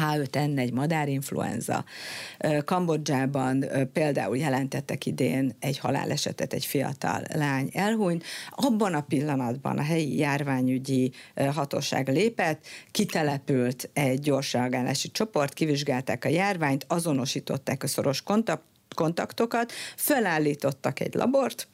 H5N1 0.00 0.72
madárinfluenza. 0.72 1.84
Kambodzsában 2.64 3.64
például 3.92 4.36
jelentettek 4.36 5.06
idén 5.06 5.56
egy 5.60 5.78
halálesetet, 5.78 6.52
egy 6.52 6.64
fiatal 6.64 7.22
lány 7.34 7.70
elhunyt. 7.72 8.24
Abban 8.50 8.94
a 8.94 9.00
pillanatban 9.00 9.78
a 9.78 9.82
helyi 9.82 10.18
járványügyi 10.18 11.12
hatóság 11.52 12.08
lépett, 12.08 12.66
kitelepült 12.90 13.90
egy 13.92 14.20
gyors 14.20 14.52
reagálási 14.52 15.10
csoport, 15.10 15.52
kivizsgálták 15.52 16.24
a 16.24 16.28
járványt, 16.28 16.84
azonosították 16.88 17.82
a 17.82 17.86
szoros 17.86 18.22
kontakt, 18.22 18.62
kontaktokat, 18.96 19.72
felállítottak 19.96 21.00
egy 21.00 21.14
labort, 21.14 21.68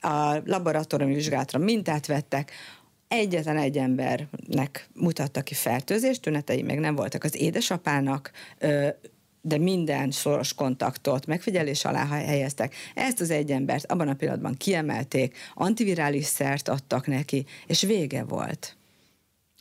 a 0.00 0.40
laboratóriumi 0.44 1.14
vizsgálatra 1.14 1.58
mintát 1.58 2.06
vettek, 2.06 2.52
egyetlen 3.08 3.56
egy 3.56 3.78
embernek 3.78 4.88
mutatta 4.94 5.42
ki 5.42 5.54
fertőzést, 5.54 6.22
tünetei 6.22 6.62
még 6.62 6.78
nem 6.78 6.94
voltak 6.94 7.24
az 7.24 7.36
édesapának, 7.36 8.30
de 9.40 9.58
minden 9.58 10.10
szoros 10.10 10.54
kontaktot 10.54 11.26
megfigyelés 11.26 11.84
alá 11.84 12.06
helyeztek. 12.06 12.74
Ezt 12.94 13.20
az 13.20 13.30
egy 13.30 13.50
embert 13.50 13.92
abban 13.92 14.08
a 14.08 14.14
pillanatban 14.14 14.54
kiemelték, 14.54 15.36
antivirális 15.54 16.24
szert 16.24 16.68
adtak 16.68 17.06
neki, 17.06 17.44
és 17.66 17.82
vége 17.82 18.24
volt. 18.24 18.76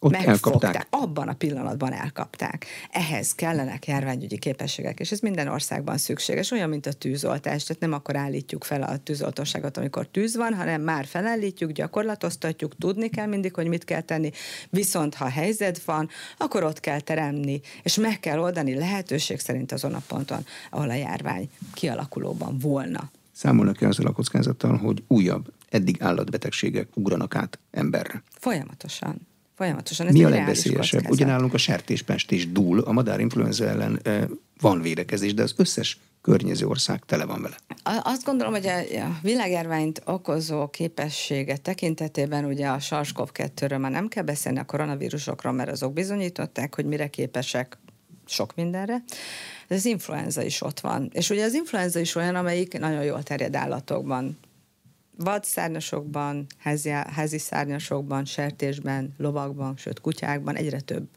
Ott 0.04 0.12
megfogták. 0.12 0.64
elkapták. 0.64 0.88
Abban 0.90 1.28
a 1.28 1.34
pillanatban 1.34 1.94
elkapták. 1.94 2.66
Ehhez 2.92 3.36
kellenek 3.36 3.88
járványügyi 3.88 4.38
képességek, 4.38 5.00
és 5.00 5.12
ez 5.12 5.20
minden 5.20 5.48
országban 5.48 5.98
szükséges, 5.98 6.52
olyan, 6.52 6.70
mint 6.70 6.86
a 6.86 6.94
tűzoltás. 6.94 7.64
Tehát 7.64 7.82
nem 7.82 7.94
akkor 7.94 8.16
állítjuk 8.16 8.64
fel 8.64 8.84
a 8.84 8.98
tűzoltóságot, 8.98 9.78
amikor 9.78 10.08
tűz 10.08 10.36
van, 10.36 10.54
hanem 10.54 10.82
már 10.82 11.06
felállítjuk, 11.06 11.72
gyakorlatoztatjuk, 11.72 12.78
tudni 12.78 13.10
kell 13.10 13.26
mindig, 13.26 13.54
hogy 13.54 13.68
mit 13.68 13.84
kell 13.84 14.02
tenni. 14.02 14.32
Viszont 14.70 15.16
ha 15.16 15.30
helyzet 15.30 15.84
van, 15.84 16.10
akkor 16.38 16.64
ott 16.64 16.80
kell 16.80 17.00
teremni, 17.00 17.62
és 17.84 17.96
meg 17.96 18.20
kell 18.20 18.40
oldani 18.40 18.76
lehetőség 18.76 19.40
szerint 19.40 19.72
azon 19.72 19.94
a 19.94 20.02
ponton, 20.08 20.46
ahol 20.70 20.90
a 20.90 20.94
járvány 20.94 21.50
kialakulóban 21.74 22.58
volna. 22.58 23.12
Számolnak-e 23.32 23.88
azzal 23.88 24.06
a 24.06 24.12
kockázattal, 24.12 24.78
hogy 24.78 25.04
újabb, 25.08 25.54
eddig 25.70 26.02
állatbetegségek 26.02 26.88
ugranak 26.94 27.36
át 27.36 27.60
emberre? 27.72 28.24
Folyamatosan. 28.40 29.32
Folyamatosan. 29.56 30.08
Ez 30.08 30.14
Mi 30.14 30.24
a 30.24 30.30
legveszélyesebb? 30.30 31.10
Ugyanálunk 31.10 31.54
a 31.54 31.58
sertéspest 31.58 32.32
is 32.32 32.52
dúl, 32.52 32.80
a 32.80 32.92
madárinfluenza 32.92 33.66
ellen 33.66 34.02
van 34.60 34.82
védekezés, 34.82 35.34
de 35.34 35.44
az 35.44 35.54
összes 35.58 36.00
környező 36.22 36.66
ország 36.68 37.04
tele 37.06 37.26
van 37.26 37.42
vele. 37.42 37.56
Azt 38.04 38.24
gondolom, 38.24 38.54
hogy 38.54 38.68
a 38.68 39.02
a 39.04 39.20
világjárványt 39.22 40.02
okozó 40.06 40.68
képessége 40.68 41.58
tekintetében 41.58 42.46
ugye 42.46 42.68
a 42.68 42.80
SARS-CoV-2-ről 42.80 43.80
már 43.80 43.92
nem 43.92 44.08
kell 44.08 44.24
beszélni 44.24 44.60
a 44.60 44.64
koronavírusokról, 44.64 45.54
mert 45.54 45.70
azok 45.70 45.94
bizonyították, 45.94 46.76
hogy 46.76 46.86
mire 46.86 47.08
képesek 47.08 47.78
sok 48.26 48.56
mindenre. 48.56 49.04
De 49.68 49.76
az 49.76 49.86
influenza 49.86 50.44
is 50.44 50.62
ott 50.62 50.80
van. 50.80 51.10
És 51.14 51.30
ugye 51.30 51.44
az 51.44 51.54
influenza 51.54 52.00
is 52.00 52.16
olyan, 52.16 52.36
amelyik 52.36 52.80
nagyon 52.80 53.04
jól 53.04 53.24
terjed 53.24 53.56
állatokban. 53.56 54.40
Vadszárnyasokban, 55.18 56.46
házi, 56.58 56.90
házi 56.90 57.38
szárnyasokban, 57.38 58.26
sertésben, 58.26 59.14
lovakban, 59.18 59.74
sőt 59.78 60.02
kutyákban 60.02 60.56
egyre 60.56 60.80
több 60.80 61.08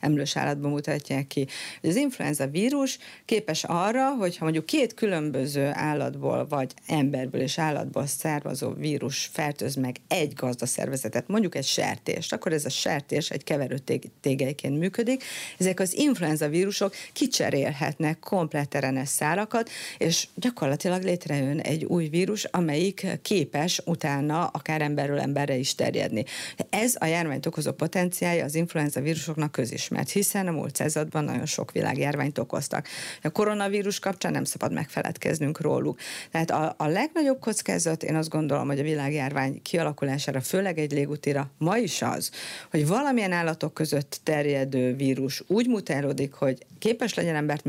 emlős 0.00 0.36
állatban 0.36 0.70
mutatják 0.70 1.26
ki. 1.26 1.46
Az 1.82 1.96
influenza 1.96 2.46
vírus 2.46 2.98
képes 3.24 3.64
arra, 3.64 4.14
hogy 4.14 4.36
ha 4.36 4.44
mondjuk 4.44 4.66
két 4.66 4.94
különböző 4.94 5.70
állatból, 5.72 6.46
vagy 6.46 6.74
emberből 6.86 7.40
és 7.40 7.58
állatból 7.58 8.06
származó 8.06 8.72
vírus 8.72 9.30
fertőz 9.32 9.74
meg 9.74 9.96
egy 10.08 10.32
gazdaszervezetet, 10.32 11.28
mondjuk 11.28 11.54
egy 11.54 11.66
sertést, 11.66 12.32
akkor 12.32 12.52
ez 12.52 12.64
a 12.64 12.68
sertés 12.70 13.30
egy 13.30 13.44
keverő 13.44 13.78
tég- 13.78 14.10
tégelyként 14.20 14.78
működik. 14.78 15.24
Ezek 15.58 15.80
az 15.80 15.94
influenza 15.94 16.48
vírusok 16.48 16.94
kicserélhetnek 17.12 18.18
komplet 18.18 18.78
RNS 18.78 19.08
szálakat, 19.08 19.70
és 19.98 20.28
gyakorlatilag 20.34 21.02
létrejön 21.02 21.58
egy 21.58 21.84
új 21.84 22.08
vírus, 22.08 22.44
amelyik 22.44 23.06
képes 23.46 23.80
utána 23.84 24.46
akár 24.46 24.82
emberről 24.82 25.18
emberre 25.18 25.54
is 25.54 25.74
terjedni. 25.74 26.24
Ez 26.70 26.94
a 26.98 27.04
járványt 27.04 27.46
okozó 27.46 27.72
potenciálja 27.72 28.44
az 28.44 28.54
influenza 28.54 29.00
vírusoknak 29.00 29.52
közismert, 29.52 30.10
hiszen 30.10 30.46
a 30.46 30.50
múlt 30.50 30.76
században 30.76 31.24
nagyon 31.24 31.46
sok 31.46 31.72
világjárványt 31.72 32.38
okoztak. 32.38 32.88
A 33.22 33.30
koronavírus 33.30 33.98
kapcsán 33.98 34.32
nem 34.32 34.44
szabad 34.44 34.72
megfeledkeznünk 34.72 35.60
róluk. 35.60 35.98
Tehát 36.30 36.50
a, 36.50 36.74
a 36.78 36.86
legnagyobb 36.86 37.38
kockázat, 37.40 38.02
én 38.02 38.14
azt 38.14 38.28
gondolom, 38.28 38.66
hogy 38.66 38.78
a 38.78 38.82
világjárvány 38.82 39.62
kialakulására, 39.62 40.40
főleg 40.40 40.78
egy 40.78 40.92
légutira 40.92 41.50
ma 41.58 41.76
is 41.76 42.02
az, 42.02 42.30
hogy 42.70 42.86
valamilyen 42.86 43.32
állatok 43.32 43.74
között 43.74 44.20
terjedő 44.22 44.94
vírus 44.94 45.42
úgy 45.46 45.68
mutálódik, 45.68 46.32
hogy 46.32 46.58
képes 46.78 47.14
legyen 47.14 47.34
embert 47.34 47.64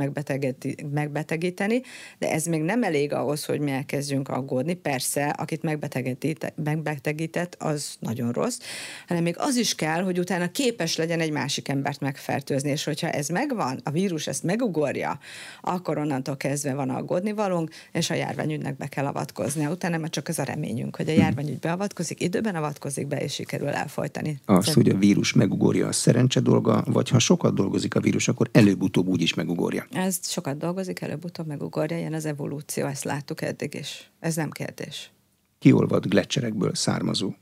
megbetegíteni, 0.91 1.81
de 2.17 2.31
ez 2.31 2.45
még 2.45 2.61
nem 2.61 2.83
elég 2.83 3.13
ahhoz, 3.13 3.45
hogy 3.45 3.59
mi 3.59 3.71
elkezdjünk 3.71 4.29
aggódni. 4.29 4.73
Persze, 4.73 5.29
akit 5.29 5.63
megbetegített, 5.67 6.53
megbetegített, 6.63 7.55
az 7.59 7.95
nagyon 7.99 8.31
rossz, 8.31 8.59
hanem 9.07 9.23
még 9.23 9.35
az 9.37 9.55
is 9.55 9.75
kell, 9.75 10.03
hogy 10.03 10.19
utána 10.19 10.51
képes 10.51 10.95
legyen 10.95 11.19
egy 11.19 11.31
másik 11.31 11.67
embert 11.67 11.99
megfertőzni, 11.99 12.69
és 12.69 12.83
hogyha 12.83 13.09
ez 13.09 13.27
megvan, 13.27 13.79
a 13.83 13.89
vírus 13.89 14.27
ezt 14.27 14.43
megugorja, 14.43 15.19
akkor 15.61 15.97
onnantól 15.97 16.37
kezdve 16.37 16.73
van 16.73 16.89
aggódni 16.89 17.31
valunk, 17.31 17.71
és 17.91 18.09
a 18.09 18.13
járványügynek 18.13 18.77
be 18.77 18.87
kell 18.87 19.05
avatkoznia. 19.05 19.71
Utána 19.71 19.97
már 19.97 20.09
csak 20.09 20.27
az 20.27 20.39
a 20.39 20.43
reményünk, 20.43 20.95
hogy 20.95 21.09
a 21.09 21.13
járványügy 21.13 21.59
beavatkozik, 21.59 22.21
időben 22.21 22.55
avatkozik 22.55 23.07
be, 23.07 23.17
és 23.17 23.33
sikerül 23.33 23.67
elfolytani. 23.67 24.39
Az, 24.45 24.73
hogy 24.73 24.89
a 24.89 24.97
vírus 24.97 25.33
megugorja, 25.33 25.87
a 25.87 25.91
szerencse 25.91 26.39
dolga, 26.39 26.83
vagy 26.85 27.09
ha 27.09 27.19
sokat 27.19 27.53
dolgozik 27.53 27.95
a 27.95 27.99
vírus, 27.99 28.27
akkor 28.27 28.49
előbb-utóbb 28.51 29.07
úgy 29.07 29.21
is 29.21 29.33
megugorja. 29.33 29.87
Ez 29.91 30.19
sokat 30.21 30.57
dolgozik, 30.57 31.01
előbb-utóbb 31.01 31.47
megugorja, 31.47 31.97
ilyen 31.97 32.13
az 32.13 32.25
evolúció, 32.25 32.85
ezt 32.85 33.03
láttuk 33.03 33.41
eddig 33.41 33.73
is. 33.73 34.11
Ez 34.19 34.35
nem 34.35 34.49
kérdés. 34.49 35.11
Kiolvad 35.59 36.05
gletcserekből 36.05 36.75
származó 36.75 37.33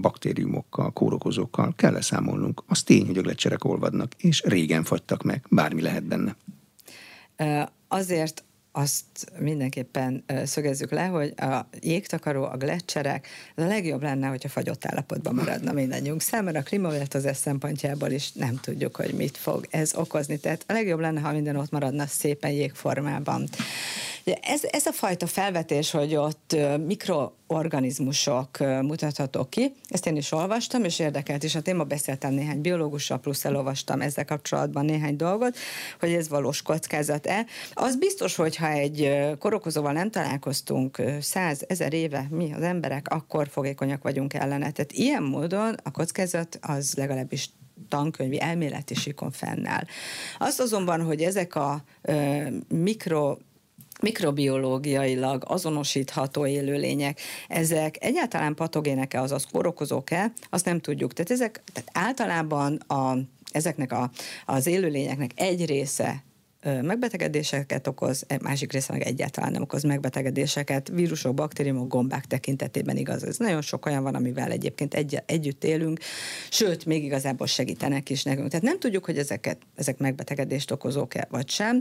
baktériumokkal, 0.00 0.92
kórokozókkal 0.92 1.72
kell 1.76 1.96
-e 1.96 2.00
számolnunk. 2.00 2.62
Az 2.66 2.82
tény, 2.82 3.06
hogy 3.06 3.18
a 3.18 3.22
gletcserek 3.22 3.64
olvadnak, 3.64 4.14
és 4.18 4.42
régen 4.42 4.84
fagytak 4.84 5.22
meg, 5.22 5.46
bármi 5.50 5.82
lehet 5.82 6.04
benne. 6.04 6.36
Azért 7.88 8.44
azt 8.72 9.04
mindenképpen 9.38 10.24
szögezzük 10.44 10.90
le, 10.90 11.04
hogy 11.04 11.32
a 11.36 11.68
jégtakaró, 11.80 12.44
a 12.44 12.56
gletszerek, 12.56 13.28
ez 13.54 13.64
a 13.64 13.66
legjobb 13.66 14.02
lenne, 14.02 14.26
hogyha 14.26 14.48
fagyott 14.48 14.84
állapotban 14.86 15.34
maradna 15.34 15.72
mindannyiunk 15.72 16.20
számára. 16.20 16.58
A 16.58 16.62
klímaváltozás 16.62 17.36
szempontjából 17.36 18.10
is 18.10 18.32
nem 18.32 18.56
tudjuk, 18.62 18.96
hogy 18.96 19.14
mit 19.14 19.36
fog 19.36 19.66
ez 19.70 19.94
okozni. 19.94 20.38
Tehát 20.38 20.64
a 20.66 20.72
legjobb 20.72 21.00
lenne, 21.00 21.20
ha 21.20 21.32
minden 21.32 21.56
ott 21.56 21.70
maradna 21.70 22.06
szépen 22.06 22.50
jégformában. 22.50 23.48
Ez, 24.40 24.60
ez 24.70 24.86
a 24.86 24.92
fajta 24.92 25.26
felvetés, 25.26 25.90
hogy 25.90 26.14
ott 26.14 26.52
ö, 26.52 26.76
mikroorganizmusok 27.50 28.60
ö, 28.60 28.82
mutathatók 28.82 29.50
ki, 29.50 29.72
ezt 29.88 30.06
én 30.06 30.16
is 30.16 30.32
olvastam, 30.32 30.84
és 30.84 30.98
érdekelt 30.98 31.42
is 31.42 31.54
a 31.54 31.60
téma, 31.60 31.84
beszéltem 31.84 32.32
néhány 32.32 32.60
biológussal, 32.60 33.18
plusz 33.18 33.44
elolvastam 33.44 34.00
ezzel 34.00 34.24
kapcsolatban 34.24 34.84
néhány 34.84 35.16
dolgot, 35.16 35.56
hogy 36.00 36.12
ez 36.12 36.28
valós 36.28 36.62
kockázat-e. 36.62 37.46
Az 37.72 37.96
biztos, 37.96 38.36
hogy 38.36 38.56
ha 38.56 38.68
egy 38.68 39.18
korokozóval 39.38 39.92
nem 39.92 40.10
találkoztunk 40.10 41.02
száz, 41.20 41.64
ezer 41.68 41.92
éve 41.92 42.26
mi 42.30 42.52
az 42.52 42.62
emberek, 42.62 43.08
akkor 43.08 43.48
fogékonyak 43.48 44.02
vagyunk 44.02 44.34
ellene. 44.34 44.70
Tehát 44.70 44.92
ilyen 44.92 45.22
módon 45.22 45.76
a 45.82 45.90
kockázat 45.90 46.58
az 46.62 46.94
legalábbis 46.96 47.50
tankönyvi 47.88 48.40
elméleti 48.40 48.94
síkon 48.94 49.30
fennáll. 49.30 49.84
Azt 50.38 50.60
azonban, 50.60 51.02
hogy 51.02 51.22
ezek 51.22 51.54
a 51.54 51.82
ö, 52.02 52.42
mikro 52.68 53.36
mikrobiológiailag 54.00 55.42
azonosítható 55.46 56.46
élőlények, 56.46 57.20
ezek 57.48 57.96
egyáltalán 58.00 58.54
patogének-e, 58.54 59.20
azaz 59.20 59.46
kórokozók-e, 59.52 60.32
azt 60.50 60.64
nem 60.64 60.80
tudjuk. 60.80 61.12
Tehát 61.12 61.30
ezek 61.30 61.62
tehát 61.72 61.90
általában 61.92 62.74
a, 62.76 63.18
ezeknek 63.52 63.92
a, 63.92 64.10
az 64.46 64.66
élőlényeknek 64.66 65.30
egy 65.34 65.66
része 65.66 66.22
megbetegedéseket 66.62 67.86
okoz, 67.86 68.26
másik 68.42 68.72
része 68.72 68.92
meg 68.92 69.02
egyáltalán 69.02 69.52
nem 69.52 69.62
okoz 69.62 69.82
megbetegedéseket. 69.82 70.88
Vírusok, 70.88 71.34
baktériumok, 71.34 71.88
gombák 71.88 72.24
tekintetében 72.24 72.96
igaz. 72.96 73.24
Ez 73.24 73.36
nagyon 73.36 73.62
sok 73.62 73.86
olyan 73.86 74.02
van, 74.02 74.14
amivel 74.14 74.50
egyébként 74.50 74.94
egy, 74.94 75.22
együtt 75.26 75.64
élünk, 75.64 76.00
sőt, 76.50 76.84
még 76.84 77.04
igazából 77.04 77.46
segítenek 77.46 78.10
is 78.10 78.22
nekünk. 78.22 78.48
Tehát 78.48 78.64
nem 78.64 78.78
tudjuk, 78.78 79.04
hogy 79.04 79.18
ezeket, 79.18 79.58
ezek 79.74 79.98
megbetegedést 79.98 80.70
okozók-e, 80.70 81.26
vagy 81.30 81.50
sem. 81.50 81.80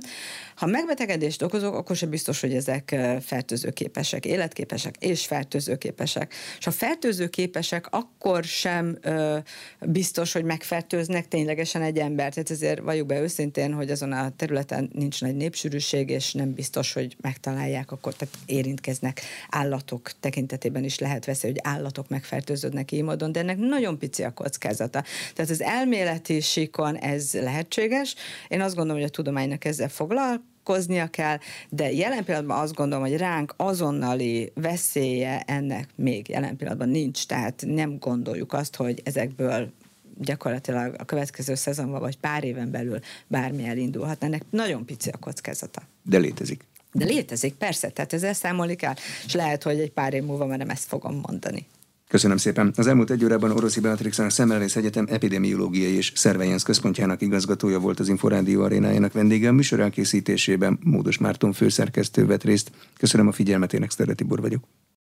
Ha 0.56 0.66
megbetegedést 0.66 1.42
okozók, 1.42 1.76
akkor 1.76 1.96
sem 1.96 2.10
biztos, 2.10 2.42
hogy 2.42 2.54
ezek 2.54 2.96
fertőzőképesek, 3.22 4.26
életképesek 4.26 4.96
és 5.00 5.26
fertőzőképesek. 5.26 6.34
És 6.58 6.66
ha 6.66 6.72
fertőzőképesek, 6.72 7.88
akkor 7.90 8.44
sem 8.44 8.98
ö, 9.02 9.38
biztos, 9.82 10.34
hogy 10.34 10.44
megfertőznek 10.44 11.28
ténylegesen 11.28 11.82
egy 11.82 11.98
embert. 11.98 12.34
Tehát 12.34 12.52
ezért 12.52 12.80
valljuk 12.80 13.08
be 13.08 13.22
őszintén, 13.22 13.74
hogy 13.74 13.92
azon 13.92 14.12
a 14.12 14.30
területen 14.36 14.68
nincs 14.91 15.22
nagy 15.22 15.36
népsűrűség, 15.36 16.09
és 16.09 16.34
nem 16.34 16.53
biztos, 16.53 16.93
hogy 16.93 17.15
megtalálják, 17.22 17.91
akkor 17.91 18.13
tehát 18.13 18.38
érintkeznek 18.45 19.22
állatok 19.49 20.11
tekintetében 20.20 20.84
is 20.84 20.99
lehet 20.99 21.26
veszély, 21.26 21.51
hogy 21.51 21.61
állatok 21.63 22.09
megfertőződnek 22.09 22.91
így 22.91 23.03
módon, 23.03 23.32
de 23.32 23.39
ennek 23.39 23.57
nagyon 23.57 23.97
pici 23.97 24.24
a 24.24 24.34
kockázata. 24.34 25.03
Tehát 25.34 25.51
az 25.51 25.61
elméleti 25.61 26.39
síkon 26.39 26.95
ez 26.95 27.34
lehetséges. 27.34 28.15
Én 28.47 28.61
azt 28.61 28.76
gondolom, 28.76 29.01
hogy 29.01 29.09
a 29.09 29.13
tudománynak 29.13 29.65
ezzel 29.65 29.89
foglalkoznia 29.89 31.07
kell, 31.07 31.38
de 31.70 31.91
jelen 31.91 32.24
pillanatban 32.24 32.59
azt 32.59 32.74
gondolom, 32.74 33.05
hogy 33.05 33.17
ránk 33.17 33.53
azonnali 33.57 34.51
veszélye 34.53 35.43
ennek 35.45 35.88
még 35.95 36.30
jelen 36.30 36.57
pillanatban 36.57 36.89
nincs, 36.89 37.26
tehát 37.26 37.63
nem 37.65 37.97
gondoljuk 37.99 38.53
azt, 38.53 38.76
hogy 38.76 39.01
ezekből 39.03 39.72
gyakorlatilag 40.20 40.95
a 40.97 41.05
következő 41.05 41.55
szezonban 41.55 41.99
vagy 41.99 42.17
pár 42.17 42.43
éven 42.43 42.72
belül 42.72 42.99
bármi 43.28 43.65
elindulhat. 43.67 44.24
Ennek 44.24 44.41
nagyon 44.49 44.86
pici 44.86 45.09
a 45.09 45.17
kockázata. 45.17 45.82
De 46.03 46.17
létezik. 46.17 46.63
De 46.91 47.05
létezik, 47.05 47.53
persze, 47.53 47.89
tehát 47.89 48.13
ezzel 48.13 48.34
számolni 48.34 48.76
kell, 48.76 48.93
és 49.26 49.34
lehet, 49.34 49.63
hogy 49.63 49.80
egy 49.80 49.91
pár 49.91 50.13
év 50.13 50.24
múlva 50.24 50.45
már 50.45 50.57
nem 50.57 50.70
ezt 50.70 50.88
fogom 50.88 51.22
mondani. 51.28 51.67
Köszönöm 52.07 52.38
szépen. 52.38 52.74
Az 52.76 52.88
elmúlt 52.88 53.11
egy 53.11 53.24
órában 53.24 53.51
Oroszi 53.51 53.80
Beatrix 53.80 54.20
a 54.20 54.30
Szemmelweis 54.30 54.76
Egyetem 54.76 55.07
epidemiológiai 55.09 55.95
és 55.95 56.11
szervejensz 56.15 56.63
központjának 56.63 57.22
igazgatója 57.22 57.80
volt 57.80 57.99
az 57.99 58.07
Inforádió 58.07 58.63
arénájának 58.63 59.13
vendége. 59.13 59.49
A 59.49 59.51
műsor 59.51 59.80
elkészítésében 59.80 60.80
Módos 60.84 61.17
Márton 61.17 61.53
főszerkesztő 61.53 62.26
vett 62.26 62.43
részt. 62.43 62.72
Köszönöm 62.97 63.28
a 63.28 63.32
figyelmet, 63.32 63.74
én 63.74 63.84
Exterde 63.84 64.13
Tibor 64.13 64.41
vagyok. 64.41 64.63